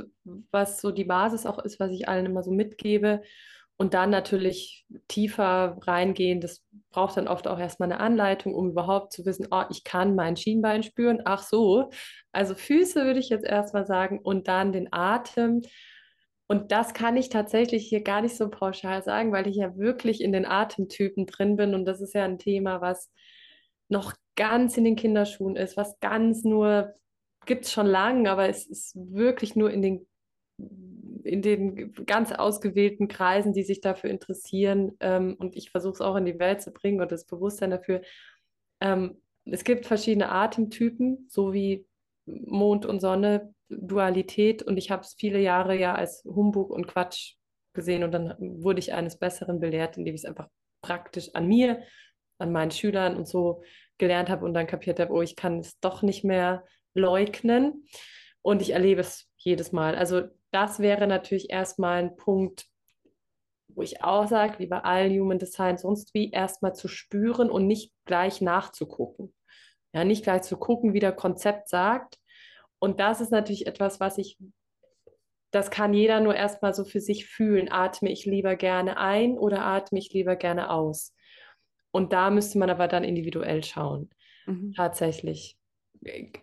was 0.50 0.80
so 0.80 0.90
die 0.90 1.04
Basis 1.04 1.46
auch 1.46 1.58
ist, 1.58 1.78
was 1.78 1.92
ich 1.92 2.08
allen 2.08 2.26
immer 2.26 2.42
so 2.42 2.50
mitgebe. 2.50 3.22
Und 3.76 3.92
dann 3.92 4.10
natürlich 4.10 4.86
tiefer 5.08 5.76
reingehen, 5.82 6.40
das 6.40 6.64
braucht 6.90 7.16
dann 7.16 7.28
oft 7.28 7.48
auch 7.48 7.58
erstmal 7.58 7.90
eine 7.90 8.00
Anleitung, 8.00 8.54
um 8.54 8.70
überhaupt 8.70 9.12
zu 9.12 9.26
wissen, 9.26 9.48
oh, 9.50 9.64
ich 9.68 9.82
kann 9.84 10.14
mein 10.14 10.36
Schienbein 10.36 10.84
spüren. 10.84 11.22
Ach 11.24 11.42
so. 11.42 11.90
Also 12.32 12.54
Füße 12.54 13.04
würde 13.04 13.18
ich 13.18 13.30
jetzt 13.30 13.44
erstmal 13.44 13.84
sagen 13.84 14.20
und 14.20 14.48
dann 14.48 14.72
den 14.72 14.92
Atem. 14.92 15.62
Und 16.46 16.72
das 16.72 16.94
kann 16.94 17.16
ich 17.16 17.30
tatsächlich 17.30 17.86
hier 17.88 18.02
gar 18.02 18.22
nicht 18.22 18.36
so 18.36 18.48
pauschal 18.48 19.02
sagen, 19.02 19.32
weil 19.32 19.48
ich 19.48 19.56
ja 19.56 19.76
wirklich 19.76 20.22
in 20.22 20.32
den 20.32 20.46
Atemtypen 20.46 21.26
drin 21.26 21.56
bin. 21.56 21.74
Und 21.74 21.84
das 21.84 22.00
ist 22.00 22.14
ja 22.14 22.24
ein 22.24 22.38
Thema, 22.38 22.80
was 22.80 23.10
noch 23.88 24.14
ganz 24.36 24.76
in 24.76 24.84
den 24.84 24.96
Kinderschuhen 24.96 25.56
ist, 25.56 25.76
was 25.76 25.98
ganz 26.00 26.44
nur 26.44 26.94
gibt 27.46 27.64
es 27.64 27.72
schon 27.72 27.86
lange, 27.86 28.30
aber 28.30 28.48
es 28.48 28.66
ist 28.66 28.94
wirklich 28.96 29.56
nur 29.56 29.70
in 29.70 29.82
den, 29.82 30.06
in 31.24 31.42
den 31.42 31.92
ganz 32.06 32.32
ausgewählten 32.32 33.08
Kreisen, 33.08 33.52
die 33.52 33.62
sich 33.62 33.80
dafür 33.80 34.10
interessieren. 34.10 34.92
Ähm, 35.00 35.36
und 35.38 35.56
ich 35.56 35.70
versuche 35.70 35.94
es 35.94 36.00
auch 36.00 36.16
in 36.16 36.26
die 36.26 36.38
Welt 36.38 36.62
zu 36.62 36.72
bringen 36.72 37.00
und 37.00 37.12
das 37.12 37.24
Bewusstsein 37.26 37.70
dafür. 37.70 38.02
Ähm, 38.80 39.20
es 39.44 39.64
gibt 39.64 39.86
verschiedene 39.86 40.30
Atemtypen, 40.30 41.26
so 41.28 41.52
wie 41.52 41.86
Mond 42.26 42.86
und 42.86 43.00
Sonne, 43.00 43.54
Dualität. 43.68 44.62
Und 44.62 44.76
ich 44.76 44.90
habe 44.90 45.02
es 45.02 45.14
viele 45.18 45.40
Jahre 45.40 45.78
ja 45.78 45.94
als 45.94 46.24
Humbug 46.24 46.70
und 46.70 46.86
Quatsch 46.86 47.34
gesehen 47.74 48.04
und 48.04 48.12
dann 48.12 48.34
wurde 48.38 48.78
ich 48.78 48.92
eines 48.92 49.18
Besseren 49.18 49.60
belehrt, 49.60 49.98
indem 49.98 50.14
ich 50.14 50.22
es 50.22 50.24
einfach 50.24 50.48
praktisch 50.80 51.34
an 51.34 51.46
mir, 51.46 51.82
an 52.38 52.52
meinen 52.52 52.70
Schülern 52.70 53.16
und 53.16 53.26
so 53.26 53.62
gelernt 53.98 54.28
habe 54.28 54.44
und 54.44 54.54
dann 54.54 54.66
kapiert 54.66 55.00
habe, 55.00 55.12
oh, 55.12 55.22
ich 55.22 55.36
kann 55.36 55.58
es 55.58 55.78
doch 55.80 56.02
nicht 56.02 56.24
mehr 56.24 56.64
leugnen. 56.94 57.86
Und 58.42 58.62
ich 58.62 58.70
erlebe 58.70 59.00
es 59.00 59.28
jedes 59.36 59.72
Mal. 59.72 59.94
Also 59.94 60.22
das 60.50 60.78
wäre 60.78 61.06
natürlich 61.06 61.50
erstmal 61.50 62.02
ein 62.02 62.16
Punkt, 62.16 62.66
wo 63.68 63.82
ich 63.82 64.02
auch 64.02 64.28
sage, 64.28 64.58
wie 64.58 64.66
bei 64.66 64.80
allen 64.80 65.12
Human 65.18 65.38
Design, 65.38 65.78
sonst 65.78 66.14
wie 66.14 66.30
erstmal 66.30 66.74
zu 66.74 66.88
spüren 66.88 67.50
und 67.50 67.66
nicht 67.66 67.92
gleich 68.04 68.40
nachzugucken. 68.40 69.34
Ja, 69.92 70.04
nicht 70.04 70.24
gleich 70.24 70.42
zu 70.42 70.56
gucken, 70.56 70.92
wie 70.92 71.00
der 71.00 71.12
Konzept 71.12 71.68
sagt. 71.68 72.18
Und 72.78 73.00
das 73.00 73.20
ist 73.20 73.30
natürlich 73.30 73.66
etwas, 73.66 74.00
was 74.00 74.18
ich, 74.18 74.38
das 75.50 75.70
kann 75.70 75.94
jeder 75.94 76.20
nur 76.20 76.34
erstmal 76.34 76.74
so 76.74 76.84
für 76.84 77.00
sich 77.00 77.26
fühlen. 77.26 77.70
Atme 77.70 78.10
ich 78.10 78.26
lieber 78.26 78.56
gerne 78.56 78.98
ein 78.98 79.38
oder 79.38 79.64
atme 79.64 79.98
ich 79.98 80.12
lieber 80.12 80.36
gerne 80.36 80.70
aus? 80.70 81.14
Und 81.92 82.12
da 82.12 82.30
müsste 82.30 82.58
man 82.58 82.70
aber 82.70 82.88
dann 82.88 83.04
individuell 83.04 83.62
schauen. 83.62 84.10
Mhm. 84.46 84.72
Tatsächlich. 84.76 85.56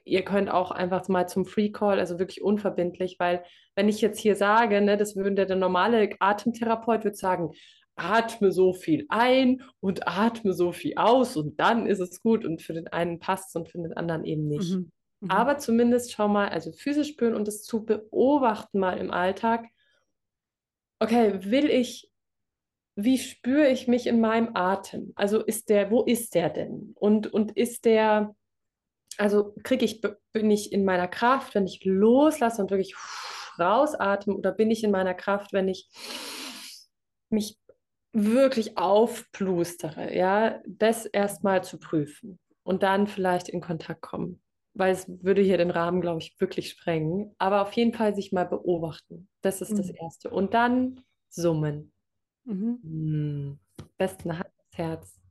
Ihr 0.03 0.23
könnt 0.23 0.49
auch 0.49 0.71
einfach 0.71 1.07
mal 1.07 1.27
zum 1.27 1.45
Free 1.45 1.69
Call, 1.69 1.99
also 1.99 2.19
wirklich 2.19 2.41
unverbindlich, 2.41 3.17
weil 3.19 3.43
wenn 3.75 3.89
ich 3.89 4.01
jetzt 4.01 4.19
hier 4.19 4.35
sage, 4.35 4.81
ne, 4.81 4.97
das 4.97 5.15
würde 5.15 5.45
der 5.45 5.55
normale 5.55 6.09
Atemtherapeut 6.19 7.03
würde 7.03 7.17
sagen, 7.17 7.51
atme 7.95 8.51
so 8.51 8.73
viel 8.73 9.05
ein 9.09 9.61
und 9.79 10.07
atme 10.07 10.53
so 10.53 10.71
viel 10.71 10.93
aus 10.95 11.37
und 11.37 11.59
dann 11.59 11.85
ist 11.85 11.99
es 11.99 12.21
gut 12.21 12.45
und 12.45 12.61
für 12.61 12.73
den 12.73 12.87
einen 12.87 13.19
passt 13.19 13.49
es 13.49 13.55
und 13.55 13.69
für 13.69 13.77
den 13.77 13.93
anderen 13.93 14.25
eben 14.25 14.47
nicht. 14.47 14.71
Mhm. 14.71 14.91
Mhm. 15.21 15.29
Aber 15.29 15.57
zumindest 15.57 16.11
schau 16.11 16.27
mal, 16.27 16.49
also 16.49 16.71
physisch 16.71 17.09
spüren 17.09 17.35
und 17.35 17.47
es 17.47 17.63
zu 17.63 17.85
beobachten 17.85 18.79
mal 18.79 18.97
im 18.97 19.11
Alltag. 19.11 19.67
Okay, 20.99 21.39
will 21.43 21.69
ich, 21.69 22.11
wie 22.95 23.17
spüre 23.17 23.69
ich 23.69 23.87
mich 23.87 24.07
in 24.07 24.19
meinem 24.19 24.55
Atem? 24.55 25.13
Also 25.15 25.43
ist 25.43 25.69
der, 25.69 25.91
wo 25.91 26.03
ist 26.03 26.35
der 26.35 26.49
denn? 26.49 26.93
Und, 26.95 27.27
und 27.27 27.51
ist 27.51 27.85
der, 27.85 28.35
also 29.21 29.53
kriege 29.63 29.85
ich, 29.85 30.01
bin 30.33 30.49
ich 30.49 30.73
in 30.73 30.83
meiner 30.83 31.07
Kraft, 31.07 31.53
wenn 31.53 31.67
ich 31.67 31.85
loslasse 31.85 32.59
und 32.59 32.71
wirklich 32.71 32.95
rausatme 33.59 34.33
oder 34.33 34.51
bin 34.51 34.71
ich 34.71 34.83
in 34.83 34.89
meiner 34.89 35.13
Kraft, 35.13 35.53
wenn 35.53 35.67
ich 35.67 35.89
mich 37.29 37.59
wirklich 38.13 38.79
aufplustere, 38.79 40.17
ja, 40.17 40.59
das 40.65 41.05
erstmal 41.05 41.63
zu 41.63 41.77
prüfen 41.77 42.39
und 42.63 42.81
dann 42.81 43.05
vielleicht 43.05 43.47
in 43.47 43.61
Kontakt 43.61 44.01
kommen, 44.01 44.41
weil 44.73 44.91
es 44.91 45.07
würde 45.07 45.43
hier 45.43 45.59
den 45.59 45.69
Rahmen, 45.69 46.01
glaube 46.01 46.19
ich, 46.19 46.35
wirklich 46.39 46.69
sprengen, 46.69 47.35
aber 47.37 47.61
auf 47.61 47.73
jeden 47.73 47.93
Fall 47.93 48.15
sich 48.15 48.31
mal 48.31 48.45
beobachten, 48.45 49.29
das 49.41 49.61
ist 49.61 49.73
mhm. 49.73 49.77
das 49.77 49.89
Erste 49.91 50.31
und 50.31 50.55
dann 50.55 50.99
summen, 51.29 51.93
mhm. 52.45 52.79
mhm. 52.81 53.59
besten 53.99 54.39
Hand 54.39 54.49
Herz 54.73 55.21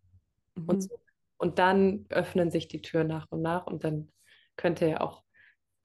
mhm. 0.55 0.69
und, 0.69 0.83
so. 0.83 1.01
Und 1.41 1.59
dann 1.59 2.05
öffnen 2.11 2.51
sich 2.51 2.69
die 2.69 2.83
Türen 2.83 3.07
nach 3.07 3.27
und 3.31 3.41
nach 3.41 3.67
und 3.67 3.83
dann 3.83 4.13
könnt 4.57 4.83
ihr 4.83 5.01
auch 5.01 5.25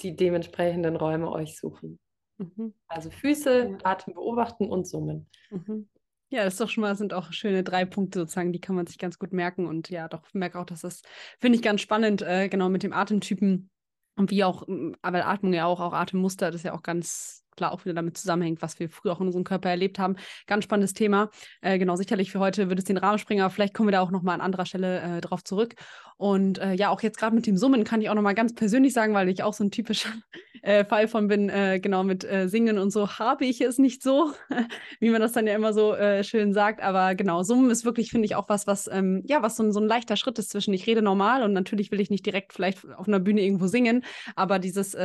die 0.01 0.13
dementsprechenden 0.13 0.97
Räume 0.97 1.31
euch 1.31 1.57
suchen. 1.57 1.97
Mhm. 2.37 2.73
Also 2.87 3.09
Füße, 3.09 3.69
ja. 3.69 3.77
Atem 3.83 4.15
beobachten 4.15 4.69
und 4.69 4.85
summen. 4.85 5.29
Mhm. 5.49 5.87
Ja, 6.29 6.43
das 6.43 6.55
ist 6.55 6.59
doch 6.59 6.67
schon 6.67 6.81
mal, 6.81 6.95
sind 6.97 7.13
auch 7.13 7.31
schöne 7.31 7.63
drei 7.63 7.85
Punkte 7.85 8.19
sozusagen, 8.19 8.51
die 8.51 8.59
kann 8.59 8.75
man 8.75 8.85
sich 8.85 8.97
ganz 8.97 9.17
gut 9.17 9.31
merken. 9.31 9.65
Und 9.65 9.89
ja, 9.89 10.09
doch, 10.09 10.23
merke 10.33 10.59
auch, 10.59 10.65
dass 10.65 10.81
das, 10.81 11.03
finde 11.39 11.55
ich 11.55 11.61
ganz 11.63 11.79
spannend, 11.79 12.21
äh, 12.21 12.49
genau 12.49 12.67
mit 12.67 12.83
dem 12.83 12.91
Atemtypen 12.91 13.69
und 14.17 14.31
wie 14.31 14.43
auch, 14.43 14.67
aber 15.01 15.25
Atmung 15.25 15.53
ja 15.53 15.67
auch, 15.67 15.79
auch 15.79 15.93
Atemmuster, 15.93 16.47
das 16.47 16.55
ist 16.55 16.65
ja 16.65 16.73
auch 16.73 16.83
ganz 16.83 17.44
klar 17.55 17.71
auch 17.71 17.85
wieder 17.85 17.95
damit 17.95 18.17
zusammenhängt, 18.17 18.61
was 18.61 18.79
wir 18.79 18.89
früher 18.89 19.13
auch 19.13 19.21
in 19.21 19.27
unserem 19.27 19.43
Körper 19.43 19.69
erlebt 19.69 19.99
haben. 19.99 20.15
Ganz 20.47 20.63
spannendes 20.63 20.93
Thema. 20.93 21.29
Äh, 21.61 21.77
genau, 21.79 21.95
sicherlich 21.95 22.31
für 22.31 22.39
heute 22.39 22.69
wird 22.69 22.79
es 22.79 22.85
den 22.85 22.97
Rahmen 22.97 23.19
springen, 23.19 23.41
aber 23.41 23.49
vielleicht 23.49 23.73
kommen 23.73 23.87
wir 23.87 23.93
da 23.93 24.01
auch 24.01 24.11
nochmal 24.11 24.35
an 24.35 24.41
anderer 24.41 24.65
Stelle 24.65 25.01
äh, 25.01 25.21
drauf 25.21 25.43
zurück. 25.43 25.75
Und 26.17 26.59
äh, 26.59 26.73
ja, 26.73 26.89
auch 26.89 27.01
jetzt 27.01 27.17
gerade 27.17 27.35
mit 27.35 27.45
dem 27.45 27.57
Summen 27.57 27.83
kann 27.83 28.01
ich 28.01 28.09
auch 28.09 28.15
nochmal 28.15 28.35
ganz 28.35 28.55
persönlich 28.55 28.93
sagen, 28.93 29.13
weil 29.13 29.27
ich 29.27 29.43
auch 29.43 29.53
so 29.53 29.65
ein 29.65 29.71
typischer 29.71 30.09
äh, 30.61 30.85
Fall 30.85 31.09
von 31.09 31.27
bin, 31.27 31.49
äh, 31.49 31.79
genau 31.81 32.03
mit 32.03 32.23
äh, 32.23 32.47
Singen 32.47 32.77
und 32.77 32.91
so 32.91 33.19
habe 33.19 33.45
ich 33.45 33.59
es 33.59 33.77
nicht 33.79 34.01
so, 34.01 34.31
wie 34.99 35.09
man 35.09 35.19
das 35.19 35.33
dann 35.33 35.45
ja 35.45 35.53
immer 35.55 35.73
so 35.73 35.95
schön 36.21 36.53
sagt. 36.53 36.81
Aber 36.81 37.15
genau, 37.15 37.43
Summen 37.43 37.69
ist 37.69 37.85
wirklich, 37.85 38.11
finde 38.11 38.25
ich, 38.25 38.35
auch 38.35 38.49
was, 38.49 38.67
was, 38.67 38.89
ähm, 38.91 39.23
ja, 39.25 39.41
was 39.41 39.57
so 39.57 39.69
so 39.71 39.79
ein 39.79 39.87
leichter 39.87 40.15
Schritt 40.15 40.39
ist 40.39 40.51
zwischen 40.51 40.73
ich 40.73 40.87
rede 40.87 41.01
normal 41.01 41.43
und 41.43 41.53
natürlich 41.53 41.91
will 41.91 41.99
ich 41.99 42.09
nicht 42.09 42.25
direkt 42.25 42.53
vielleicht 42.53 42.85
auf 42.95 43.07
einer 43.07 43.19
Bühne 43.19 43.41
irgendwo 43.41 43.67
singen, 43.67 44.03
aber 44.35 44.59
dieses 44.59 44.95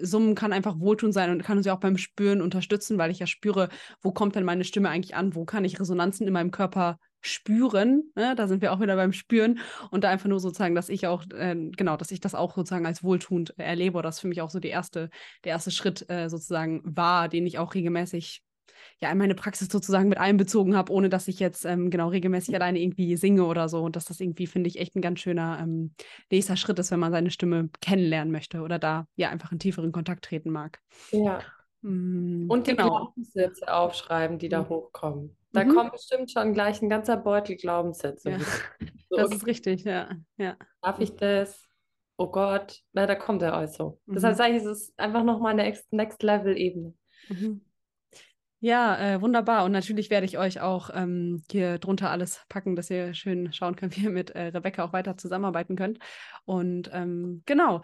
Summen 0.00 0.34
kann 0.34 0.52
einfach 0.52 0.80
wohltun 0.80 1.12
sein 1.12 1.30
und 1.30 1.42
kann 1.42 1.58
uns 1.58 1.66
ja 1.66 1.74
auch 1.74 1.80
beim 1.80 1.95
beim 1.96 1.98
Spüren 1.98 2.42
unterstützen, 2.42 2.98
weil 2.98 3.10
ich 3.10 3.18
ja 3.18 3.26
spüre, 3.26 3.68
wo 4.02 4.12
kommt 4.12 4.36
denn 4.36 4.44
meine 4.44 4.64
Stimme 4.64 4.90
eigentlich 4.90 5.14
an, 5.14 5.34
wo 5.34 5.44
kann 5.44 5.64
ich 5.64 5.80
Resonanzen 5.80 6.26
in 6.26 6.32
meinem 6.32 6.50
Körper 6.50 6.98
spüren. 7.22 8.04
Ne? 8.14 8.34
Da 8.36 8.46
sind 8.46 8.62
wir 8.62 8.72
auch 8.72 8.80
wieder 8.80 8.94
beim 8.94 9.12
Spüren 9.12 9.58
und 9.90 10.04
da 10.04 10.10
einfach 10.10 10.28
nur 10.28 10.38
sozusagen, 10.38 10.74
dass 10.74 10.88
ich 10.88 11.06
auch, 11.06 11.24
äh, 11.34 11.56
genau, 11.76 11.96
dass 11.96 12.10
ich 12.10 12.20
das 12.20 12.34
auch 12.34 12.54
sozusagen 12.54 12.86
als 12.86 13.02
wohltuend 13.02 13.58
erlebe. 13.58 14.02
Das 14.02 14.16
ist 14.16 14.20
für 14.20 14.28
mich 14.28 14.42
auch 14.42 14.50
so 14.50 14.60
die 14.60 14.68
erste, 14.68 15.10
der 15.44 15.52
erste 15.52 15.70
Schritt 15.70 16.08
äh, 16.08 16.28
sozusagen 16.28 16.82
war, 16.84 17.28
den 17.28 17.46
ich 17.46 17.58
auch 17.58 17.74
regelmäßig 17.74 18.42
ja 19.00 19.10
in 19.10 19.18
meine 19.18 19.34
Praxis 19.34 19.68
sozusagen 19.68 20.08
mit 20.08 20.18
einbezogen 20.18 20.76
habe, 20.76 20.92
ohne 20.92 21.08
dass 21.08 21.28
ich 21.28 21.40
jetzt 21.40 21.64
ähm, 21.64 21.90
genau 21.90 22.08
regelmäßig 22.08 22.54
alleine 22.54 22.80
irgendwie 22.80 23.16
singe 23.16 23.44
oder 23.44 23.68
so. 23.68 23.82
Und 23.82 23.96
dass 23.96 24.04
das 24.04 24.20
irgendwie, 24.20 24.46
finde 24.46 24.68
ich, 24.68 24.78
echt 24.78 24.94
ein 24.94 25.02
ganz 25.02 25.20
schöner 25.20 25.58
ähm, 25.60 25.94
nächster 26.30 26.56
Schritt 26.56 26.78
ist, 26.78 26.90
wenn 26.90 27.00
man 27.00 27.12
seine 27.12 27.30
Stimme 27.30 27.70
kennenlernen 27.80 28.30
möchte 28.30 28.60
oder 28.60 28.78
da 28.78 29.06
ja 29.16 29.30
einfach 29.30 29.52
in 29.52 29.58
tieferen 29.58 29.92
Kontakt 29.92 30.24
treten 30.24 30.50
mag. 30.50 30.80
Ja, 31.10 31.40
und 31.86 32.66
die 32.66 32.72
genau. 32.72 32.88
Glaubenssätze 32.88 33.72
aufschreiben, 33.72 34.38
die 34.38 34.48
da 34.48 34.62
mhm. 34.62 34.68
hochkommen. 34.68 35.36
Da 35.52 35.64
mhm. 35.64 35.74
kommt 35.74 35.92
bestimmt 35.92 36.30
schon 36.30 36.52
gleich 36.52 36.82
ein 36.82 36.88
ganzer 36.88 37.16
Beutel 37.16 37.56
Glaubenssätze. 37.56 38.30
Ja. 38.30 38.38
So, 39.08 39.16
das 39.16 39.32
ist 39.32 39.46
richtig, 39.46 39.84
ja. 39.84 40.10
ja. 40.36 40.56
Darf 40.82 40.98
ich 41.00 41.14
das? 41.14 41.64
Oh 42.16 42.28
Gott, 42.28 42.82
na, 42.92 43.06
da 43.06 43.14
kommt 43.14 43.42
er 43.42 43.54
also. 43.54 44.00
Mhm. 44.06 44.14
Das 44.14 44.24
heißt 44.24 44.40
eigentlich, 44.40 44.64
ist 44.64 44.70
es 44.70 44.98
einfach 44.98 45.22
nochmal 45.22 45.58
eine 45.58 45.76
Next-Level-Ebene. 45.90 46.94
Mhm. 47.28 47.60
Ja, 48.60 48.98
äh, 48.98 49.20
wunderbar. 49.20 49.64
Und 49.64 49.72
natürlich 49.72 50.10
werde 50.10 50.26
ich 50.26 50.38
euch 50.38 50.60
auch 50.60 50.90
ähm, 50.92 51.42
hier 51.50 51.78
drunter 51.78 52.10
alles 52.10 52.42
packen, 52.48 52.74
dass 52.74 52.90
ihr 52.90 53.14
schön 53.14 53.52
schauen 53.52 53.76
könnt, 53.76 53.96
wie 53.96 54.04
ihr 54.04 54.10
mit 54.10 54.30
äh, 54.30 54.46
Rebecca 54.46 54.82
auch 54.84 54.92
weiter 54.92 55.16
zusammenarbeiten 55.16 55.76
könnt. 55.76 55.98
Und 56.46 56.90
ähm, 56.92 57.42
genau, 57.46 57.82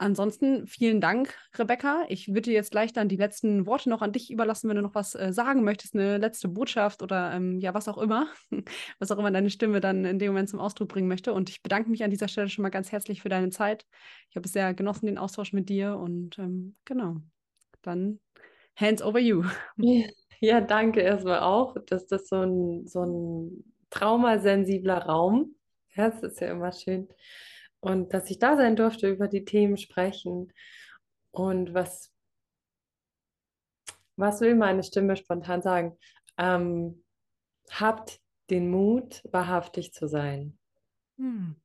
Ansonsten 0.00 0.66
vielen 0.66 1.02
Dank, 1.02 1.34
Rebecca. 1.58 2.06
Ich 2.08 2.32
würde 2.32 2.50
jetzt 2.50 2.70
gleich 2.70 2.94
dann 2.94 3.08
die 3.10 3.18
letzten 3.18 3.66
Worte 3.66 3.90
noch 3.90 4.00
an 4.00 4.12
dich 4.12 4.30
überlassen, 4.30 4.66
wenn 4.70 4.76
du 4.76 4.80
noch 4.80 4.94
was 4.94 5.14
äh, 5.14 5.30
sagen 5.30 5.62
möchtest, 5.62 5.94
eine 5.94 6.16
letzte 6.16 6.48
Botschaft 6.48 7.02
oder 7.02 7.34
ähm, 7.34 7.60
ja, 7.60 7.74
was 7.74 7.86
auch 7.86 7.98
immer, 7.98 8.26
was 8.98 9.10
auch 9.10 9.18
immer 9.18 9.30
deine 9.30 9.50
Stimme 9.50 9.78
dann 9.82 10.06
in 10.06 10.18
dem 10.18 10.28
Moment 10.28 10.48
zum 10.48 10.58
Ausdruck 10.58 10.88
bringen 10.88 11.06
möchte. 11.06 11.34
Und 11.34 11.50
ich 11.50 11.62
bedanke 11.62 11.90
mich 11.90 12.02
an 12.02 12.10
dieser 12.10 12.28
Stelle 12.28 12.48
schon 12.48 12.62
mal 12.62 12.70
ganz 12.70 12.90
herzlich 12.90 13.20
für 13.20 13.28
deine 13.28 13.50
Zeit. 13.50 13.84
Ich 14.30 14.36
habe 14.36 14.46
es 14.46 14.54
sehr 14.54 14.72
genossen, 14.72 15.04
den 15.04 15.18
Austausch 15.18 15.52
mit 15.52 15.68
dir 15.68 15.98
und 15.98 16.38
ähm, 16.38 16.76
genau, 16.86 17.16
dann 17.82 18.20
hands 18.76 19.02
over 19.02 19.18
you. 19.20 19.44
Ja, 20.42 20.62
danke 20.62 21.00
erstmal 21.02 21.40
auch, 21.40 21.76
dass 21.84 22.06
das 22.06 22.26
so 22.26 22.36
ein, 22.36 22.86
so 22.86 23.04
ein 23.04 23.74
traumasensibler 23.90 24.96
Raum. 24.96 25.54
Ja, 25.94 26.08
das 26.08 26.22
ist 26.22 26.40
ja 26.40 26.52
immer 26.52 26.72
schön 26.72 27.06
und 27.80 28.12
dass 28.12 28.30
ich 28.30 28.38
da 28.38 28.56
sein 28.56 28.76
durfte, 28.76 29.08
über 29.08 29.28
die 29.28 29.44
Themen 29.44 29.76
sprechen. 29.76 30.52
Und 31.30 31.74
was, 31.74 32.12
was 34.16 34.40
will 34.40 34.54
meine 34.54 34.82
Stimme 34.82 35.16
spontan 35.16 35.62
sagen? 35.62 35.98
Ähm, 36.36 37.02
habt 37.70 38.20
den 38.50 38.70
Mut, 38.70 39.22
wahrhaftig 39.30 39.92
zu 39.94 40.08
sein. 40.08 40.58
Hm. 41.16 41.56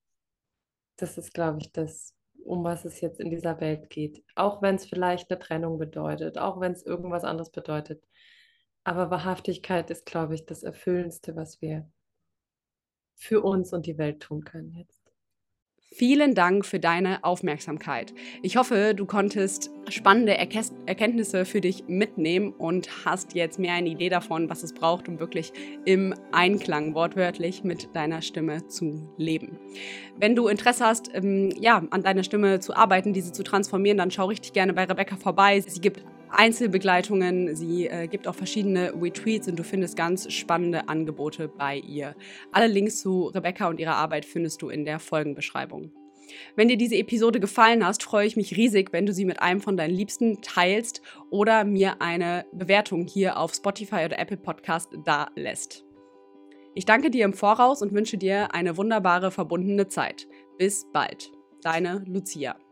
Das 0.97 1.17
ist, 1.17 1.33
glaube 1.33 1.59
ich, 1.59 1.71
das, 1.73 2.15
um 2.45 2.63
was 2.63 2.85
es 2.85 3.01
jetzt 3.01 3.19
in 3.19 3.29
dieser 3.29 3.59
Welt 3.59 3.89
geht. 3.89 4.23
Auch 4.35 4.61
wenn 4.61 4.75
es 4.75 4.85
vielleicht 4.85 5.29
eine 5.29 5.39
Trennung 5.39 5.77
bedeutet, 5.77 6.37
auch 6.37 6.61
wenn 6.61 6.71
es 6.71 6.85
irgendwas 6.85 7.23
anderes 7.23 7.51
bedeutet. 7.51 8.07
Aber 8.83 9.09
Wahrhaftigkeit 9.09 9.89
ist, 9.89 10.05
glaube 10.05 10.35
ich, 10.35 10.45
das 10.45 10.63
Erfüllendste, 10.63 11.35
was 11.35 11.61
wir 11.61 11.89
für 13.15 13.41
uns 13.41 13.73
und 13.73 13.87
die 13.87 13.97
Welt 13.97 14.21
tun 14.21 14.45
können 14.45 14.73
jetzt. 14.75 15.04
Vielen 15.97 16.35
Dank 16.35 16.65
für 16.65 16.77
deine 16.77 17.23
Aufmerksamkeit. 17.23 18.13
Ich 18.41 18.57
hoffe, 18.57 18.93
du 18.93 19.05
konntest 19.05 19.71
spannende 19.87 20.37
Erkenntnisse 20.37 21.45
für 21.45 21.61
dich 21.61 21.85
mitnehmen 21.87 22.51
und 22.51 23.05
hast 23.05 23.33
jetzt 23.33 23.59
mehr 23.59 23.75
eine 23.75 23.87
Idee 23.87 24.09
davon, 24.09 24.49
was 24.49 24.63
es 24.63 24.73
braucht, 24.73 25.07
um 25.07 25.21
wirklich 25.21 25.53
im 25.85 26.13
Einklang 26.33 26.95
wortwörtlich 26.95 27.63
mit 27.63 27.95
deiner 27.95 28.21
Stimme 28.21 28.67
zu 28.67 29.09
leben. 29.15 29.57
Wenn 30.17 30.35
du 30.35 30.49
Interesse 30.49 30.85
hast, 30.85 31.11
ähm, 31.13 31.53
ja, 31.61 31.81
an 31.91 32.03
deiner 32.03 32.25
Stimme 32.25 32.59
zu 32.59 32.75
arbeiten, 32.75 33.13
diese 33.13 33.31
zu 33.31 33.43
transformieren, 33.43 33.97
dann 33.97 34.11
schau 34.11 34.25
richtig 34.25 34.51
gerne 34.51 34.73
bei 34.73 34.83
Rebecca 34.83 35.15
vorbei. 35.15 35.61
Sie 35.61 35.79
gibt 35.79 36.03
Einzelbegleitungen, 36.35 37.55
sie 37.55 37.87
äh, 37.87 38.07
gibt 38.07 38.27
auch 38.27 38.35
verschiedene 38.35 38.93
Retweets 38.93 39.47
und 39.47 39.57
du 39.57 39.63
findest 39.63 39.95
ganz 39.95 40.31
spannende 40.31 40.87
Angebote 40.89 41.47
bei 41.47 41.77
ihr. 41.77 42.15
Alle 42.51 42.67
Links 42.67 42.99
zu 43.01 43.27
Rebecca 43.27 43.67
und 43.67 43.79
ihrer 43.79 43.95
Arbeit 43.95 44.25
findest 44.25 44.61
du 44.61 44.69
in 44.69 44.85
der 44.85 44.99
Folgenbeschreibung. 44.99 45.91
Wenn 46.55 46.67
dir 46.67 46.77
diese 46.77 46.95
Episode 46.95 47.39
gefallen 47.39 47.85
hast, 47.85 48.03
freue 48.03 48.27
ich 48.27 48.35
mich 48.35 48.55
riesig, 48.55 48.91
wenn 48.91 49.05
du 49.05 49.13
sie 49.13 49.25
mit 49.25 49.41
einem 49.41 49.61
von 49.61 49.77
deinen 49.77 49.95
Liebsten 49.95 50.41
teilst 50.41 51.01
oder 51.29 51.63
mir 51.63 52.01
eine 52.01 52.45
Bewertung 52.51 53.07
hier 53.07 53.37
auf 53.37 53.53
Spotify 53.53 54.05
oder 54.05 54.19
Apple 54.19 54.37
Podcast 54.37 54.89
da 55.05 55.27
lässt. 55.35 55.85
Ich 56.73 56.85
danke 56.85 57.09
dir 57.09 57.25
im 57.25 57.33
Voraus 57.33 57.81
und 57.81 57.93
wünsche 57.93 58.17
dir 58.17 58.53
eine 58.53 58.75
wunderbare 58.75 59.31
verbundene 59.31 59.87
Zeit. 59.87 60.27
Bis 60.57 60.85
bald. 60.91 61.31
Deine 61.61 62.03
Lucia. 62.05 62.64